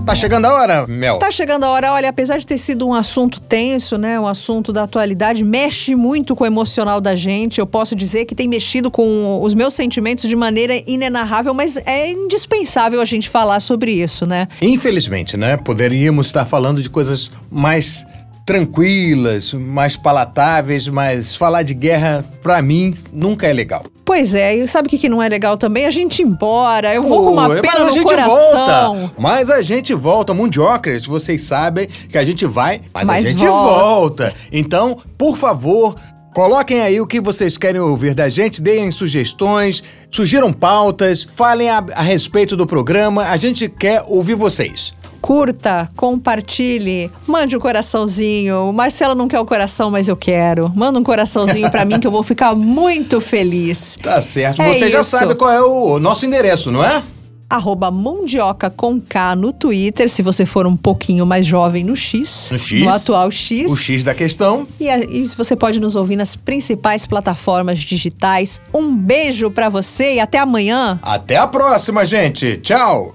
Tá 0.04 0.16
chegando 0.16 0.46
a 0.46 0.52
hora, 0.52 0.86
Mel? 0.88 1.20
Tá 1.20 1.30
chegando 1.30 1.62
a 1.62 1.70
hora. 1.70 1.92
Olha, 1.92 2.08
apesar 2.08 2.38
de 2.38 2.46
ter 2.46 2.58
sido 2.58 2.88
um 2.88 2.92
assunto 2.92 3.40
tenso, 3.40 3.96
né? 3.96 4.18
Um 4.18 4.26
assunto 4.26 4.72
da 4.72 4.82
atualidade, 4.82 5.44
mexe 5.44 5.94
muito 5.94 6.34
com 6.34 6.42
o 6.42 6.46
emocional 6.46 7.00
da 7.00 7.14
gente. 7.14 7.60
Eu 7.60 7.68
posso 7.68 7.94
dizer 7.94 8.24
que 8.24 8.34
tem 8.34 8.48
mexido 8.48 8.90
com 8.90 9.40
os 9.40 9.54
meus 9.54 9.74
sentimentos 9.74 10.28
de 10.28 10.34
maneira 10.34 10.82
inenarrável, 10.88 11.54
mas 11.54 11.76
é 11.86 12.10
indispensável 12.10 13.00
a 13.00 13.04
gente 13.04 13.28
falar 13.28 13.60
sobre 13.60 13.92
isso, 13.92 14.26
né? 14.26 14.48
Infelizmente, 14.60 15.36
né? 15.36 15.56
Poderíamos 15.56 16.26
estar 16.26 16.44
falando 16.44 16.82
de 16.82 16.90
coisas 16.90 17.30
mais 17.48 18.04
tranquilas, 18.46 19.52
mais 19.52 19.96
palatáveis, 19.96 20.86
mas 20.86 21.34
falar 21.34 21.64
de 21.64 21.74
guerra, 21.74 22.24
pra 22.40 22.62
mim, 22.62 22.94
nunca 23.12 23.48
é 23.48 23.52
legal. 23.52 23.84
Pois 24.04 24.34
é, 24.34 24.54
e 24.54 24.68
sabe 24.68 24.86
o 24.86 24.90
que, 24.90 24.98
que 24.98 25.08
não 25.08 25.20
é 25.20 25.28
legal 25.28 25.58
também? 25.58 25.84
A 25.84 25.90
gente 25.90 26.22
ir 26.22 26.26
embora, 26.26 26.94
eu 26.94 27.02
vou 27.02 27.24
com 27.24 27.32
uma 27.32 27.48
pena 27.48 27.62
mas 27.64 27.80
a 27.80 27.84
no 27.86 27.92
gente 27.92 28.04
coração. 28.04 28.94
Volta, 28.94 29.14
mas 29.18 29.50
a 29.50 29.60
gente 29.60 29.92
volta, 29.92 30.32
Mundiocres, 30.32 31.04
vocês 31.04 31.42
sabem 31.42 31.88
que 32.08 32.16
a 32.16 32.24
gente 32.24 32.46
vai, 32.46 32.80
mas, 32.94 33.04
Mas 33.04 33.26
a 33.26 33.30
gente 33.30 33.44
volta. 33.44 33.82
volta. 33.82 34.34
Então, 34.52 34.96
por 35.18 35.36
favor, 35.36 35.96
coloquem 36.32 36.80
aí 36.82 37.00
o 37.00 37.06
que 37.06 37.20
vocês 37.20 37.58
querem 37.58 37.80
ouvir 37.80 38.14
da 38.14 38.28
gente, 38.28 38.62
deem 38.62 38.92
sugestões, 38.92 39.82
sugiram 40.08 40.52
pautas, 40.52 41.26
falem 41.34 41.68
a, 41.68 41.84
a 41.96 42.02
respeito 42.02 42.56
do 42.56 42.64
programa, 42.64 43.24
a 43.24 43.36
gente 43.36 43.68
quer 43.68 44.04
ouvir 44.06 44.34
vocês. 44.34 44.94
Curta, 45.20 45.88
compartilhe, 45.96 47.10
mande 47.26 47.56
um 47.56 47.60
coraçãozinho. 47.60 48.68
O 48.68 48.72
Marcelo 48.72 49.14
não 49.14 49.26
quer 49.28 49.40
o 49.40 49.44
coração, 49.44 49.90
mas 49.90 50.08
eu 50.08 50.16
quero. 50.16 50.70
Manda 50.74 50.98
um 50.98 51.02
coraçãozinho 51.02 51.70
pra 51.70 51.84
mim 51.84 51.98
que 51.98 52.06
eu 52.06 52.10
vou 52.10 52.22
ficar 52.22 52.54
muito 52.54 53.20
feliz. 53.20 53.96
Tá 54.06 54.20
certo, 54.22 54.62
É 54.62 54.72
você 54.72 54.88
já 54.88 55.00
isso. 55.00 55.10
sabe 55.10 55.34
qual 55.34 55.50
é 55.50 55.60
o 55.60 55.98
nosso 55.98 56.24
endereço, 56.26 56.70
não 56.70 56.84
é? 56.84 57.02
Arroba 57.48 57.90
Mundioca 57.90 58.68
com 58.70 59.00
K 59.00 59.34
no 59.36 59.52
Twitter, 59.52 60.08
se 60.08 60.20
você 60.22 60.44
for 60.46 60.66
um 60.66 60.76
pouquinho 60.76 61.24
mais 61.26 61.46
jovem 61.46 61.84
no 61.84 61.94
X. 61.96 62.48
No 62.52 62.58
X. 62.58 62.80
No 62.82 62.88
atual 62.88 63.30
X. 63.30 63.70
O 63.70 63.76
X 63.76 64.02
da 64.02 64.14
questão. 64.14 64.66
E, 64.80 64.88
a- 64.90 64.98
e 64.98 65.24
você 65.28 65.54
pode 65.56 65.78
nos 65.80 65.94
ouvir 65.96 66.16
nas 66.16 66.34
principais 66.36 67.06
plataformas 67.06 67.78
digitais. 67.80 68.60
Um 68.74 68.96
beijo 68.96 69.50
pra 69.50 69.68
você 69.68 70.14
e 70.14 70.20
até 70.20 70.38
amanhã. 70.38 70.98
Até 71.02 71.36
a 71.36 71.46
próxima, 71.46 72.04
gente. 72.06 72.56
Tchau. 72.58 73.14